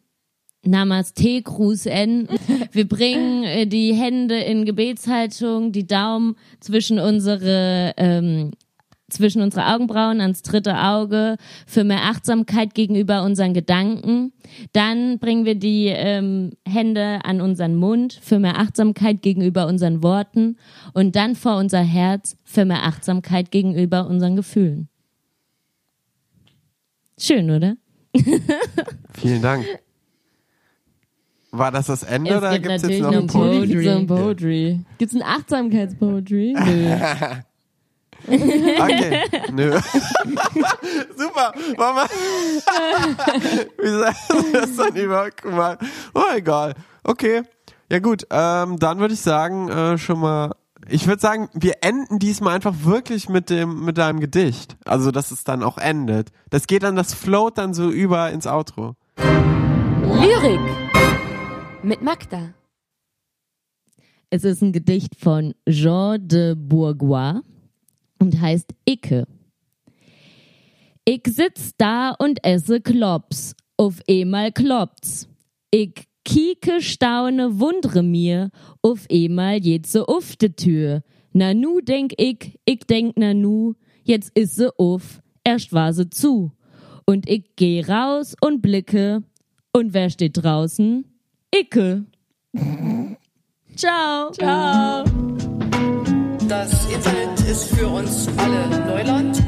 Namaste-Gruß 0.64 1.86
enden. 1.86 2.28
Wir 2.70 2.86
bringen 2.88 3.42
äh, 3.42 3.66
die 3.66 3.92
Hände 3.94 4.36
in 4.38 4.64
Gebetshaltung, 4.64 5.72
die 5.72 5.86
Daumen 5.88 6.36
zwischen 6.60 7.00
unsere 7.00 7.92
ähm, 7.96 8.52
zwischen 9.12 9.42
unsere 9.42 9.66
Augenbrauen 9.72 10.20
ans 10.20 10.42
dritte 10.42 10.76
Auge 10.78 11.36
für 11.66 11.84
mehr 11.84 12.04
Achtsamkeit 12.04 12.74
gegenüber 12.74 13.22
unseren 13.22 13.54
Gedanken. 13.54 14.32
Dann 14.72 15.18
bringen 15.18 15.44
wir 15.44 15.54
die 15.54 15.86
ähm, 15.86 16.52
Hände 16.66 17.20
an 17.24 17.40
unseren 17.40 17.76
Mund 17.76 18.18
für 18.20 18.38
mehr 18.38 18.58
Achtsamkeit 18.58 19.22
gegenüber 19.22 19.66
unseren 19.66 20.02
Worten 20.02 20.56
und 20.94 21.16
dann 21.16 21.34
vor 21.34 21.56
unser 21.56 21.80
Herz 21.80 22.36
für 22.44 22.64
mehr 22.64 22.84
Achtsamkeit 22.84 23.50
gegenüber 23.50 24.06
unseren 24.06 24.36
Gefühlen. 24.36 24.88
Schön, 27.18 27.50
oder? 27.50 27.76
Vielen 29.14 29.42
Dank. 29.42 29.64
War 31.52 31.70
das 31.70 31.86
das 31.86 32.02
Ende 32.02 32.30
Es 32.30 32.38
oder 32.38 32.52
gibt 32.52 32.62
gibt 32.62 32.74
es 32.76 32.82
jetzt 32.82 33.00
natürlich 33.00 33.02
noch 33.02 33.10
noch 33.12 33.18
einen 33.18 33.26
Poetry. 33.66 34.72
Punkt? 34.72 34.98
Gibt's 34.98 35.12
so 35.12 35.20
ein 35.20 35.26
Poetry. 35.26 35.26
Ein 35.28 35.40
Achtsamkeitspoetry? 35.40 36.56
Nö. 36.58 36.96
Okay, 38.28 39.22
nö. 39.52 39.72
Super, 41.16 41.52
Mama. 41.76 42.06
Wie 43.82 43.88
sagst 43.88 44.32
du 44.32 44.52
das 44.52 44.76
dann 44.76 44.96
überhaupt 44.96 45.42
gemacht? 45.42 45.78
Oh, 46.14 46.22
egal. 46.34 46.74
Okay. 47.04 47.42
Ja 47.90 47.98
gut, 47.98 48.26
ähm, 48.30 48.78
dann 48.78 49.00
würde 49.00 49.14
ich 49.14 49.20
sagen, 49.20 49.68
äh, 49.68 49.98
schon 49.98 50.20
mal, 50.20 50.54
ich 50.88 51.06
würde 51.06 51.20
sagen, 51.20 51.48
wir 51.52 51.74
enden 51.82 52.18
diesmal 52.18 52.54
einfach 52.54 52.74
wirklich 52.84 53.28
mit 53.28 53.50
dem, 53.50 53.84
mit 53.84 53.98
deinem 53.98 54.20
Gedicht. 54.20 54.76
Also, 54.84 55.10
dass 55.10 55.30
es 55.30 55.44
dann 55.44 55.62
auch 55.62 55.78
endet. 55.78 56.30
Das 56.50 56.66
geht 56.66 56.84
dann, 56.84 56.96
das 56.96 57.12
float 57.12 57.58
dann 57.58 57.74
so 57.74 57.90
über 57.90 58.30
ins 58.30 58.46
Outro. 58.46 58.94
Lyrik 60.04 60.60
mit 61.82 62.02
Magda. 62.02 62.54
Es 64.30 64.44
ist 64.44 64.62
ein 64.62 64.72
Gedicht 64.72 65.16
von 65.20 65.54
Jean 65.68 66.26
de 66.26 66.54
Bourgois 66.54 67.42
und 68.22 68.40
heißt 68.40 68.72
Icke. 68.88 69.26
Ich 71.04 71.22
sitz 71.26 71.72
da 71.76 72.10
und 72.10 72.44
esse 72.44 72.80
Klops, 72.80 73.56
auf 73.76 74.00
einmal 74.08 74.52
klopft's. 74.52 75.28
Ich 75.72 76.06
kieke, 76.24 76.80
staune, 76.80 77.58
wundre 77.58 78.04
mir, 78.04 78.50
auf 78.80 79.06
einmal 79.10 79.60
geht 79.60 79.88
se 79.88 80.06
auf 80.06 80.36
de 80.36 80.50
Tür. 80.50 81.02
Na 81.32 81.52
nu 81.52 81.80
denk 81.80 82.12
ich, 82.16 82.60
ich 82.64 82.86
denk 82.88 83.14
na 83.16 83.34
nu, 83.34 83.74
jetzt 84.04 84.30
is 84.38 84.54
se 84.54 84.70
auf, 84.78 85.20
erst 85.42 85.72
war 85.72 85.92
se 85.92 86.08
zu. 86.08 86.52
Und 87.04 87.28
ich 87.28 87.56
geh 87.56 87.80
raus 87.80 88.36
und 88.40 88.62
blicke, 88.62 89.24
und 89.72 89.94
wer 89.94 90.10
steht 90.10 90.36
draußen? 90.36 91.04
Icke. 91.52 92.04
Ciao. 93.74 94.30
Ciao. 94.30 95.31
Das 96.52 96.84
Internet 96.84 97.40
ist 97.50 97.74
für 97.74 97.88
uns 97.88 98.28
alle 98.36 98.68
Neuland. 98.86 99.42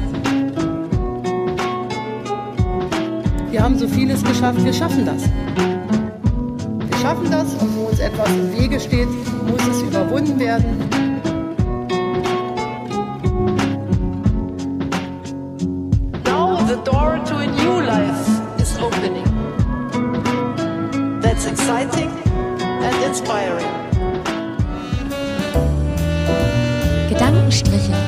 Wir 3.51 3.61
haben 3.61 3.77
so 3.77 3.87
vieles 3.87 4.23
geschafft, 4.23 4.65
wir 4.65 4.73
schaffen 4.73 5.05
das. 5.05 5.21
Wir 6.89 6.97
schaffen 6.97 7.29
das 7.29 7.53
und 7.61 7.75
wo 7.75 7.89
uns 7.89 7.99
etwas 7.99 8.27
im 8.31 8.51
Wege 8.57 8.79
steht, 8.79 9.07
muss 9.47 9.67
es 9.67 9.83
überwunden 9.83 10.39
werden. 10.39 10.65
Now 16.25 16.57
the 16.65 16.77
door 16.83 17.19
to 17.23 17.35
a 17.35 17.45
new 17.45 17.81
life 17.81 18.27
is 18.57 18.75
opening. 18.79 19.25
That's 21.21 21.45
exciting 21.45 22.09
and 22.81 23.05
inspiring. 23.05 23.84
Striche. 27.55 28.04